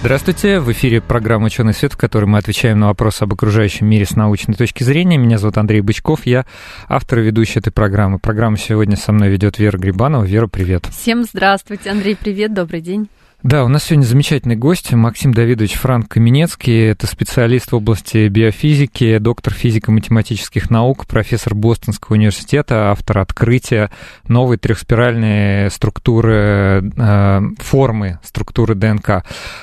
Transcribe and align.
Здравствуйте, 0.00 0.60
в 0.60 0.70
эфире 0.70 1.00
программа 1.00 1.46
«Ученый 1.46 1.74
свет», 1.74 1.92
в 1.92 1.96
которой 1.96 2.26
мы 2.26 2.38
отвечаем 2.38 2.78
на 2.78 2.86
вопросы 2.86 3.24
об 3.24 3.32
окружающем 3.32 3.86
мире 3.86 4.06
с 4.06 4.14
научной 4.14 4.54
точки 4.54 4.84
зрения. 4.84 5.18
Меня 5.18 5.38
зовут 5.38 5.58
Андрей 5.58 5.80
Бычков, 5.80 6.24
я 6.24 6.46
автор 6.88 7.18
и 7.18 7.22
ведущий 7.22 7.58
этой 7.58 7.72
программы. 7.72 8.20
Программу 8.20 8.56
сегодня 8.56 8.96
со 8.96 9.10
мной 9.10 9.28
ведет 9.28 9.58
Вера 9.58 9.76
Грибанова. 9.76 10.22
Вера, 10.22 10.46
привет. 10.46 10.86
Всем 10.86 11.24
здравствуйте, 11.24 11.90
Андрей, 11.90 12.14
привет, 12.14 12.54
добрый 12.54 12.80
день. 12.80 13.08
Да, 13.44 13.64
у 13.64 13.68
нас 13.68 13.84
сегодня 13.84 14.04
замечательный 14.04 14.56
гость 14.56 14.92
Максим 14.92 15.32
Давидович 15.32 15.74
Франк 15.74 16.08
Каменецкий. 16.08 16.88
Это 16.90 17.06
специалист 17.06 17.70
в 17.70 17.76
области 17.76 18.26
биофизики, 18.26 19.18
доктор 19.18 19.52
физико-математических 19.52 20.70
наук, 20.70 21.06
профессор 21.06 21.54
Бостонского 21.54 22.16
университета, 22.16 22.90
автор 22.90 23.18
открытия 23.18 23.92
новой 24.26 24.56
трехспиральной 24.56 25.70
структуры, 25.70 26.92
э, 26.96 27.40
формы 27.58 28.18
структуры 28.24 28.74
ДНК. 28.74 29.22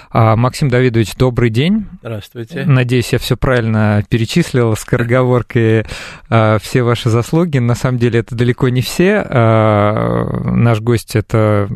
А, 0.10 0.38
Максим 0.38 0.70
Давидович, 0.70 1.18
добрый 1.18 1.50
день. 1.50 1.86
Здравствуйте. 2.00 2.64
Надеюсь, 2.64 3.12
я 3.12 3.20
все 3.20 3.36
правильно 3.36 4.05
перечислил 4.08 4.78
скороговоркой 4.78 5.86
э, 6.30 6.58
все 6.62 6.82
ваши 6.82 7.10
заслуги. 7.10 7.58
На 7.58 7.76
самом 7.76 8.00
деле 8.00 8.22
это 8.22 8.36
далеко 8.36 8.70
не 8.70 8.80
все. 8.80 9.22
Э, 9.30 10.44
наш 10.46 10.80
гость 10.80 11.18
это 11.18 11.68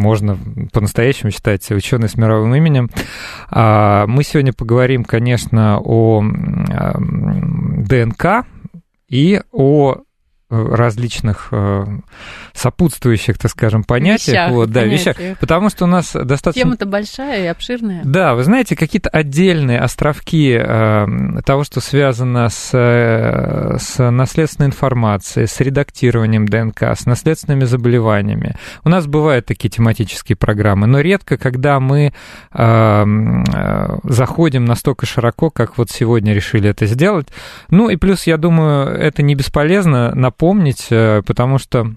можно 0.00 0.38
по-настоящему 0.72 1.30
считать 1.30 1.70
ученый 1.70 2.08
с 2.08 2.16
мировым 2.16 2.54
именем. 2.54 2.90
А, 3.50 4.06
мы 4.06 4.24
сегодня 4.24 4.52
поговорим, 4.52 5.04
конечно, 5.04 5.78
о 5.80 6.22
ДНК 7.86 8.46
и 9.08 9.40
о 9.52 9.98
различных 10.50 11.48
э, 11.52 11.84
сопутствующих, 12.52 13.38
так 13.38 13.50
скажем, 13.50 13.84
понятиях. 13.84 14.34
Вещах, 14.34 14.50
вот, 14.50 14.70
да, 14.70 14.80
понятиях. 14.80 15.18
вещах. 15.18 15.38
Потому 15.38 15.70
что 15.70 15.84
у 15.84 15.88
нас 15.88 16.12
достаточно... 16.12 16.62
Тема-то 16.62 16.86
большая 16.86 17.44
и 17.44 17.46
обширная. 17.46 18.02
Да, 18.04 18.34
вы 18.34 18.42
знаете, 18.44 18.76
какие-то 18.76 19.08
отдельные 19.08 19.78
островки 19.78 20.52
э, 20.52 21.06
того, 21.44 21.64
что 21.64 21.80
связано 21.80 22.48
с, 22.48 22.70
э, 22.72 23.78
с 23.78 24.10
наследственной 24.10 24.66
информацией, 24.66 25.46
с 25.46 25.60
редактированием 25.60 26.46
ДНК, 26.46 26.82
с 26.82 27.06
наследственными 27.06 27.64
заболеваниями. 27.64 28.56
У 28.84 28.88
нас 28.88 29.06
бывают 29.06 29.46
такие 29.46 29.68
тематические 29.68 30.36
программы, 30.36 30.86
но 30.86 31.00
редко, 31.00 31.36
когда 31.38 31.78
мы 31.78 32.12
э, 32.52 32.62
э, 32.62 33.98
заходим 34.02 34.64
настолько 34.64 35.06
широко, 35.06 35.50
как 35.50 35.78
вот 35.78 35.90
сегодня 35.90 36.34
решили 36.34 36.68
это 36.68 36.86
сделать. 36.86 37.28
Ну 37.70 37.88
и 37.88 37.96
плюс, 37.96 38.26
я 38.26 38.36
думаю, 38.36 38.88
это 38.88 39.22
не 39.22 39.34
бесполезно 39.34 40.14
напомнить, 40.14 40.39
э, 40.90 41.22
потому 41.26 41.58
что 41.58 41.94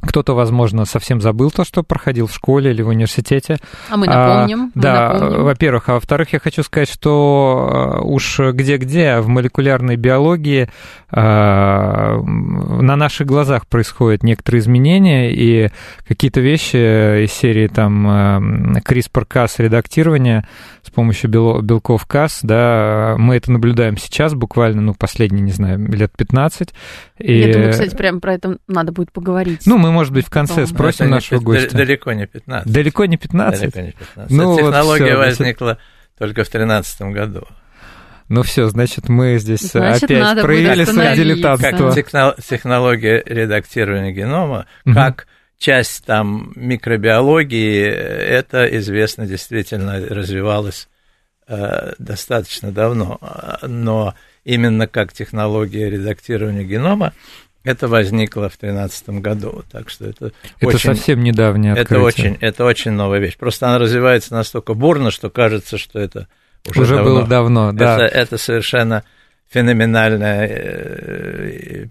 кто-то, 0.00 0.34
возможно, 0.34 0.84
совсем 0.84 1.20
забыл 1.20 1.50
то, 1.50 1.64
что 1.64 1.82
проходил 1.82 2.26
в 2.26 2.34
школе 2.34 2.70
или 2.70 2.82
в 2.82 2.88
университете. 2.88 3.58
А 3.90 3.96
мы 3.96 4.06
напомним. 4.06 4.72
А, 4.74 4.78
да, 4.78 5.08
мы 5.12 5.20
напомним. 5.20 5.44
во-первых. 5.44 5.88
А 5.88 5.94
во-вторых, 5.94 6.32
я 6.32 6.38
хочу 6.38 6.62
сказать, 6.62 6.90
что 6.90 7.98
э, 7.98 8.00
уж 8.02 8.38
где-где, 8.38 9.20
в 9.20 9.28
молекулярной 9.28 9.96
биологии 9.96 10.68
а, 11.10 12.20
на 12.20 12.96
наших 12.96 13.26
глазах 13.26 13.66
происходят 13.66 14.22
некоторые 14.22 14.60
изменения, 14.60 15.32
и 15.32 15.70
какие-то 16.06 16.40
вещи 16.40 17.24
из 17.24 17.32
серии 17.32 17.68
там 17.68 18.06
CRISPR-Cas 18.78 19.54
редактирования 19.58 20.46
с 20.82 20.90
помощью 20.90 21.30
белков 21.30 22.06
Cas, 22.08 22.40
да, 22.42 23.16
мы 23.18 23.36
это 23.36 23.50
наблюдаем 23.50 23.96
сейчас 23.96 24.34
буквально, 24.34 24.82
ну, 24.82 24.94
последние, 24.94 25.42
не 25.42 25.52
знаю, 25.52 25.84
лет 25.92 26.12
15. 26.16 26.72
И... 27.18 27.38
Я 27.38 27.52
думаю, 27.52 27.72
кстати, 27.72 27.94
прямо 27.96 28.20
про 28.20 28.34
это 28.34 28.58
надо 28.68 28.92
будет 28.92 29.10
поговорить. 29.12 29.62
Ну, 29.66 29.78
мы, 29.86 29.92
может 29.92 30.12
быть, 30.12 30.26
в 30.26 30.30
конце 30.30 30.62
Потом. 30.62 30.66
спросим 30.66 31.10
нашего 31.10 31.40
гостя. 31.40 31.76
Далеко 31.76 32.12
не 32.12 32.26
15. 32.26 32.72
Далеко 32.72 33.04
не 33.06 33.16
15? 33.16 33.60
Далеко 33.60 33.80
не 33.80 33.92
15. 33.92 34.30
Ну, 34.30 34.56
Технология 34.56 35.16
вот 35.16 35.26
возникла 35.26 35.66
значит... 35.66 35.82
только 36.18 36.44
в 36.44 36.50
2013 36.50 37.00
году. 37.02 37.46
Ну 38.28 38.42
все, 38.42 38.68
значит, 38.68 39.08
мы 39.08 39.38
здесь 39.38 39.70
значит, 39.70 40.04
опять 40.04 40.20
надо 40.20 40.42
проявили 40.42 40.84
свое 40.84 41.14
дилетантство. 41.14 41.70
Как 41.70 41.96
техно- 41.96 42.34
технология 42.42 43.22
редактирования 43.24 44.10
генома, 44.10 44.66
угу. 44.84 44.94
как 44.94 45.28
часть 45.58 46.04
там 46.04 46.52
микробиологии, 46.56 47.84
это 47.84 48.66
известно 48.78 49.26
действительно 49.26 50.00
развивалось 50.00 50.88
э, 51.46 51.92
достаточно 51.98 52.72
давно. 52.72 53.20
Но 53.62 54.14
именно 54.44 54.86
как 54.88 55.12
технология 55.12 55.88
редактирования 55.88 56.64
генома, 56.64 57.12
это 57.66 57.88
возникло 57.88 58.48
в 58.48 58.56
2013 58.58 59.08
году, 59.20 59.64
так 59.70 59.90
что 59.90 60.06
это, 60.06 60.32
это 60.60 60.66
очень, 60.68 60.78
совсем 60.78 61.22
недавнее 61.22 61.72
открытие. 61.72 61.98
Это 61.98 62.04
очень, 62.06 62.38
это 62.40 62.64
очень 62.64 62.90
новая 62.92 63.18
вещь. 63.18 63.36
Просто 63.36 63.66
она 63.66 63.78
развивается 63.78 64.32
настолько 64.34 64.74
бурно, 64.74 65.10
что 65.10 65.30
кажется, 65.30 65.76
что 65.76 65.98
это 65.98 66.28
уже, 66.68 66.82
уже 66.82 66.96
давно. 66.96 67.10
было 67.10 67.26
давно. 67.26 67.72
Да. 67.72 67.96
Это, 67.96 68.16
это 68.16 68.38
совершенно 68.38 69.02
феноменальное, 69.48 70.48
э, 70.48 71.86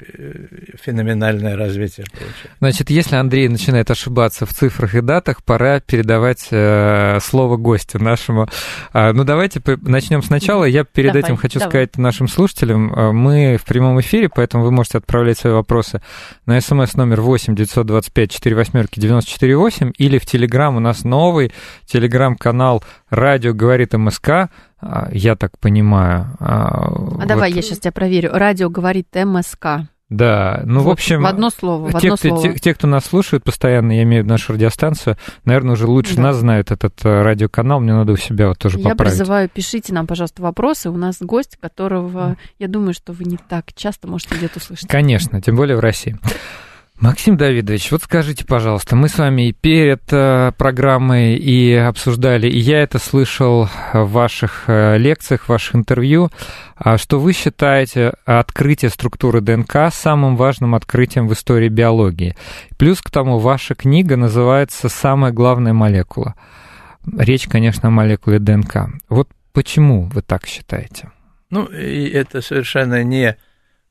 феноменальное 0.82 1.56
развитие 1.56 2.06
получается. 2.12 2.50
Значит, 2.60 2.90
если 2.90 3.16
Андрей 3.16 3.48
начинает 3.48 3.90
ошибаться 3.90 4.46
в 4.46 4.54
цифрах 4.54 4.96
и 4.96 5.02
датах, 5.02 5.44
пора 5.44 5.80
передавать 5.80 6.48
э, 6.52 7.20
слово 7.22 7.58
гостю 7.58 8.00
нашему. 8.00 8.48
А, 8.92 9.14
ну, 9.14 9.24
давайте 9.24 9.62
начнем 9.82 10.22
сначала. 10.22 10.66
Я 10.66 10.84
перед 10.84 11.14
давай, 11.14 11.24
этим 11.24 11.38
хочу 11.38 11.60
давай. 11.60 11.72
сказать 11.72 11.98
нашим 11.98 12.28
слушателям, 12.28 12.94
э, 12.94 13.12
мы 13.12 13.58
в 13.58 13.64
прямом 13.66 14.00
эфире, 14.02 14.30
поэтому 14.34 14.64
вы 14.64 14.72
можете 14.72 14.98
отправлять 14.98 15.38
свои 15.38 15.54
вопросы 15.54 16.02
на 16.46 16.60
смс 16.60 16.96
номер 16.96 17.22
8 17.22 17.56
925 17.56 18.32
4 18.32 18.56
восьмерки 18.56 19.00
94 19.00 19.56
8 19.56 19.94
или 19.98 20.18
в 20.18 20.26
Телеграм 20.26 20.76
у 20.76 20.80
нас 20.80 21.04
новый 21.04 21.52
телеграм-канал 21.86 22.84
«Радио 23.10 23.54
говорит 23.54 23.94
МСК», 23.94 24.50
я 25.12 25.36
так 25.36 25.58
понимаю. 25.60 26.36
А 26.40 26.90
вот. 26.90 27.28
давай 27.28 27.52
я 27.52 27.62
сейчас 27.62 27.80
тебя 27.80 27.92
проверю. 27.92 28.32
Радио 28.34 28.70
говорит 28.70 29.08
МСК. 29.14 29.88
Да, 30.10 30.62
ну, 30.66 30.82
вот, 30.82 30.86
в 30.86 30.90
общем... 30.92 31.24
В 31.24 31.26
одно 31.26 31.50
слово, 31.50 31.88
в 31.88 31.92
те, 31.94 32.10
одно 32.10 32.18
кто, 32.18 32.28
слово. 32.28 32.42
Те, 32.44 32.60
те, 32.60 32.74
кто 32.76 32.86
нас 32.86 33.06
слушает 33.06 33.44
постоянно, 33.44 33.92
я 33.92 34.04
имею 34.04 34.22
в 34.22 34.26
виду 34.26 34.34
нашу 34.34 34.54
радиостанцию, 34.54 35.18
наверное, 35.46 35.74
уже 35.74 35.88
лучше 35.88 36.16
да. 36.16 36.24
нас 36.24 36.36
знают 36.38 36.70
этот 36.70 37.04
э, 37.04 37.24
радиоканал, 37.24 37.80
мне 37.80 37.94
надо 37.94 38.14
у 38.14 38.16
себя 38.16 38.50
вот 38.50 38.60
тоже 38.60 38.78
я 38.78 38.90
поправить. 38.90 39.14
Я 39.14 39.18
призываю, 39.18 39.50
пишите 39.50 39.94
нам, 39.94 40.06
пожалуйста, 40.06 40.44
вопросы. 40.44 40.92
У 40.92 40.98
нас 40.98 41.18
гость, 41.22 41.58
которого, 41.60 42.38
я 42.60 42.68
думаю, 42.68 42.94
что 42.94 43.14
вы 43.14 43.26
не 43.26 43.38
так 43.38 43.74
часто 43.74 44.08
можете 44.08 44.36
где-то 44.36 44.60
услышать. 44.60 44.88
Конечно, 44.88 45.42
тем 45.42 45.56
более 45.56 45.76
в 45.76 45.80
России. 45.80 46.16
Максим 47.00 47.36
Давидович, 47.36 47.92
вот 47.92 48.04
скажите, 48.04 48.46
пожалуйста, 48.46 48.96
мы 48.96 49.10
с 49.10 49.18
вами 49.18 49.50
и 49.50 49.52
перед 49.52 50.02
э, 50.12 50.54
программой 50.58 51.36
и 51.36 51.74
обсуждали, 51.74 52.48
и 52.48 52.58
я 52.58 52.82
это 52.84 53.00
слышал 53.00 53.68
в 53.92 54.06
ваших 54.06 54.64
э, 54.68 54.98
лекциях, 54.98 55.44
в 55.44 55.50
ваших 55.50 55.76
интервью, 55.76 56.30
э, 56.84 56.96
что 56.98 57.20
вы 57.20 57.34
считаете 57.34 58.14
открытие 58.24 58.90
структуры 58.90 59.42
ДНК 59.42 59.90
самым 59.92 60.38
важным 60.38 60.74
открытием 60.74 61.28
в 61.28 61.34
истории 61.34 61.68
биологии. 61.68 62.38
Плюс 62.78 63.02
к 63.02 63.12
тому, 63.12 63.40
ваша 63.40 63.76
книга 63.76 64.16
называется 64.16 64.88
«Самая 64.88 65.34
главная 65.34 65.74
молекула». 65.74 66.36
Речь, 67.18 67.50
конечно, 67.50 67.90
о 67.90 67.92
молекуле 67.92 68.40
ДНК. 68.40 68.88
Вот 69.10 69.28
почему 69.52 70.04
вы 70.14 70.22
так 70.22 70.48
считаете? 70.48 71.12
Ну, 71.50 71.66
и 71.66 72.08
это 72.08 72.42
совершенно 72.42 73.04
не 73.04 73.38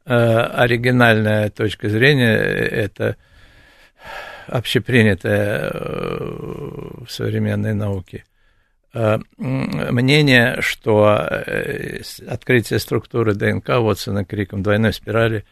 оригинальная 0.04 1.50
точка 1.50 1.88
зрения, 1.88 2.36
это 2.36 3.16
общепринятая 4.46 5.70
в 5.72 7.06
современной 7.08 7.74
науке. 7.74 8.24
Мнение, 9.38 10.60
что 10.60 11.16
открытие 12.28 12.78
структуры 12.78 13.34
ДНК 13.34 13.68
Вотсона 13.78 14.24
Криком 14.24 14.62
двойной 14.62 14.92
спирали 14.92 15.44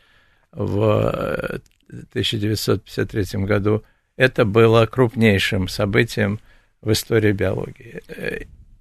в 0.52 1.60
1953 1.88 3.44
году 3.44 3.84
это 4.16 4.44
было 4.44 4.86
крупнейшим 4.86 5.68
событием 5.68 6.40
в 6.80 6.92
истории 6.92 7.32
биологии. 7.32 8.02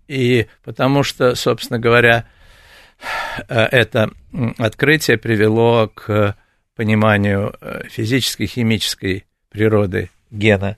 И 0.08 0.48
потому 0.64 1.04
что, 1.04 1.36
собственно 1.36 1.80
говоря, 1.80 2.26
это 3.48 4.12
открытие 4.58 5.18
привело 5.18 5.88
к 5.88 6.36
пониманию 6.76 7.56
физической, 7.90 8.46
химической 8.46 9.26
природы 9.50 10.10
гена. 10.30 10.78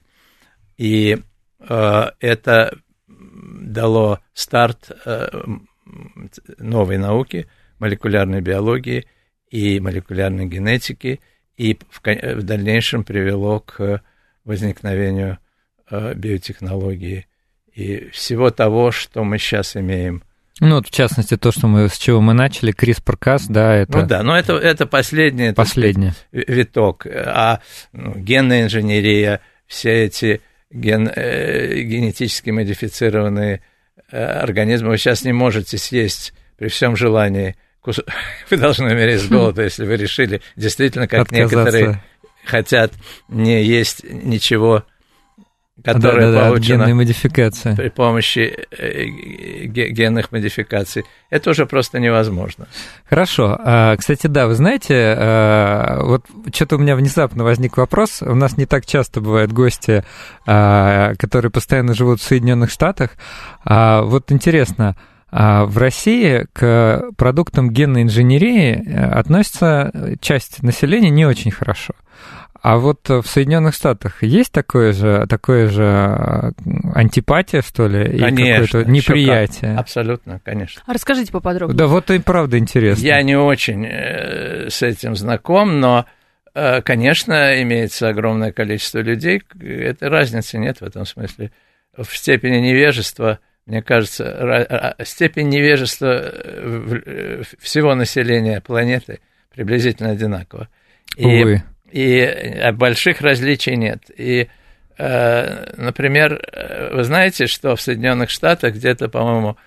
И 0.77 1.17
это 1.59 2.77
дало 3.19 4.19
старт 4.33 4.91
новой 6.57 6.97
науки, 6.97 7.47
молекулярной 7.79 8.41
биологии 8.41 9.05
и 9.49 9.79
молекулярной 9.79 10.45
генетики. 10.47 11.19
и 11.57 11.77
в, 11.89 12.01
дальнейшем 12.43 13.03
привело 13.03 13.59
к 13.59 14.01
возникновению 14.43 15.37
э, 15.89 16.13
биотехнологии 16.15 17.27
и 17.73 18.09
всего 18.09 18.49
того, 18.49 18.91
что 18.91 19.23
мы 19.23 19.37
сейчас 19.37 19.75
имеем. 19.75 20.23
Ну, 20.59 20.75
вот 20.75 20.87
в 20.87 20.91
частности, 20.91 21.35
то, 21.35 21.51
что 21.51 21.67
мы, 21.67 21.89
с 21.89 21.97
чего 21.97 22.21
мы 22.21 22.33
начали, 22.33 22.73
CRISPR-Cas, 22.73 23.45
да, 23.49 23.75
это... 23.75 23.97
Ну 23.97 24.05
да, 24.05 24.23
но 24.23 24.37
это, 24.37 24.53
это 24.53 24.85
последний 24.85 25.51
Последний. 25.53 26.11
Сказать, 26.29 26.47
виток. 26.47 27.07
А 27.07 27.59
ну, 27.91 28.13
генная 28.15 28.63
инженерия, 28.63 29.41
все 29.65 30.05
эти 30.05 30.41
ген, 30.69 31.09
э, 31.13 31.81
генетически 31.81 32.51
модифицированные 32.51 33.61
э, 34.11 34.23
организмы, 34.23 34.89
вы 34.89 34.97
сейчас 34.97 35.23
не 35.23 35.33
можете 35.33 35.77
съесть 35.79 36.33
при 36.57 36.67
всем 36.67 36.95
желании. 36.95 37.55
Кус... 37.81 37.99
Вы 38.49 38.57
должны 38.57 38.91
умереть 38.91 39.21
с 39.21 39.27
голода, 39.27 39.63
если 39.63 39.85
вы 39.85 39.97
решили 39.97 40.41
действительно, 40.55 41.07
как 41.07 41.21
Отказаться. 41.21 41.55
некоторые 41.55 42.03
хотят 42.45 42.93
не 43.27 43.63
есть 43.63 44.03
ничего 44.03 44.83
которая 45.83 46.31
да, 46.31 46.39
да, 46.39 46.47
получена 46.49 46.83
генной 46.83 46.93
модификации. 46.93 47.75
при 47.75 47.89
помощи 47.89 48.65
э, 48.71 49.05
генных 49.67 50.31
модификаций. 50.31 51.03
Это 51.29 51.49
уже 51.49 51.65
просто 51.65 51.99
невозможно. 51.99 52.67
Хорошо. 53.09 53.57
А, 53.59 53.95
кстати, 53.97 54.27
да, 54.27 54.47
вы 54.47 54.55
знаете, 54.55 55.15
а, 55.17 56.03
вот 56.03 56.25
что-то 56.53 56.77
у 56.77 56.79
меня 56.79 56.95
внезапно 56.95 57.43
возник 57.43 57.77
вопрос. 57.77 58.21
У 58.21 58.35
нас 58.35 58.57
не 58.57 58.65
так 58.65 58.85
часто 58.85 59.19
бывают 59.19 59.51
гости, 59.51 60.03
а, 60.45 61.15
которые 61.19 61.51
постоянно 61.51 61.93
живут 61.93 62.21
в 62.21 62.23
Соединенных 62.23 62.71
Штатах. 62.71 63.11
Вот 63.65 64.31
интересно, 64.31 64.95
в 65.31 65.77
России 65.77 66.45
к 66.53 67.09
продуктам 67.17 67.71
генной 67.71 68.03
инженерии 68.03 68.75
э, 68.75 69.05
относится 69.11 69.91
часть 70.21 70.61
населения 70.61 71.09
не 71.09 71.25
очень 71.25 71.49
хорошо. 71.49 71.93
А 72.63 72.77
вот 72.77 73.09
в 73.09 73.23
Соединенных 73.25 73.75
Штатах 73.75 74.23
есть 74.23 74.53
такое 74.53 74.93
же, 74.93 75.27
такое 75.27 75.67
же 75.67 75.83
э, 75.83 76.51
антипатия, 76.95 77.61
что 77.61 77.87
ли? 77.87 78.17
Конечно. 78.17 78.61
какое-то 78.61 78.89
неприятие? 78.89 79.75
Абсолютно, 79.75 80.39
конечно. 80.39 80.81
А 80.85 80.93
расскажите 80.93 81.33
поподробнее. 81.33 81.77
Да, 81.77 81.87
вот 81.87 82.09
и 82.09 82.19
правда 82.19 82.57
интересно. 82.57 83.03
Я 83.05 83.21
не 83.21 83.35
очень 83.35 83.85
э, 83.85 84.69
с 84.69 84.81
этим 84.81 85.17
знаком, 85.17 85.81
но, 85.81 86.05
э, 86.55 86.81
конечно, 86.83 87.61
имеется 87.61 88.07
огромное 88.07 88.53
количество 88.53 88.99
людей. 88.99 89.41
Этой 89.59 90.07
разницы 90.07 90.57
нет 90.57 90.79
в 90.79 90.83
этом 90.83 91.05
смысле. 91.05 91.51
В 91.97 92.15
степени 92.15 92.59
невежества, 92.59 93.39
мне 93.65 93.81
кажется, 93.81 94.95
степень 95.03 95.49
невежества 95.49 96.31
всего 97.59 97.93
населения 97.93 98.61
планеты 98.61 99.19
приблизительно 99.53 100.11
одинакова. 100.11 100.69
И 101.17 101.25
Увы 101.25 101.63
и 101.93 102.21
э, 102.21 102.71
больших 102.71 103.21
различий 103.21 103.75
нет. 103.75 104.09
И, 104.17 104.49
э, 104.97 105.73
например, 105.77 106.41
э, 106.51 106.89
вы 106.91 107.03
знаете, 107.03 107.45
что 107.45 107.75
в 107.75 107.81
Соединенных 107.81 108.31
Штатах, 108.31 108.73
где-то, 108.73 109.09
по-моему, 109.09 109.57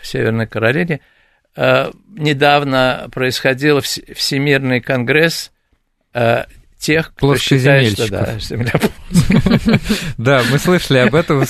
в 0.00 0.06
Северной 0.06 0.46
Каролине, 0.46 1.00
недавно 1.56 3.08
происходил 3.12 3.80
Всемирный 3.80 4.80
конгресс 4.80 5.52
тех, 6.84 7.14
кто 7.14 7.36
считает, 7.36 7.92
что 7.92 8.10
да, 8.10 8.38
Земля 8.38 8.72
Да, 10.18 10.42
мы 10.50 10.58
слышали 10.58 10.98
об 10.98 11.14
этом. 11.14 11.44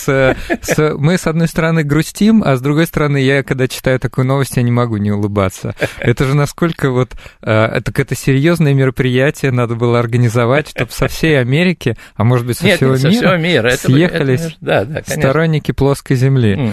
мы, 0.98 1.18
с 1.18 1.26
одной 1.26 1.48
стороны, 1.48 1.82
грустим, 1.82 2.42
а 2.44 2.54
с 2.56 2.60
другой 2.60 2.86
стороны, 2.86 3.18
я, 3.18 3.42
когда 3.42 3.66
читаю 3.66 3.98
такую 3.98 4.26
новость, 4.26 4.56
я 4.56 4.62
не 4.62 4.70
могу 4.70 4.96
не 4.98 5.10
улыбаться. 5.10 5.74
Это 5.98 6.24
же 6.24 6.34
насколько 6.34 6.90
вот... 6.90 7.12
Э, 7.42 7.80
так 7.84 7.98
это 7.98 8.14
серьезное 8.14 8.74
мероприятие 8.74 9.50
надо 9.50 9.74
было 9.74 9.98
организовать, 9.98 10.68
чтобы 10.68 10.92
со 10.92 11.08
всей 11.08 11.40
Америки, 11.40 11.96
а 12.14 12.22
может 12.22 12.46
быть, 12.46 12.58
со 12.58 12.68
всего 12.68 12.96
со 12.96 13.08
мира, 13.08 13.18
всего 13.18 13.36
мира. 13.36 13.70
съехались 13.70 14.56
сторонники 15.06 15.72
плоской 15.72 16.16
Земли. 16.16 16.72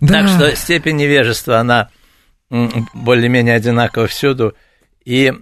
Так 0.00 0.28
что 0.28 0.56
степень 0.56 0.96
невежества, 0.96 1.58
она 1.58 1.90
более-менее 2.94 3.56
одинакова 3.56 4.06
всюду. 4.06 4.54
И 5.04 5.32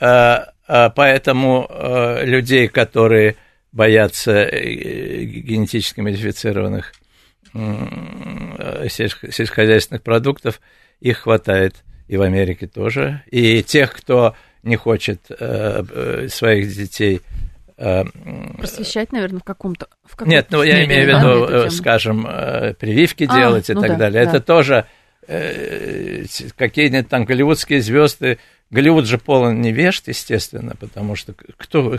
э, 0.00 0.36
поэтому 0.66 1.66
э, 1.68 2.24
людей, 2.24 2.68
которые 2.68 3.36
боятся 3.72 4.32
э, 4.32 5.24
генетически 5.24 6.00
модифицированных 6.00 6.92
сельскохозяйственных 8.88 10.02
продуктов, 10.02 10.60
их 11.00 11.18
хватает 11.18 11.84
и 12.08 12.16
в 12.16 12.22
Америке 12.22 12.66
тоже. 12.66 13.22
И 13.30 13.62
тех, 13.62 13.92
кто 13.92 14.34
не 14.64 14.74
хочет 14.74 15.20
э, 15.28 16.26
своих 16.28 16.74
детей 16.74 17.20
Просвещать, 17.76 19.10
наверное, 19.10 19.40
в 19.40 19.44
каком-то... 19.44 19.88
В 20.04 20.12
каком 20.14 20.28
Нет, 20.28 20.46
ну 20.50 20.62
я 20.62 20.84
имею 20.84 21.06
в 21.06 21.08
виду, 21.08 21.70
скажем, 21.70 22.22
прививки 22.78 23.26
а, 23.28 23.34
делать 23.34 23.68
и 23.68 23.74
ну 23.74 23.80
так 23.80 23.90
да, 23.90 23.96
далее. 23.96 24.24
Да. 24.24 24.30
Это 24.30 24.40
тоже 24.40 24.86
какие-нибудь 26.56 27.08
там 27.08 27.24
голливудские 27.24 27.80
звезды 27.80 28.38
Голливуд 28.74 29.06
же 29.06 29.18
полон 29.18 29.60
невежд, 29.60 30.08
естественно, 30.08 30.74
потому 30.78 31.14
что 31.14 31.34
кто 31.56 31.96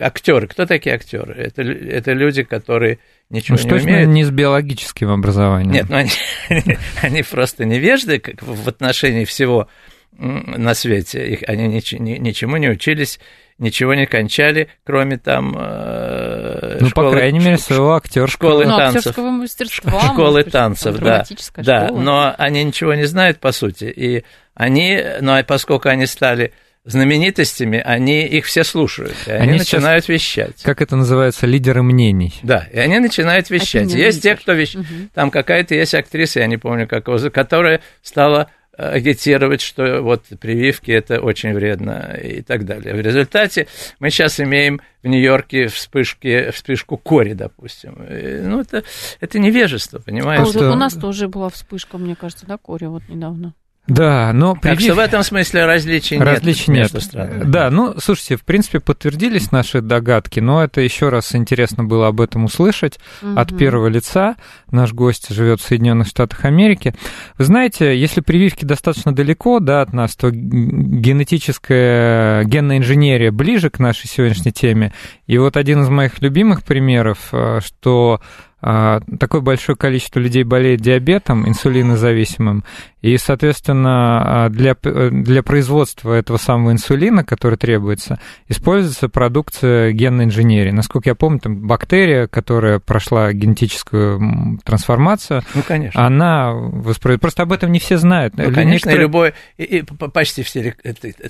актеры, 0.00 0.48
кто 0.48 0.66
такие 0.66 0.94
актеры? 0.94 1.34
Это, 1.34 1.62
это 1.62 2.12
люди, 2.14 2.42
которые 2.42 2.98
ничего 3.30 3.56
ну, 3.56 3.62
не 3.62 3.70
точно 3.70 3.90
умеют. 3.90 4.08
не 4.08 4.24
с 4.24 4.30
биологическим 4.30 5.08
образованием. 5.10 5.70
Нет, 5.70 5.88
ну 5.88 5.96
они, 5.98 6.10
они 7.02 7.22
просто 7.22 7.64
невежды 7.64 8.18
как 8.18 8.42
в 8.42 8.68
отношении 8.68 9.24
всего 9.24 9.68
на 10.18 10.74
свете. 10.74 11.26
Их, 11.28 11.44
они 11.46 11.68
ничему 11.68 12.56
не 12.56 12.68
учились, 12.68 13.20
ничего 13.58 13.94
не 13.94 14.06
кончали, 14.06 14.68
кроме 14.84 15.16
там 15.18 15.54
э, 15.56 16.78
ну, 16.80 16.88
школы, 16.88 17.10
по 17.10 17.16
крайней 17.16 17.38
мере, 17.38 17.58
своего 17.58 17.94
актерского 17.94 18.28
школы 18.28 18.66
ну, 18.66 18.76
танцев, 18.76 19.16
мастерства, 19.16 20.00
школы 20.00 20.42
танцев, 20.44 20.98
да, 20.98 21.24
да, 21.56 21.88
но 21.92 22.34
они 22.36 22.64
ничего 22.64 22.94
не 22.94 23.04
знают 23.04 23.38
по 23.38 23.52
сути, 23.52 23.84
и 23.84 24.24
они, 24.54 25.00
ну 25.20 25.32
а 25.36 25.42
поскольку 25.44 25.88
они 25.88 26.06
стали 26.06 26.52
знаменитостями, 26.84 27.82
они 27.84 28.26
их 28.26 28.46
все 28.46 28.64
слушают, 28.64 29.14
и 29.26 29.30
они, 29.30 29.50
они 29.50 29.58
начинают 29.58 30.04
сейчас, 30.04 30.14
вещать. 30.14 30.62
Как 30.62 30.80
это 30.80 30.96
называется, 30.96 31.46
лидеры 31.46 31.82
мнений. 31.82 32.34
Да, 32.42 32.66
и 32.72 32.78
они 32.78 32.98
начинают 32.98 33.50
вещать. 33.50 33.92
Есть 33.92 34.22
те, 34.22 34.36
кто 34.36 34.52
вещает. 34.52 34.86
Угу. 34.86 35.08
Там 35.14 35.30
какая-то 35.30 35.74
есть 35.74 35.94
актриса, 35.94 36.40
я 36.40 36.46
не 36.46 36.56
помню 36.56 36.88
какого, 36.88 37.18
которая 37.28 37.82
стала 38.02 38.50
агитировать, 38.78 39.60
что 39.60 40.02
вот 40.02 40.22
прививки 40.40 40.92
это 40.92 41.20
очень 41.20 41.52
вредно 41.52 42.16
и 42.22 42.42
так 42.42 42.64
далее. 42.64 42.94
В 42.94 43.00
результате 43.00 43.66
мы 43.98 44.10
сейчас 44.10 44.38
имеем 44.38 44.80
в 45.02 45.08
Нью-Йорке 45.08 45.66
вспышки, 45.66 46.50
вспышку 46.52 46.96
кори, 46.96 47.32
допустим. 47.32 47.96
Ну, 47.98 48.60
это, 48.60 48.84
это 49.20 49.38
невежество, 49.40 49.98
понимаете? 49.98 50.44
А 50.44 50.46
что... 50.46 50.72
У 50.72 50.76
нас 50.76 50.94
тоже 50.94 51.28
была 51.28 51.48
вспышка, 51.48 51.98
мне 51.98 52.14
кажется, 52.14 52.46
да, 52.46 52.56
кори 52.56 52.86
вот 52.86 53.02
недавно. 53.08 53.54
Да, 53.88 54.32
но 54.34 54.54
привив... 54.54 54.76
Так 54.76 54.84
что 54.84 54.94
в 54.94 54.98
этом 54.98 55.22
смысле 55.22 55.64
различий, 55.64 56.18
различий 56.18 56.70
нет. 56.72 56.92
Между 56.92 57.00
странами. 57.00 57.44
Да, 57.44 57.70
ну, 57.70 57.94
слушайте, 57.98 58.36
в 58.36 58.44
принципе, 58.44 58.80
подтвердились 58.80 59.50
наши 59.50 59.80
догадки, 59.80 60.40
но 60.40 60.62
это 60.62 60.82
еще 60.82 61.08
раз 61.08 61.34
интересно 61.34 61.84
было 61.84 62.08
об 62.08 62.20
этом 62.20 62.44
услышать 62.44 62.98
угу. 63.22 63.40
от 63.40 63.56
первого 63.56 63.86
лица. 63.88 64.36
Наш 64.70 64.92
гость 64.92 65.34
живет 65.34 65.62
в 65.62 65.64
Соединенных 65.64 66.06
Штатах 66.06 66.44
Америки. 66.44 66.94
Вы 67.38 67.46
знаете, 67.46 67.98
если 67.98 68.20
прививки 68.20 68.66
достаточно 68.66 69.14
далеко 69.14 69.58
да, 69.58 69.80
от 69.80 69.94
нас, 69.94 70.14
то 70.16 70.30
генетическая 70.30 72.44
генная 72.44 72.76
инженерия 72.76 73.32
ближе 73.32 73.70
к 73.70 73.78
нашей 73.78 74.06
сегодняшней 74.06 74.52
теме. 74.52 74.92
И 75.26 75.38
вот 75.38 75.56
один 75.56 75.80
из 75.80 75.88
моих 75.88 76.20
любимых 76.20 76.62
примеров, 76.62 77.30
э, 77.32 77.60
что 77.64 78.20
такое 78.60 79.40
большое 79.40 79.76
количество 79.76 80.18
людей 80.18 80.42
болеет 80.42 80.80
диабетом, 80.80 81.48
инсулинозависимым, 81.48 82.64
и, 83.00 83.16
соответственно, 83.16 84.46
а, 84.46 84.48
для, 84.48 84.74
для 84.74 85.44
производства 85.44 86.12
этого 86.14 86.36
самого 86.38 86.72
инсулина, 86.72 87.22
который 87.22 87.56
требуется, 87.56 88.18
используется 88.48 89.08
продукция 89.08 89.92
генной 89.92 90.24
инженерии. 90.24 90.72
Насколько 90.72 91.10
я 91.10 91.14
помню, 91.14 91.38
там 91.38 91.68
бактерия, 91.68 92.26
которая 92.26 92.80
прошла 92.80 93.32
генетическую 93.32 94.58
трансформацию, 94.64 95.42
ну, 95.54 95.62
конечно. 95.62 96.04
она 96.04 96.52
воспроизводит. 96.52 97.20
Просто 97.20 97.44
об 97.44 97.52
этом 97.52 97.70
не 97.70 97.78
все 97.78 97.96
знают. 97.96 98.36
Ну, 98.36 98.52
конечно, 98.52 98.88
Некоторые... 98.88 99.00
любой, 99.00 99.34
и, 99.56 99.62
и 99.62 99.82
почти 99.82 100.42
все 100.42 100.74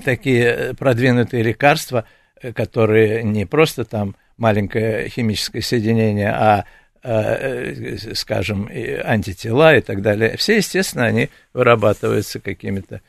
такие 0.03 0.75
продвинутые 0.79 1.43
лекарства, 1.43 2.05
э, 2.41 2.55
которые 2.55 3.23
не 3.23 3.45
просто 3.45 3.85
там 3.85 4.17
маленькое 4.39 5.09
химическое 5.11 5.61
соединение, 5.61 6.31
а 6.31 6.65
Э, 7.03 7.97
скажем, 8.15 8.69
антитела 9.05 9.77
и 9.77 9.81
так 9.81 10.03
далее, 10.03 10.37
все, 10.37 10.57
естественно, 10.57 11.05
они 11.05 11.29
вырабатываются 11.53 12.41
какими-то 12.41 13.01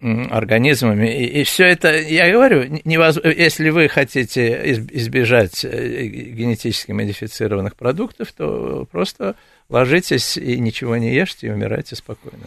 организмами. 0.00 1.08
И, 1.08 1.40
и 1.40 1.44
все 1.44 1.64
это, 1.64 1.98
я 1.98 2.30
говорю, 2.30 2.80
невозможно, 2.84 3.28
если 3.28 3.70
вы 3.70 3.88
хотите 3.88 4.72
избежать 4.92 5.64
э, 5.64 6.06
генетически 6.06 6.92
модифицированных 6.92 7.76
продуктов, 7.76 8.32
то 8.32 8.86
просто 8.90 9.36
ложитесь 9.70 10.36
и 10.36 10.58
ничего 10.60 10.96
не 10.96 11.14
ешьте, 11.14 11.46
и 11.46 11.50
умирайте 11.50 11.96
спокойно. 11.96 12.44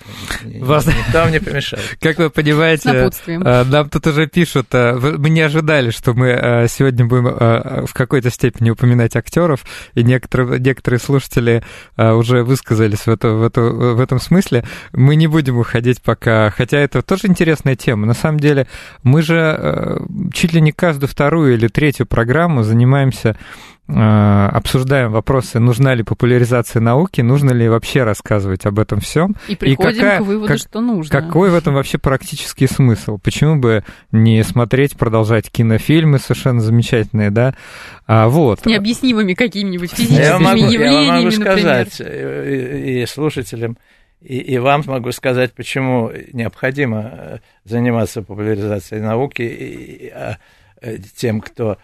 Вас... 0.59 0.85
Никто 0.85 1.19
вам 1.19 1.31
не 1.31 1.39
помешает. 1.39 1.83
Как 1.99 2.17
вы 2.19 2.29
понимаете, 2.29 3.11
э, 3.25 3.63
нам 3.63 3.89
тут 3.89 4.05
уже 4.07 4.27
пишут, 4.27 4.67
э, 4.73 4.93
мы 4.95 5.29
не 5.29 5.41
ожидали, 5.41 5.89
что 5.89 6.13
мы 6.13 6.27
э, 6.27 6.67
сегодня 6.67 7.05
будем 7.05 7.25
в 7.27 7.93
какой-то 7.93 8.29
степени 8.29 8.69
упоминать 8.69 9.15
актеров, 9.15 9.65
и 9.95 10.03
некоторые, 10.03 10.59
некоторые 10.59 10.99
слушатели 10.99 11.63
уже 11.97 12.43
высказались 12.43 12.99
в, 12.99 13.09
это, 13.09 13.29
в, 13.29 13.43
это, 13.43 13.61
в 13.61 13.99
этом 13.99 14.19
смысле. 14.19 14.63
Мы 14.93 15.15
не 15.15 15.27
будем 15.27 15.57
уходить 15.57 16.01
пока, 16.01 16.49
хотя 16.51 16.77
это 16.77 17.01
тоже 17.01 17.27
интересная 17.27 17.75
тема. 17.75 18.05
На 18.05 18.13
самом 18.13 18.39
деле, 18.39 18.67
мы 19.03 19.21
же 19.21 20.01
чуть 20.33 20.53
ли 20.53 20.61
не 20.61 20.71
каждую 20.71 21.09
вторую 21.09 21.55
или 21.55 21.67
третью 21.67 22.05
программу 22.05 22.63
занимаемся 22.63 23.37
обсуждаем 23.87 25.11
вопросы, 25.11 25.59
нужна 25.59 25.95
ли 25.95 26.03
популяризация 26.03 26.81
науки, 26.81 27.21
нужно 27.21 27.51
ли 27.51 27.69
вообще 27.69 28.03
рассказывать 28.03 28.65
об 28.65 28.79
этом 28.79 28.99
всем. 28.99 29.35
И 29.47 29.55
приходим 29.55 29.89
и 29.89 29.93
какая, 29.93 30.17
к 30.19 30.23
выводу, 30.23 30.47
как, 30.47 30.57
что 30.57 30.81
нужно. 30.81 31.21
Какой 31.21 31.49
в 31.49 31.55
этом 31.55 31.73
вообще 31.73 31.97
практический 31.97 32.67
смысл? 32.67 33.17
Почему 33.17 33.55
бы 33.55 33.85
не 34.11 34.43
смотреть, 34.43 34.97
продолжать 34.97 35.49
кинофильмы 35.49 36.19
совершенно 36.19 36.59
замечательные, 36.59 37.31
да? 37.31 37.55
А, 38.05 38.27
вот. 38.27 38.59
С 38.59 38.65
необъяснимыми 38.65 39.33
какими-нибудь 39.33 39.91
физическими 39.91 40.21
я 40.21 40.39
могу, 40.39 40.57
явлениями, 40.57 41.05
Я 41.05 41.13
могу 41.13 41.31
сказать 41.31 41.95
э, 42.01 42.81
и, 42.83 43.03
и 43.03 43.05
слушателям, 43.05 43.77
и, 44.21 44.37
и 44.37 44.57
вам 44.57 44.83
могу 44.85 45.11
сказать, 45.13 45.53
почему 45.53 46.11
необходимо 46.33 47.11
э, 47.13 47.37
заниматься 47.63 48.21
популяризацией 48.21 49.01
науки 49.01 49.43
и, 49.43 50.07
и, 50.07 50.09
а, 50.09 50.37
тем, 51.15 51.39
кто 51.41 51.77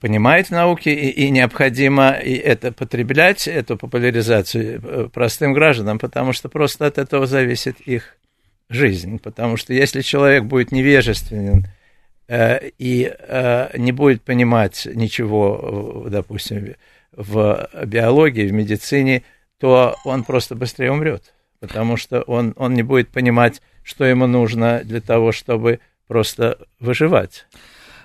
понимает 0.00 0.48
в 0.48 0.50
науке, 0.50 0.92
и, 0.92 1.08
и 1.26 1.30
необходимо 1.30 2.12
и 2.12 2.34
это 2.34 2.72
потреблять, 2.72 3.48
эту 3.48 3.76
популяризацию 3.76 4.80
э, 4.82 5.08
простым 5.12 5.52
гражданам, 5.52 5.98
потому 5.98 6.32
что 6.32 6.48
просто 6.48 6.86
от 6.86 6.98
этого 6.98 7.26
зависит 7.26 7.80
их 7.80 8.16
жизнь. 8.68 9.18
Потому 9.18 9.56
что 9.56 9.72
если 9.72 10.00
человек 10.00 10.44
будет 10.44 10.72
невежественен 10.72 11.66
э, 12.28 12.70
и 12.78 13.12
э, 13.16 13.78
не 13.78 13.92
будет 13.92 14.22
понимать 14.22 14.86
ничего, 14.92 16.06
допустим, 16.08 16.74
в 17.12 17.68
биологии, 17.86 18.46
в 18.46 18.52
медицине, 18.52 19.22
то 19.58 19.96
он 20.04 20.24
просто 20.24 20.54
быстрее 20.54 20.90
умрет, 20.90 21.32
потому 21.60 21.96
что 21.96 22.22
он, 22.22 22.54
он 22.56 22.74
не 22.74 22.82
будет 22.82 23.08
понимать, 23.08 23.62
что 23.82 24.04
ему 24.04 24.26
нужно 24.26 24.82
для 24.84 25.00
того, 25.00 25.32
чтобы 25.32 25.80
просто 26.06 26.58
выживать. 26.80 27.46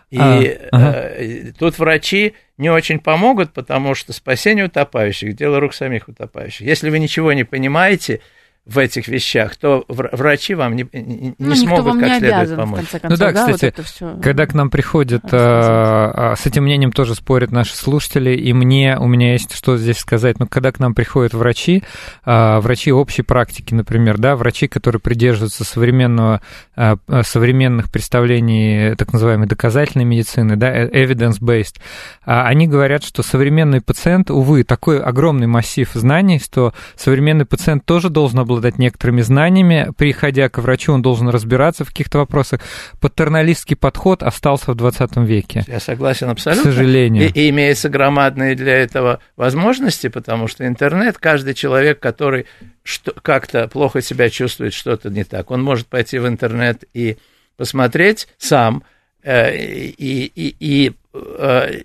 И 0.09 0.17
а, 0.19 0.69
ага. 0.71 0.91
э, 1.17 1.51
тут 1.57 1.77
врачи 1.77 2.33
не 2.57 2.69
очень 2.69 2.99
помогут, 2.99 3.53
потому 3.53 3.93
что 3.93 4.11
спасение 4.11 4.65
утопающих– 4.65 5.35
дело 5.35 5.59
рук 5.59 5.73
самих 5.73 6.07
утопающих. 6.07 6.65
Если 6.65 6.89
вы 6.89 6.99
ничего 6.99 7.31
не 7.33 7.43
понимаете, 7.43 8.21
в 8.69 8.77
этих 8.77 9.07
вещах, 9.07 9.55
то 9.55 9.83
врачи 9.87 10.53
вам 10.53 10.75
не, 10.75 10.87
не 10.93 11.33
ну, 11.37 11.55
смогут 11.55 11.85
вам 11.85 11.99
как 11.99 12.09
не 12.09 12.19
следует 12.19 12.35
обязан, 12.35 12.57
помочь. 12.57 12.85
В 12.85 12.91
конце 12.91 12.99
концов, 12.99 13.09
ну 13.09 13.25
да, 13.25 13.31
да 13.31 13.53
кстати, 13.53 13.73
вот 13.75 13.85
все 13.85 14.19
когда 14.21 14.45
к 14.45 14.53
нам 14.53 14.69
приходят, 14.69 15.23
а, 15.31 16.31
а, 16.31 16.35
с 16.35 16.45
этим 16.45 16.63
мнением 16.63 16.91
тоже 16.91 17.15
спорят 17.15 17.51
наши 17.51 17.75
слушатели, 17.75 18.35
и 18.35 18.53
мне, 18.53 18.97
у 18.99 19.07
меня 19.07 19.33
есть 19.33 19.55
что 19.55 19.77
здесь 19.77 19.97
сказать, 19.97 20.39
но 20.39 20.45
когда 20.45 20.71
к 20.71 20.79
нам 20.79 20.93
приходят 20.93 21.33
врачи, 21.33 21.83
а, 22.23 22.61
врачи 22.61 22.91
общей 22.91 23.23
практики, 23.23 23.73
например, 23.73 24.19
да, 24.19 24.35
врачи, 24.35 24.67
которые 24.67 25.01
придерживаются 25.01 25.63
современного, 25.63 26.41
а, 26.75 26.97
современных 27.23 27.91
представлений 27.91 28.95
так 28.95 29.13
называемой 29.13 29.47
доказательной 29.47 30.05
медицины, 30.05 30.55
да, 30.55 30.71
э, 30.71 30.89
evidence-based, 30.89 31.79
а, 32.25 32.45
они 32.45 32.67
говорят, 32.67 33.03
что 33.03 33.23
современный 33.23 33.81
пациент, 33.81 34.29
увы, 34.29 34.63
такой 34.63 35.01
огромный 35.01 35.47
массив 35.47 35.89
знаний, 35.93 36.39
что 36.39 36.73
современный 36.95 37.45
пациент 37.45 37.85
тоже 37.85 38.09
должен 38.09 38.39
обладать 38.39 38.58
обладать 38.59 38.77
некоторыми 38.77 39.21
знаниями. 39.21 39.91
Приходя 39.97 40.49
к 40.49 40.57
врачу, 40.59 40.93
он 40.93 41.01
должен 41.01 41.29
разбираться 41.29 41.85
в 41.85 41.89
каких-то 41.89 42.19
вопросах. 42.19 42.61
Патерналистский 42.99 43.75
подход 43.75 44.21
остался 44.21 44.71
в 44.71 44.75
20 44.75 45.17
веке. 45.17 45.63
Я 45.67 45.79
согласен 45.79 46.29
абсолютно. 46.29 46.69
К 46.69 46.73
сожалению. 46.73 47.29
И, 47.29 47.31
и 47.31 47.49
имеется 47.49 47.89
громадные 47.89 48.55
для 48.55 48.77
этого 48.77 49.19
возможности, 49.35 50.09
потому 50.09 50.47
что 50.47 50.67
интернет, 50.67 51.17
каждый 51.17 51.53
человек, 51.53 51.99
который 51.99 52.45
что, 52.83 53.13
как-то 53.13 53.67
плохо 53.67 54.01
себя 54.01 54.29
чувствует, 54.29 54.73
что-то 54.73 55.09
не 55.09 55.23
так, 55.23 55.51
он 55.51 55.63
может 55.63 55.87
пойти 55.87 56.19
в 56.19 56.27
интернет 56.27 56.83
и 56.93 57.17
посмотреть 57.55 58.27
сам, 58.37 58.83
э, 59.23 59.55
и, 59.55 60.31
и, 60.35 60.55
и 60.59 60.93
э, 61.13 61.81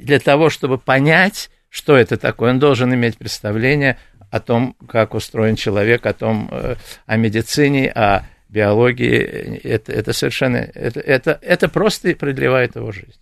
для 0.00 0.18
того, 0.18 0.50
чтобы 0.50 0.78
понять, 0.78 1.50
что 1.68 1.96
это 1.96 2.16
такое, 2.16 2.52
он 2.52 2.58
должен 2.58 2.94
иметь 2.94 3.18
представление 3.18 3.98
о 4.30 4.40
том, 4.40 4.76
как 4.88 5.14
устроен 5.14 5.56
человек, 5.56 6.06
о 6.06 6.12
том, 6.12 6.48
э, 6.50 6.76
о 7.06 7.16
медицине, 7.16 7.90
о 7.90 8.26
биологии. 8.48 9.60
Это, 9.64 9.92
это 9.92 10.12
совершенно, 10.12 10.56
это, 10.56 11.00
это, 11.00 11.38
это 11.42 11.68
просто 11.68 12.14
продлевает 12.14 12.76
его 12.76 12.92
жизнь. 12.92 13.18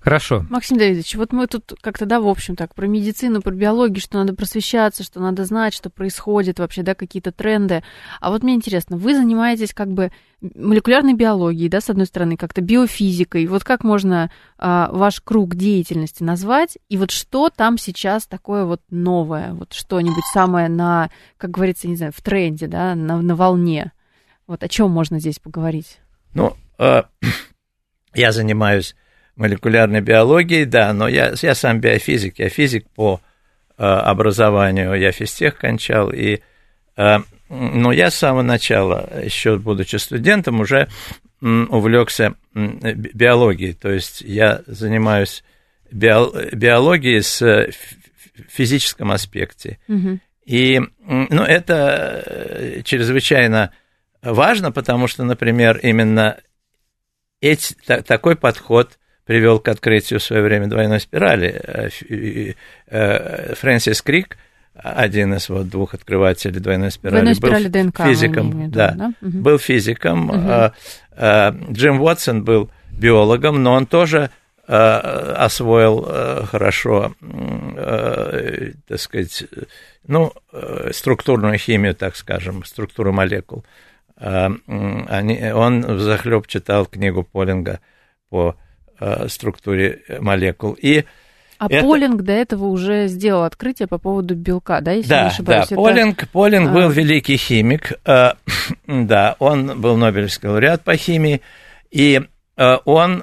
Хорошо. 0.00 0.44
Максим 0.50 0.76
Давидович, 0.78 1.16
вот 1.16 1.32
мы 1.32 1.46
тут 1.46 1.74
как-то, 1.80 2.06
да, 2.06 2.20
в 2.20 2.28
общем, 2.28 2.56
так, 2.56 2.74
про 2.74 2.86
медицину, 2.86 3.42
про 3.42 3.52
биологию, 3.52 4.00
что 4.00 4.18
надо 4.18 4.34
просвещаться, 4.34 5.02
что 5.02 5.20
надо 5.20 5.44
знать, 5.44 5.74
что 5.74 5.90
происходит 5.90 6.58
вообще, 6.58 6.82
да, 6.82 6.94
какие-то 6.94 7.32
тренды. 7.32 7.82
А 8.20 8.30
вот 8.30 8.42
мне 8.42 8.54
интересно, 8.54 8.96
вы 8.96 9.14
занимаетесь 9.14 9.74
как 9.74 9.88
бы 9.88 10.12
молекулярной 10.40 11.14
биологией, 11.14 11.68
да, 11.68 11.80
с 11.80 11.90
одной 11.90 12.06
стороны, 12.06 12.36
как-то 12.36 12.60
биофизикой. 12.60 13.46
Вот 13.46 13.64
как 13.64 13.82
можно 13.82 14.30
а, 14.58 14.90
ваш 14.92 15.20
круг 15.20 15.56
деятельности 15.56 16.22
назвать? 16.22 16.78
И 16.88 16.96
вот 16.96 17.10
что 17.10 17.48
там 17.48 17.78
сейчас 17.78 18.26
такое 18.26 18.64
вот 18.64 18.82
новое? 18.90 19.52
Вот 19.54 19.72
что-нибудь 19.72 20.24
самое 20.32 20.68
на, 20.68 21.10
как 21.38 21.50
говорится, 21.50 21.88
не 21.88 21.96
знаю, 21.96 22.12
в 22.14 22.20
тренде, 22.20 22.66
да, 22.66 22.94
на, 22.94 23.20
на 23.22 23.34
волне? 23.34 23.92
Вот 24.46 24.62
о 24.62 24.68
чем 24.68 24.90
можно 24.90 25.18
здесь 25.18 25.38
поговорить? 25.38 25.98
Ну, 26.34 26.56
э, 26.78 27.02
я 28.14 28.32
занимаюсь 28.32 28.94
молекулярной 29.34 30.00
биологией, 30.00 30.64
да, 30.64 30.92
но 30.92 31.08
я, 31.08 31.34
я 31.40 31.54
сам 31.54 31.80
биофизик, 31.80 32.38
я 32.38 32.48
физик 32.48 32.88
по 32.90 33.20
э, 33.76 33.82
образованию, 33.84 34.94
я 34.94 35.12
физтех 35.12 35.58
кончал, 35.58 36.10
и, 36.10 36.40
э, 36.96 37.18
но 37.48 37.92
я 37.92 38.10
с 38.10 38.16
самого 38.16 38.42
начала, 38.42 39.10
еще 39.22 39.58
будучи 39.58 39.96
студентом, 39.96 40.60
уже 40.60 40.88
увлекся 41.40 42.34
биологией, 42.54 43.74
то 43.74 43.90
есть 43.90 44.22
я 44.22 44.62
занимаюсь 44.66 45.44
биологией 45.90 47.22
с 47.22 47.70
физическом 48.48 49.12
аспекте. 49.12 49.78
Угу. 49.86 50.18
И 50.46 50.80
ну, 51.06 51.42
это 51.42 52.80
чрезвычайно 52.84 53.72
важно, 54.32 54.72
потому 54.72 55.06
что, 55.06 55.24
например, 55.24 55.78
именно 55.78 56.38
эти, 57.40 57.74
та, 57.86 58.02
такой 58.02 58.36
подход 58.36 58.98
привел 59.24 59.58
к 59.58 59.68
открытию 59.68 60.20
в 60.20 60.22
свое 60.22 60.42
время 60.42 60.68
двойной 60.68 61.00
спирали. 61.00 61.60
Э, 61.64 61.88
э, 62.88 63.54
Фрэнсис 63.54 64.02
Крик, 64.02 64.38
один 64.74 65.34
из 65.34 65.48
вот 65.48 65.68
двух 65.68 65.94
открывателей 65.94 66.60
двойной 66.60 66.90
спирали, 66.90 67.20
двойной 67.20 67.34
спирали 67.34 67.68
был 67.68 67.82
ДНК, 67.82 68.04
физиком, 68.04 68.62
виду, 68.62 68.72
да, 68.72 68.90
да? 68.92 69.12
Угу. 69.20 69.38
был 69.38 69.58
физиком. 69.58 70.30
Угу. 70.30 71.72
Джим 71.72 72.00
Уотсон 72.02 72.44
был 72.44 72.70
биологом, 72.92 73.62
но 73.62 73.72
он 73.72 73.86
тоже 73.86 74.30
освоил 74.66 76.02
хорошо, 76.50 77.14
так 78.88 79.00
сказать, 79.00 79.44
ну, 80.08 80.32
структурную 80.90 81.56
химию, 81.56 81.94
так 81.94 82.16
скажем, 82.16 82.64
структуру 82.64 83.12
молекул. 83.12 83.64
Э, 84.18 84.48
они, 85.08 85.52
он 85.52 85.98
захлеб 85.98 86.46
читал 86.46 86.86
книгу 86.86 87.22
Полинга 87.22 87.80
по 88.30 88.56
э, 88.98 89.28
структуре 89.28 90.02
молекул. 90.20 90.72
И 90.72 91.04
а 91.58 91.66
это... 91.70 91.86
Полинг 91.86 92.22
до 92.22 92.32
этого 92.32 92.66
уже 92.66 93.08
сделал 93.08 93.44
открытие 93.44 93.88
по 93.88 93.98
поводу 93.98 94.34
белка, 94.34 94.80
да, 94.80 94.92
если 94.92 95.08
да, 95.08 95.22
не 95.22 95.28
ошибаюсь? 95.28 95.68
Да, 95.68 95.74
это... 95.74 95.74
Полинг, 95.74 96.28
Полинг 96.28 96.70
а... 96.70 96.72
был 96.72 96.90
великий 96.90 97.36
химик, 97.36 97.92
э, 98.04 98.32
да, 98.86 99.36
он 99.38 99.80
был 99.80 99.96
Нобелевский 99.96 100.48
лауреат 100.48 100.82
по 100.82 100.96
химии, 100.96 101.40
и 101.90 102.22
он 102.56 103.22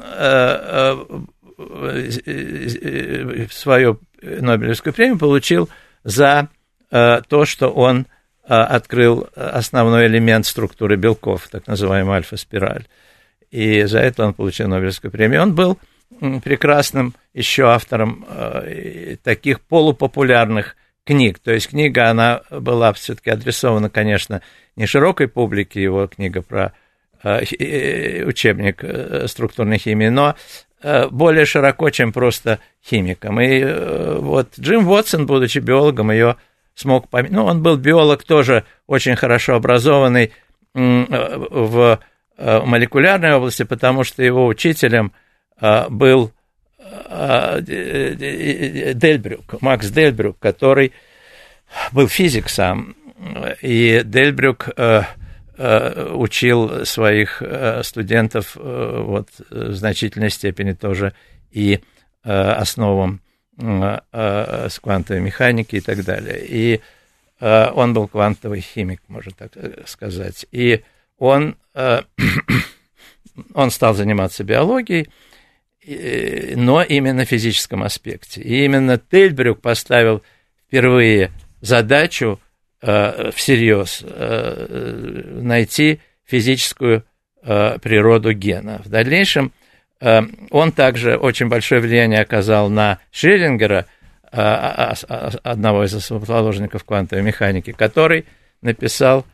свою 3.49 3.99
Нобелевскую 4.21 4.93
премию 4.93 5.17
получил 5.17 5.69
за 6.03 6.49
то, 6.91 7.45
что 7.45 7.69
он 7.69 8.05
открыл 8.45 9.27
основной 9.35 10.07
элемент 10.07 10.45
структуры 10.45 10.97
белков, 10.97 11.47
так 11.49 11.65
называемую 11.67 12.15
альфа-спираль. 12.15 12.87
И 13.51 13.83
за 13.83 13.99
это 13.99 14.25
он 14.25 14.33
получил 14.33 14.67
Нобелевскую 14.67 15.11
премию. 15.11 15.43
Он 15.43 15.53
был 15.53 15.77
прекрасным 16.43 17.13
еще 17.33 17.67
автором 17.69 18.25
а, 18.27 18.65
таких 19.23 19.61
полупопулярных 19.61 20.75
книг. 21.05 21.39
То 21.39 21.51
есть 21.51 21.69
книга, 21.69 22.09
она 22.09 22.41
была 22.49 22.93
все-таки 22.93 23.29
адресована, 23.29 23.89
конечно, 23.89 24.41
не 24.75 24.85
широкой 24.85 25.27
публике, 25.27 25.81
его 25.81 26.07
книга 26.07 26.41
про 26.41 26.73
а, 27.21 27.41
учебник 28.25 28.83
э, 28.83 29.27
структурной 29.27 29.77
химии, 29.77 30.09
но 30.09 30.35
э, 30.81 31.07
более 31.09 31.45
широко, 31.45 31.89
чем 31.89 32.11
просто 32.11 32.59
химикам. 32.83 33.39
И 33.39 33.59
э, 33.59 34.17
вот 34.19 34.57
Джим 34.59 34.87
Уотсон, 34.87 35.25
будучи 35.25 35.59
биологом, 35.59 36.11
ее 36.11 36.37
смог 36.75 37.09
поменять. 37.09 37.31
Ну, 37.31 37.45
он 37.45 37.61
был 37.61 37.77
биолог 37.77 38.23
тоже 38.23 38.65
очень 38.87 39.15
хорошо 39.15 39.55
образованный 39.55 40.31
в 40.73 41.99
молекулярной 42.37 43.33
области, 43.33 43.63
потому 43.63 44.03
что 44.03 44.23
его 44.23 44.47
учителем 44.47 45.13
был 45.89 46.31
Дельбрюк, 48.95 49.61
Макс 49.61 49.89
Дельбрюк, 49.89 50.39
который 50.39 50.93
был 51.91 52.07
физик 52.07 52.49
сам, 52.49 52.95
и 53.61 54.01
Дельбрюк 54.03 54.69
учил 55.55 56.85
своих 56.85 57.43
студентов 57.83 58.55
вот, 58.55 59.29
в 59.49 59.73
значительной 59.73 60.31
степени 60.31 60.73
тоже 60.73 61.13
и 61.51 61.79
основам 62.23 63.21
с 63.57 64.79
квантовой 64.81 65.21
механики 65.21 65.75
и 65.75 65.81
так 65.81 66.03
далее. 66.03 66.43
И 66.47 66.81
он 67.39 67.93
был 67.93 68.07
квантовый 68.07 68.61
химик, 68.61 69.01
можно 69.07 69.31
так 69.31 69.51
сказать. 69.87 70.45
И 70.51 70.81
он, 71.17 71.55
он 73.53 73.71
стал 73.71 73.93
заниматься 73.93 74.43
биологией, 74.43 75.09
но 76.55 76.81
именно 76.81 77.25
в 77.25 77.29
физическом 77.29 77.83
аспекте. 77.83 78.41
И 78.41 78.63
именно 78.65 78.97
Тельбрюк 78.97 79.61
поставил 79.61 80.23
впервые 80.67 81.31
задачу 81.61 82.39
всерьез 82.79 84.03
найти 85.41 85.99
физическую 86.25 87.03
природу 87.41 88.33
гена. 88.33 88.81
В 88.83 88.89
дальнейшем 88.89 89.51
он 90.51 90.71
также 90.71 91.15
очень 91.15 91.47
большое 91.47 91.79
влияние 91.79 92.21
оказал 92.21 92.69
на 92.69 92.99
Шрёдингера, 93.11 93.85
э, 94.31 94.93
одного 95.43 95.85
из 95.85 95.93
основоположников 95.93 96.83
квантовой 96.83 97.23
механики, 97.23 97.71
который 97.71 98.25
написал 98.61 99.25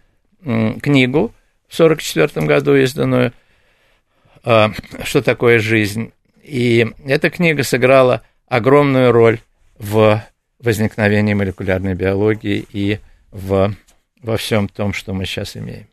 книгу 0.41 1.33
в 1.67 1.79
1944 1.79 2.45
году 2.45 2.75
изданную 2.75 3.33
э, 4.43 4.67
«Что 5.03 5.21
такое 5.21 5.59
жизнь?». 5.59 6.11
И 6.43 6.87
эта 7.05 7.29
книга 7.29 7.63
сыграла 7.63 8.23
огромную 8.47 9.11
роль 9.11 9.39
в 9.77 10.23
возникновении 10.59 11.33
молекулярной 11.33 11.93
биологии 11.93 12.65
и 12.71 12.99
в, 13.31 13.73
во 14.21 14.37
всем 14.37 14.67
том, 14.67 14.93
что 14.93 15.13
мы 15.13 15.25
сейчас 15.25 15.55
имеем. 15.55 15.87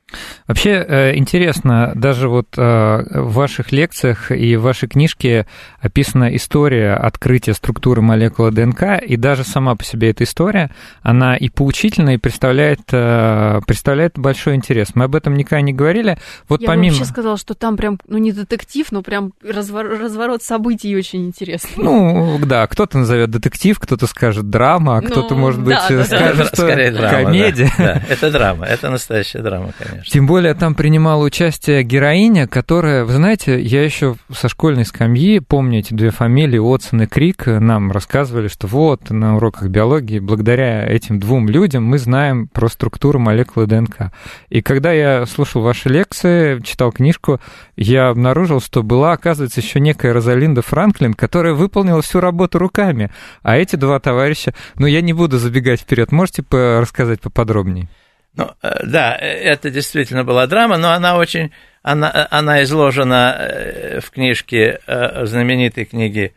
Вообще 0.46 0.70
э, 0.70 1.16
интересно, 1.16 1.92
даже 1.96 2.28
вот 2.28 2.56
э, 2.56 2.60
в 2.60 3.32
ваших 3.32 3.72
лекциях 3.72 4.30
и 4.30 4.54
в 4.54 4.62
вашей 4.62 4.88
книжке 4.88 5.46
описана 5.80 6.34
история 6.36 6.94
открытия 6.94 7.52
структуры 7.52 8.00
молекулы 8.00 8.52
ДНК, 8.52 9.02
и 9.04 9.16
даже 9.16 9.42
сама 9.42 9.74
по 9.74 9.82
себе 9.82 10.10
эта 10.10 10.22
история, 10.22 10.70
она 11.02 11.36
и 11.36 11.48
поучительна, 11.48 12.10
и 12.10 12.18
представляет, 12.18 12.82
э, 12.92 13.60
представляет 13.66 14.16
большой 14.16 14.54
интерес. 14.54 14.94
Мы 14.94 15.04
об 15.04 15.16
этом 15.16 15.34
никогда 15.34 15.62
не 15.62 15.72
говорили. 15.72 16.18
Вот 16.48 16.60
Я 16.60 16.68
помимо... 16.68 16.92
бы 16.92 16.98
вообще 16.98 17.12
сказала, 17.12 17.36
что 17.36 17.54
там 17.54 17.76
прям, 17.76 17.98
ну 18.06 18.18
не 18.18 18.30
детектив, 18.30 18.86
но 18.92 19.02
прям 19.02 19.32
разворот, 19.42 19.98
разворот 19.98 20.42
событий 20.44 20.94
очень 20.96 21.26
интересный. 21.26 21.82
Ну, 21.82 22.38
да, 22.46 22.68
кто-то 22.68 22.98
назовет 22.98 23.30
детектив, 23.30 23.76
кто-то 23.80 24.06
скажет 24.06 24.48
драма, 24.48 24.98
а 24.98 25.00
ну, 25.00 25.08
кто-то, 25.08 25.34
может 25.34 25.60
быть, 25.60 25.74
да, 25.74 26.04
скажет, 26.04 26.38
да. 26.38 26.44
что 26.44 26.56
Скорее 26.56 26.92
драма, 26.92 27.24
комедия. 27.24 27.72
Да, 27.76 27.94
да, 27.94 28.02
это 28.08 28.30
драма, 28.30 28.64
это 28.66 28.90
настоящая 28.90 29.40
драма, 29.40 29.72
конечно. 29.76 29.95
Тем 30.06 30.26
более 30.26 30.54
там 30.54 30.74
принимала 30.74 31.24
участие 31.24 31.82
героиня, 31.82 32.46
которая, 32.46 33.04
вы 33.04 33.12
знаете, 33.12 33.60
я 33.60 33.84
еще 33.84 34.16
со 34.32 34.48
школьной 34.48 34.84
скамьи 34.84 35.38
помню 35.38 35.80
эти 35.80 35.94
две 35.94 36.10
фамилии, 36.10 36.58
Отсон 36.58 37.02
и 37.02 37.06
Крик, 37.06 37.46
нам 37.46 37.92
рассказывали, 37.92 38.48
что 38.48 38.66
вот 38.66 39.10
на 39.10 39.36
уроках 39.36 39.68
биологии 39.68 40.18
благодаря 40.18 40.86
этим 40.86 41.20
двум 41.20 41.48
людям 41.48 41.84
мы 41.84 41.98
знаем 41.98 42.48
про 42.48 42.68
структуру 42.68 43.18
молекулы 43.18 43.66
ДНК. 43.66 44.12
И 44.48 44.62
когда 44.62 44.92
я 44.92 45.26
слушал 45.26 45.62
ваши 45.62 45.88
лекции, 45.88 46.60
читал 46.62 46.92
книжку, 46.92 47.40
я 47.76 48.08
обнаружил, 48.08 48.60
что 48.60 48.82
была, 48.82 49.12
оказывается, 49.12 49.60
еще 49.60 49.80
некая 49.80 50.12
Розалинда 50.12 50.62
Франклин, 50.62 51.14
которая 51.14 51.54
выполнила 51.54 52.02
всю 52.02 52.20
работу 52.20 52.58
руками. 52.58 53.10
А 53.42 53.56
эти 53.56 53.76
два 53.76 54.00
товарища, 54.00 54.54
ну 54.76 54.86
я 54.86 55.00
не 55.00 55.12
буду 55.12 55.38
забегать 55.38 55.80
вперед, 55.80 56.12
можете 56.12 56.44
рассказать 56.50 57.20
поподробнее? 57.20 57.88
Ну, 58.36 58.50
э, 58.62 58.86
да, 58.86 59.16
э, 59.18 59.26
это 59.26 59.70
действительно 59.70 60.22
была 60.22 60.46
драма, 60.46 60.76
но 60.76 60.92
она 60.92 61.16
очень, 61.16 61.52
она, 61.82 62.10
э, 62.10 62.26
она 62.30 62.62
изложена 62.62 64.00
в 64.00 64.10
книжке, 64.10 64.80
в 64.86 65.26
знаменитой 65.26 65.86
книге 65.86 66.34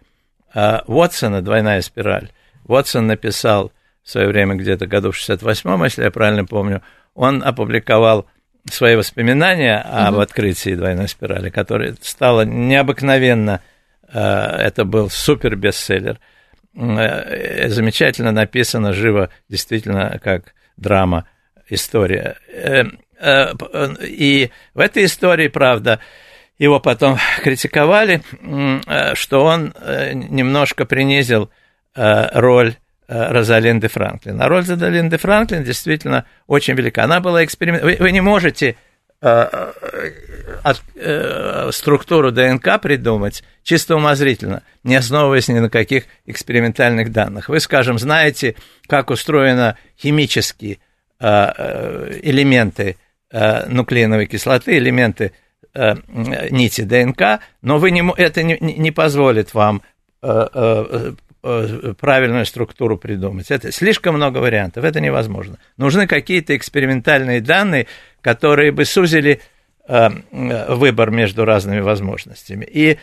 Уотсона 0.53 1.41
«Двойная 1.41 1.81
спираль». 1.81 2.29
Уотсон 2.65 3.07
написал 3.07 3.71
в 4.03 4.09
свое 4.09 4.27
время, 4.27 4.55
где-то 4.55 4.87
году 4.87 5.11
в 5.11 5.17
68-м, 5.17 5.83
если 5.83 6.03
я 6.03 6.11
правильно 6.11 6.45
помню, 6.45 6.81
он 7.13 7.43
опубликовал 7.43 8.25
свои 8.71 8.95
воспоминания 8.95 9.77
об 9.77 10.15
угу. 10.15 10.21
открытии 10.21 10.75
двойной 10.75 11.07
спирали, 11.07 11.49
которое 11.49 11.95
стало 12.01 12.45
необыкновенно, 12.45 13.61
это 14.11 14.85
был 14.85 15.09
супер 15.09 15.55
бестселлер, 15.55 16.19
замечательно 16.73 18.31
написано, 18.31 18.93
живо, 18.93 19.29
действительно, 19.49 20.19
как 20.23 20.53
драма 20.77 21.27
история. 21.71 22.37
Э, 22.51 22.83
э, 23.19 23.53
и 24.05 24.51
в 24.73 24.79
этой 24.79 25.05
истории, 25.05 25.47
правда, 25.47 25.99
его 26.57 26.79
потом 26.79 27.17
критиковали, 27.43 28.21
э, 28.41 29.15
что 29.15 29.43
он 29.43 29.73
немножко 30.13 30.85
принизил 30.85 31.49
роль 31.95 32.75
Розалинды 33.07 33.87
Франклин. 33.87 34.39
А 34.41 34.47
роль 34.47 34.59
Розалинды 34.59 35.17
Франклин 35.17 35.63
действительно 35.63 36.25
очень 36.47 36.75
велика. 36.75 37.03
Она 37.03 37.19
была 37.19 37.43
эксперимент... 37.43 37.83
Вы, 37.83 37.97
вы 37.99 38.11
не 38.11 38.21
можете 38.21 38.75
от, 39.21 40.81
э, 40.95 41.69
структуру 41.73 42.31
ДНК 42.31 42.79
придумать 42.79 43.43
чисто 43.63 43.95
умозрительно, 43.95 44.63
не 44.83 44.95
основываясь 44.95 45.49
ни 45.49 45.59
на 45.59 45.69
каких 45.69 46.05
экспериментальных 46.25 47.11
данных. 47.11 47.49
Вы, 47.49 47.59
скажем, 47.59 47.99
знаете, 47.99 48.55
как 48.87 49.09
устроена 49.09 49.77
химически 49.97 50.79
Э, 50.79 50.79
э, 50.79 50.88
элементы 51.19 52.97
э, 53.31 53.65
нуклеиновой 53.67 54.25
кислоты, 54.25 54.77
элементы 54.77 55.33
нити 55.73 56.81
ДНК, 56.81 57.41
но 57.61 57.77
вы 57.77 57.91
не, 57.91 58.03
это 58.17 58.41
не, 58.41 58.57
не 58.59 58.91
позволит 58.91 59.53
вам 59.53 59.83
правильную 61.41 62.45
структуру 62.45 62.97
придумать. 62.97 63.51
Это 63.51 63.71
слишком 63.71 64.15
много 64.15 64.39
вариантов, 64.39 64.83
это 64.83 64.99
невозможно. 64.99 65.59
Нужны 65.77 66.07
какие-то 66.07 66.57
экспериментальные 66.57 67.39
данные, 67.41 67.85
которые 68.21 68.71
бы 68.71 68.83
сузили 68.83 69.41
выбор 69.87 71.11
между 71.11 71.45
разными 71.45 71.81
возможностями. 71.81 72.65
И 72.65 72.97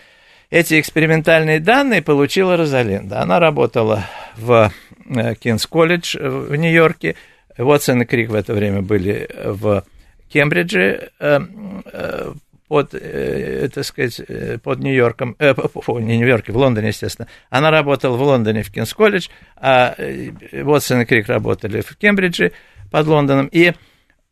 эти 0.51 0.81
экспериментальные 0.81 1.61
данные 1.61 2.03
получила 2.03 2.57
Розалинда. 2.57 3.21
Она 3.21 3.39
работала 3.41 4.05
в 4.37 4.73
Кингс-колледж 5.09 6.17
в 6.19 6.55
Нью-Йорке, 6.55 7.15
Уотсон 7.59 8.03
и 8.03 8.05
Крик 8.05 8.31
в 8.31 8.35
это 8.35 8.55
время 8.55 8.83
были 8.83 9.29
в 9.45 9.85
Кембридже 10.29 11.11
э, 11.19 11.41
э, 11.93 12.33
под, 12.69 12.95
э, 12.95 13.69
так 13.73 13.85
сказать, 13.85 14.21
под 14.63 14.81
Нью-Йорком, 14.81 15.37
э, 15.39 15.55
не 16.01 16.19
Нью-Йорке, 16.19 16.53
в 16.53 16.57
Лондоне, 16.57 16.89
естественно. 16.89 17.29
Она 17.49 17.71
работала 17.71 18.17
в 18.17 18.23
Лондоне 18.23 18.63
в 18.63 18.73
Кингс-колледж, 18.73 19.29
а 19.57 19.95
Уотсон 20.53 21.03
и 21.03 21.05
Крик 21.05 21.29
работали 21.29 21.81
в 21.81 21.97
Кембридже 21.97 22.53
под 22.91 23.07
Лондоном, 23.07 23.47
и 23.47 23.73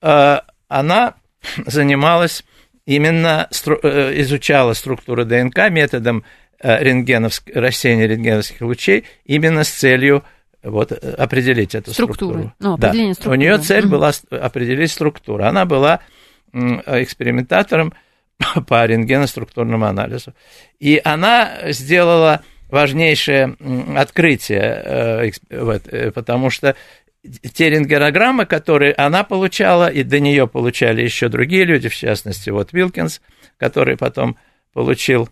э, 0.02 0.38
она 0.68 1.14
занималась 1.66 2.44
именно, 2.86 3.48
стру, 3.50 3.76
изучала 3.76 4.72
структуру 4.74 5.24
ДНК 5.24 5.70
методом 5.70 6.24
рентгеновск, 6.60 7.50
рассеяния 7.54 8.06
рентгеновских 8.06 8.60
лучей 8.62 9.04
именно 9.24 9.64
с 9.64 9.70
целью 9.70 10.24
вот, 10.64 10.92
э, 10.92 11.10
определить 11.12 11.74
эту 11.74 11.92
структуру. 11.92 12.32
структуру. 12.32 12.54
Ну, 12.58 12.76
да. 12.76 12.92
структуры. 12.92 13.36
У 13.36 13.40
нее 13.40 13.58
цель 13.58 13.86
была 13.86 14.12
определить 14.30 14.90
структуру. 14.90 15.44
Она 15.44 15.64
была 15.64 16.00
экспериментатором 16.52 17.92
по 18.66 18.84
рентгеноструктурному 18.84 19.86
анализу. 19.86 20.34
И 20.78 21.00
она 21.04 21.50
сделала 21.70 22.42
важнейшее 22.70 23.56
открытие, 23.96 24.82
э, 24.84 25.30
э, 25.50 26.10
потому 26.12 26.50
что 26.50 26.74
те 27.52 27.70
рентгенограммы, 27.70 28.46
которые 28.46 28.94
она 28.94 29.24
получала, 29.24 29.88
и 29.88 30.02
до 30.02 30.20
нее 30.20 30.46
получали 30.46 31.02
еще 31.02 31.28
другие 31.28 31.64
люди, 31.64 31.88
в 31.88 31.94
частности, 31.94 32.50
вот 32.50 32.72
Вилкинс, 32.72 33.20
который 33.58 33.96
потом 33.96 34.36
получил 34.72 35.28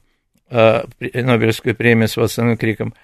Нобелевскую 0.50 1.74
премию 1.74 2.08
с 2.08 2.16
Уотсоном 2.18 2.58
Криком, 2.58 2.94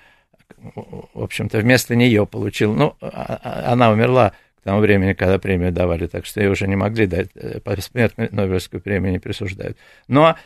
в 0.57 1.23
общем-то, 1.23 1.59
вместо 1.59 1.95
нее 1.95 2.27
получил. 2.27 2.75
Ну, 2.75 2.97
а, 3.01 3.41
а, 3.43 3.73
она 3.73 3.91
умерла 3.91 4.33
к 4.61 4.65
тому 4.65 4.81
времени, 4.81 5.13
когда 5.13 5.39
премию 5.39 5.73
давали, 5.73 6.07
так 6.07 6.27
что 6.27 6.41
ее 6.41 6.51
уже 6.51 6.67
не 6.67 6.77
могли 6.77 7.07
дать, 7.07 7.29
э, 7.35 7.61
посмертную 7.61 8.29
Нобелевскую 8.33 8.81
премию 8.81 9.13
не 9.13 9.19
присуждают. 9.19 9.79
Но 10.09 10.37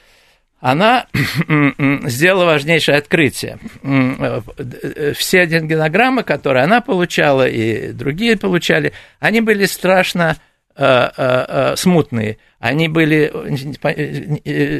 она 0.60 1.06
сделала 2.04 2.44
важнейшее 2.44 2.98
открытие. 2.98 3.58
Все 5.14 5.44
рентгенограммы, 5.44 6.22
которые 6.22 6.64
она 6.64 6.80
получала 6.80 7.48
и 7.48 7.92
другие 7.92 8.36
получали, 8.36 8.92
они 9.18 9.40
были 9.40 9.64
страшно 9.64 10.36
смутные. 11.76 12.38
Они 12.60 12.88
были, 12.88 13.30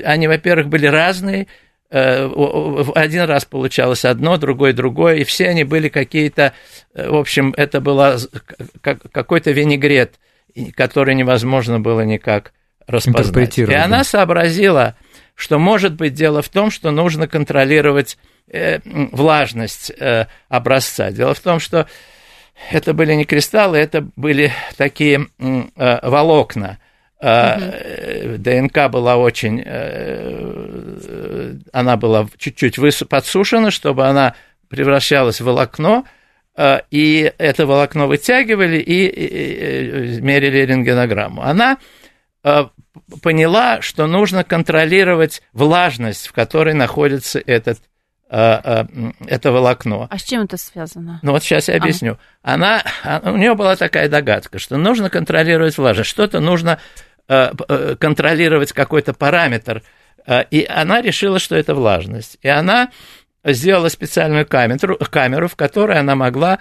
они, 0.05 0.27
во-первых, 0.27 0.69
были 0.69 0.87
разные, 0.87 1.49
один 1.93 3.23
раз 3.25 3.45
получалось 3.45 4.05
одно, 4.05 4.39
другой 4.39 4.73
другое, 4.73 5.17
и 5.17 5.25
все 5.25 5.49
они 5.49 5.65
были 5.65 5.89
какие-то, 5.89 6.55
в 6.95 7.17
общем, 7.17 7.53
это 7.57 7.81
было 7.81 8.19
какой-то 8.81 9.51
винегрет, 9.51 10.19
который 10.75 11.15
невозможно 11.15 11.81
было 11.81 12.01
никак 12.01 12.53
распознать. 12.87 13.59
И 13.59 13.75
она 13.75 14.05
сообразила, 14.05 14.97
что 15.35 15.59
может 15.59 15.95
быть 15.95 16.15
дело 16.15 16.43
в 16.43 16.49
том, 16.49 16.71
что 16.71 16.91
нужно 16.91 17.29
контролировать 17.29 18.19
э, 18.49 18.79
влажность 18.85 19.91
э, 19.91 20.27
образца. 20.49 21.11
Дело 21.11 21.35
в 21.35 21.41
том, 21.41 21.61
что 21.61 21.87
это 22.71 22.95
были 22.95 23.15
не 23.15 23.25
кристаллы, 23.25 23.79
это 23.79 24.07
были 24.17 24.53
такие 24.77 25.27
э, 25.39 26.09
волокна. 26.09 26.79
Угу. 27.23 28.39
ДНК 28.39 28.91
была 28.91 29.17
очень, 29.17 29.63
она 31.73 31.97
была 31.97 32.27
чуть-чуть 32.37 33.09
подсушена, 33.09 33.71
чтобы 33.71 34.09
она 34.09 34.35
превращалась 34.69 35.41
в 35.41 35.45
волокно, 35.45 36.05
и 36.91 37.33
это 37.39 37.67
волокно 37.67 38.09
вытягивали 38.09 38.79
и 38.79 40.21
мерили 40.21 40.67
рентгенограмму. 40.67 41.43
Она 41.43 41.79
поняла, 43.23 43.81
что 43.83 44.09
нужно 44.09 44.43
контролировать 44.43 45.43
влажность, 45.53 46.27
в 46.27 46.33
которой 46.33 46.75
находится 46.75 47.39
этот 47.39 47.79
это 48.31 49.53
волокно. 49.53 50.09
А 50.11 50.17
с 50.17 50.23
чем 50.23 50.45
это 50.45 50.57
связано? 50.57 51.21
Ну 51.23 51.33
вот 51.33 51.43
сейчас 51.43 51.69
я 51.69 51.77
объясню. 51.77 52.17
А. 52.43 52.55
Она, 52.55 52.83
у 53.25 53.37
нее 53.37 53.55
была 53.55 53.77
такая 53.77 54.09
догадка, 54.09 54.59
что 54.59 54.79
нужно 54.79 55.11
контролировать 55.11 55.77
влажность, 55.77 56.09
что-то 56.09 56.41
нужно 56.41 56.79
Э, 56.79 56.79
э, 56.79 57.12
контролировать 57.27 58.73
какой-то 58.73 59.15
параметр. 59.15 59.83
Э, 60.27 60.45
и 60.51 60.65
она 60.65 61.01
решила, 61.01 61.39
что 61.39 61.57
это 61.57 61.75
влажность. 61.75 62.39
И 62.43 62.49
она 62.49 62.91
сделала 63.45 63.89
специальную 63.89 64.47
камеру, 64.47 64.97
камеру 64.97 65.49
в 65.49 65.57
которой 65.57 65.99
она 65.99 66.15
могла 66.15 66.59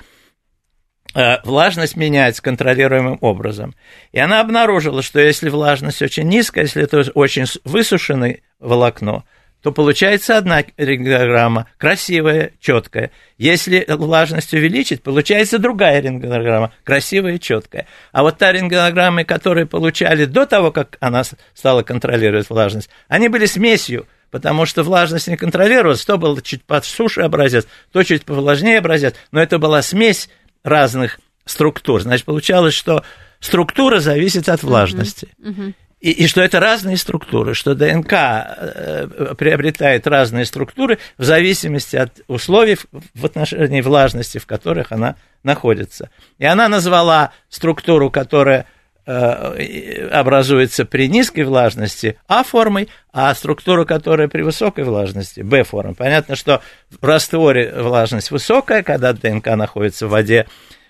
влажность 1.44 1.98
менять 1.98 2.40
контролируемым 2.40 3.18
образом. 3.20 3.76
И 4.14 4.20
она 4.20 4.40
обнаружила, 4.40 5.02
что 5.02 5.20
если 5.20 5.50
влажность 5.50 6.02
очень 6.02 6.30
низкая, 6.30 6.64
если 6.64 6.84
это 6.84 7.12
очень 7.14 7.48
высушенное 7.66 8.40
волокно, 8.60 9.26
то 9.62 9.72
получается 9.72 10.38
одна 10.38 10.64
рентгенограмма, 10.78 11.68
красивая, 11.78 12.52
четкая. 12.60 13.12
Если 13.38 13.86
влажность 13.88 14.54
увеличить, 14.54 15.04
получается 15.04 15.60
другая 15.60 16.02
рентгенограмма, 16.02 16.74
красивая 16.84 17.38
четкая. 17.38 17.88
А 18.12 18.24
вот 18.24 18.38
та 18.38 18.52
рентгенограмма, 18.52 19.24
которые 19.24 19.66
получали 19.66 20.26
до 20.26 20.46
того, 20.46 20.72
как 20.72 20.98
она 21.00 21.24
стала 21.54 21.84
контролировать 21.84 22.50
влажность, 22.50 22.90
они 23.08 23.30
были 23.30 23.46
смесью, 23.46 24.08
потому 24.32 24.66
что 24.66 24.84
влажность 24.84 25.28
не 25.28 25.38
контролировалась, 25.38 26.04
то 26.04 26.18
был 26.18 26.40
чуть 26.42 26.64
подсуший 26.64 27.24
образец, 27.24 27.68
то 27.92 28.04
чуть 28.04 28.26
повлажнее 28.26 28.80
образец, 28.80 29.16
но 29.32 29.42
это 29.42 29.60
была 29.60 29.82
смесь 29.82 30.30
разных 30.64 31.20
структур. 31.46 32.02
Значит, 32.02 32.26
получалось, 32.26 32.74
что 32.74 33.04
структура 33.40 34.00
зависит 34.00 34.50
от 34.50 34.64
влажности. 34.64 35.28
Uh-huh, 35.40 35.56
uh-huh. 35.56 35.74
И, 36.02 36.10
и 36.10 36.28
что 36.28 36.42
это 36.42 36.60
разные 36.60 36.98
структуры, 36.98 37.54
что 37.54 37.76
ДНК 37.76 38.12
э, 38.12 39.36
приобретает 39.38 40.08
разные 40.08 40.46
структуры 40.46 40.98
в 41.20 41.24
зависимости 41.24 41.96
от 41.96 42.22
условий 42.28 42.78
в 43.14 43.26
отношении 43.26 43.82
влажности, 43.82 44.40
в 44.40 44.48
которых 44.48 44.92
она 44.92 45.16
находится. 45.44 46.10
И 46.40 46.46
она 46.46 46.68
назвала 46.70 47.34
структуру, 47.50 48.10
которая 48.10 48.66
э, 49.06 50.08
образуется 50.08 50.86
при 50.86 51.08
низкой 51.08 51.44
влажности 51.44 52.18
А-формой, 52.28 52.90
а 53.14 53.34
структуру, 53.36 53.86
которая 53.86 54.28
при 54.28 54.42
высокой 54.42 54.86
влажности 54.86 55.42
Б-формой. 55.42 55.94
Понятно, 55.94 56.36
что 56.36 56.64
в 56.90 57.06
растворе 57.06 57.76
влажность 57.78 58.32
высокая, 58.32 58.82
когда 58.82 59.14
ДНК 59.14 59.56
находится 59.56 60.08
в 60.08 60.10
воде, 60.10 60.48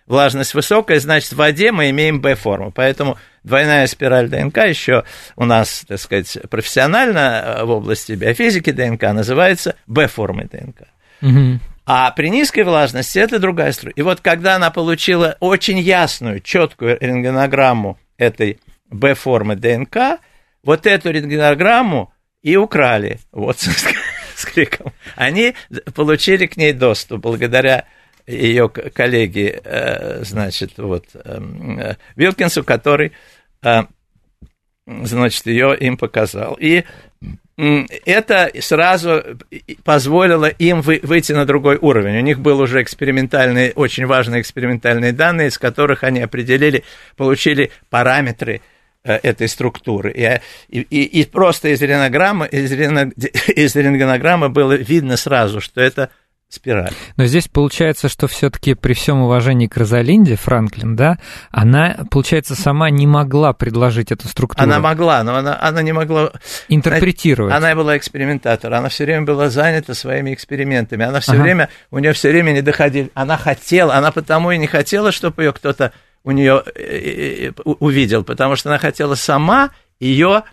влажность 0.08 0.54
высокая, 0.54 1.00
значит, 1.00 1.32
в 1.32 1.38
воде 1.38 1.72
мы 1.72 1.90
имеем 1.90 2.22
Б-форму. 2.22 2.72
Поэтому 2.72 3.18
двойная 3.44 3.88
спираль 3.88 4.30
ДНК 4.30 4.58
еще 4.58 5.04
у 5.36 5.46
нас, 5.46 5.84
так 5.88 6.00
сказать, 6.00 6.38
профессионально 6.50 7.20
э, 7.60 7.64
в 7.64 7.70
области 7.72 8.14
биофизики 8.14 8.72
ДНК 8.72 9.04
называется 9.14 9.76
Б-формой 9.88 10.46
ДНК. 10.46 10.88
Угу. 11.22 11.60
А 11.86 12.12
при 12.12 12.30
низкой 12.30 12.64
влажности 12.64 13.20
это 13.20 13.40
другая 13.40 13.72
структура. 13.72 13.94
И 13.96 14.02
вот 14.04 14.22
когда 14.22 14.56
она 14.56 14.70
получила 14.72 15.38
очень 15.40 15.80
ясную, 15.80 16.40
четкую 16.40 16.98
рентгенограмму 17.00 18.00
этой 18.18 18.60
Б-формы 18.90 19.56
ДНК, 19.56 20.20
вот 20.64 20.86
эту 20.86 21.12
рентгенограмму 21.12 22.14
и 22.42 22.56
украли. 22.56 23.20
Вот 23.32 23.60
с 24.36 24.46
криком. 24.46 24.94
Они 25.16 25.56
получили 25.94 26.46
к 26.46 26.58
ней 26.58 26.74
доступ 26.74 27.22
благодаря 27.22 27.86
ее 28.28 28.70
коллеги, 28.70 29.60
э, 29.64 30.24
значит, 30.24 30.78
вот, 30.78 31.06
эм, 31.14 31.80
э, 31.80 31.98
Вилкинсу, 32.16 32.64
который, 32.64 33.12
э, 33.64 33.84
значит, 34.86 35.46
ее 35.46 35.76
им 35.78 35.98
показал. 35.98 36.58
И 36.60 36.84
это 38.06 38.50
сразу 38.60 39.24
позволило 39.84 40.48
им 40.48 40.82
выйти 40.82 41.34
на 41.34 41.46
другой 41.46 41.78
уровень. 41.80 42.18
У 42.18 42.22
них 42.22 42.40
был 42.40 42.60
уже 42.60 42.82
экспериментальные, 42.82 43.74
очень 43.74 44.08
важные 44.08 44.42
экспериментальные 44.42 45.12
данные, 45.12 45.50
из 45.50 45.60
которых 45.60 46.04
они 46.04 46.22
определили, 46.22 46.84
получили 47.18 47.70
параметры 47.92 48.62
этой 49.04 49.48
структуры. 49.48 50.12
И, 50.70 50.80
и, 50.80 51.04
и 51.04 51.26
просто 51.26 51.70
из 51.70 51.82
рентгенограммы, 51.82 52.48
из 52.48 53.76
рентгенограммы 53.76 54.50
было 54.50 54.74
видно 54.74 55.16
сразу, 55.18 55.62
что 55.62 55.82
это 55.82 56.10
спираль. 56.54 56.92
Но 57.18 57.26
здесь 57.26 57.48
получается, 57.48 58.10
что 58.10 58.28
все-таки 58.28 58.74
при 58.74 58.94
всем 58.94 59.22
уважении 59.22 59.68
к 59.68 59.78
Розалинде, 59.78 60.36
Франклин, 60.36 60.96
да, 60.96 61.18
она, 61.52 62.06
получается, 62.10 62.56
сама 62.56 62.90
не 62.90 63.08
могла 63.08 63.54
предложить 63.54 64.12
эту 64.12 64.28
структуру. 64.28 64.64
Она 64.64 64.80
могла, 64.80 65.24
но 65.24 65.36
она, 65.36 65.58
она 65.62 65.82
не 65.82 65.92
могла... 65.92 66.32
Интерпретировать. 66.68 67.54
Она 67.54 67.76
была 67.76 67.98
экспериментатор, 67.98 68.74
она 68.74 68.90
все 68.90 69.06
время 69.06 69.26
была 69.26 69.50
занята 69.50 69.94
своими 69.94 70.34
экспериментами, 70.34 71.06
она 71.06 71.20
все 71.20 71.34
ага. 71.34 71.42
время, 71.42 71.70
у 71.90 72.00
нее 72.00 72.14
все 72.14 72.30
время 72.30 72.52
не 72.52 72.62
доходили, 72.62 73.10
она 73.14 73.38
хотела, 73.38 73.96
она 73.96 74.12
потому 74.12 74.52
и 74.52 74.58
не 74.58 74.68
хотела, 74.68 75.12
чтобы 75.12 75.44
ее 75.44 75.54
кто-то 75.54 75.92
у 76.24 76.32
нее 76.32 76.64
э, 76.76 76.82
э, 76.82 77.48
э, 77.48 77.52
увидел, 77.64 78.24
потому 78.24 78.56
что 78.56 78.70
она 78.70 78.78
хотела 78.78 79.16
сама 79.16 79.72
ее 80.00 80.44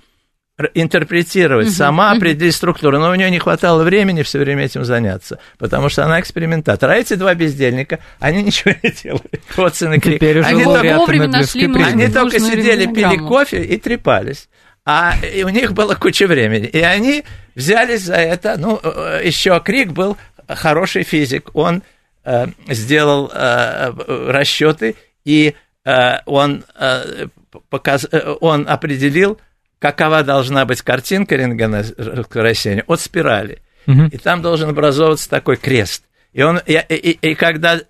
интерпретировать, 0.74 1.68
угу, 1.68 1.74
сама 1.74 2.12
определить 2.12 2.54
структуру, 2.54 2.98
но 2.98 3.10
у 3.10 3.14
нее 3.14 3.30
не 3.30 3.38
хватало 3.38 3.84
времени 3.84 4.22
все 4.22 4.38
время 4.38 4.64
этим 4.64 4.84
заняться, 4.84 5.38
потому 5.58 5.88
что 5.88 6.04
она 6.04 6.20
экспериментатор. 6.20 6.90
А 6.90 6.96
эти 6.96 7.14
два 7.14 7.34
бездельника, 7.34 8.00
они 8.18 8.42
ничего 8.42 8.74
не 8.82 8.90
делали. 8.90 9.40
Вот 9.56 9.76
сын 9.76 9.94
и 9.94 9.98
крик. 10.00 10.22
Они 10.22 10.64
только, 10.64 11.26
нашли 11.28 11.64
они 11.64 12.08
только 12.08 12.38
сидели, 12.40 12.86
пили 12.86 13.16
кофе 13.16 13.62
и 13.62 13.76
трепались. 13.78 14.48
А 14.84 15.14
и 15.34 15.44
у 15.44 15.50
них 15.50 15.74
было 15.74 15.94
куча 15.94 16.26
времени. 16.26 16.66
И 16.66 16.80
они 16.80 17.22
взялись 17.54 18.04
за 18.04 18.14
это. 18.14 18.56
Ну, 18.56 18.80
э, 18.82 19.20
еще 19.22 19.60
Крик 19.60 19.92
был 19.92 20.16
хороший 20.48 21.02
физик. 21.02 21.50
Он 21.52 21.82
э, 22.24 22.46
сделал 22.68 23.30
э, 23.30 23.92
расчеты, 24.30 24.96
и 25.26 25.54
э, 25.84 26.18
он, 26.24 26.64
э, 26.74 27.26
показ, 27.68 28.06
э, 28.10 28.34
он 28.40 28.66
определил, 28.66 29.38
какова 29.78 30.22
должна 30.22 30.64
быть 30.64 30.82
картинка 30.82 31.36
рентгеноскоросения 31.36 32.84
от 32.86 33.00
спирали. 33.00 33.60
Угу. 33.86 34.06
И 34.12 34.18
там 34.18 34.42
должен 34.42 34.70
образовываться 34.70 35.28
такой 35.28 35.56
крест. 35.56 36.04
И, 36.34 36.42
он, 36.42 36.60
и, 36.66 36.74
и, 36.88 37.10
и 37.30 37.34
когда 37.34 37.80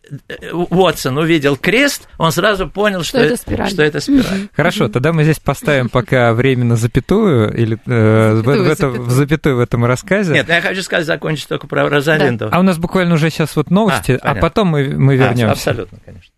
Уотсон 0.52 1.18
увидел 1.18 1.56
крест, 1.56 2.08
он 2.18 2.30
сразу 2.30 2.68
понял, 2.68 3.02
что, 3.02 3.18
что, 3.18 3.26
это, 3.26 3.36
спираль. 3.36 3.68
что 3.68 3.82
это 3.82 4.00
спираль. 4.00 4.48
Хорошо, 4.54 4.88
тогда 4.88 5.12
мы 5.12 5.24
здесь 5.24 5.40
поставим 5.40 5.88
пока 5.88 6.32
временно 6.32 6.76
запятую, 6.76 7.52
или 7.52 7.78
э, 7.84 8.36
запятую, 8.36 8.64
в, 8.64 8.68
в, 8.68 8.70
этом, 8.70 8.92
в 9.02 9.10
запятую 9.10 9.56
в 9.56 9.60
этом 9.60 9.84
рассказе. 9.84 10.32
Нет, 10.32 10.48
я 10.48 10.60
хочу 10.60 10.82
сказать, 10.82 11.04
закончить 11.04 11.48
только 11.48 11.66
про 11.66 11.88
Розалинду. 11.88 12.48
Да. 12.48 12.56
А 12.56 12.60
у 12.60 12.62
нас 12.62 12.78
буквально 12.78 13.14
уже 13.14 13.28
сейчас 13.30 13.56
вот 13.56 13.70
новости, 13.70 14.12
а, 14.22 14.30
а 14.30 14.34
потом 14.36 14.68
мы, 14.68 14.94
мы 14.96 15.16
вернемся. 15.16 15.48
А, 15.48 15.52
абсолютно, 15.52 15.98
конечно. 16.04 16.32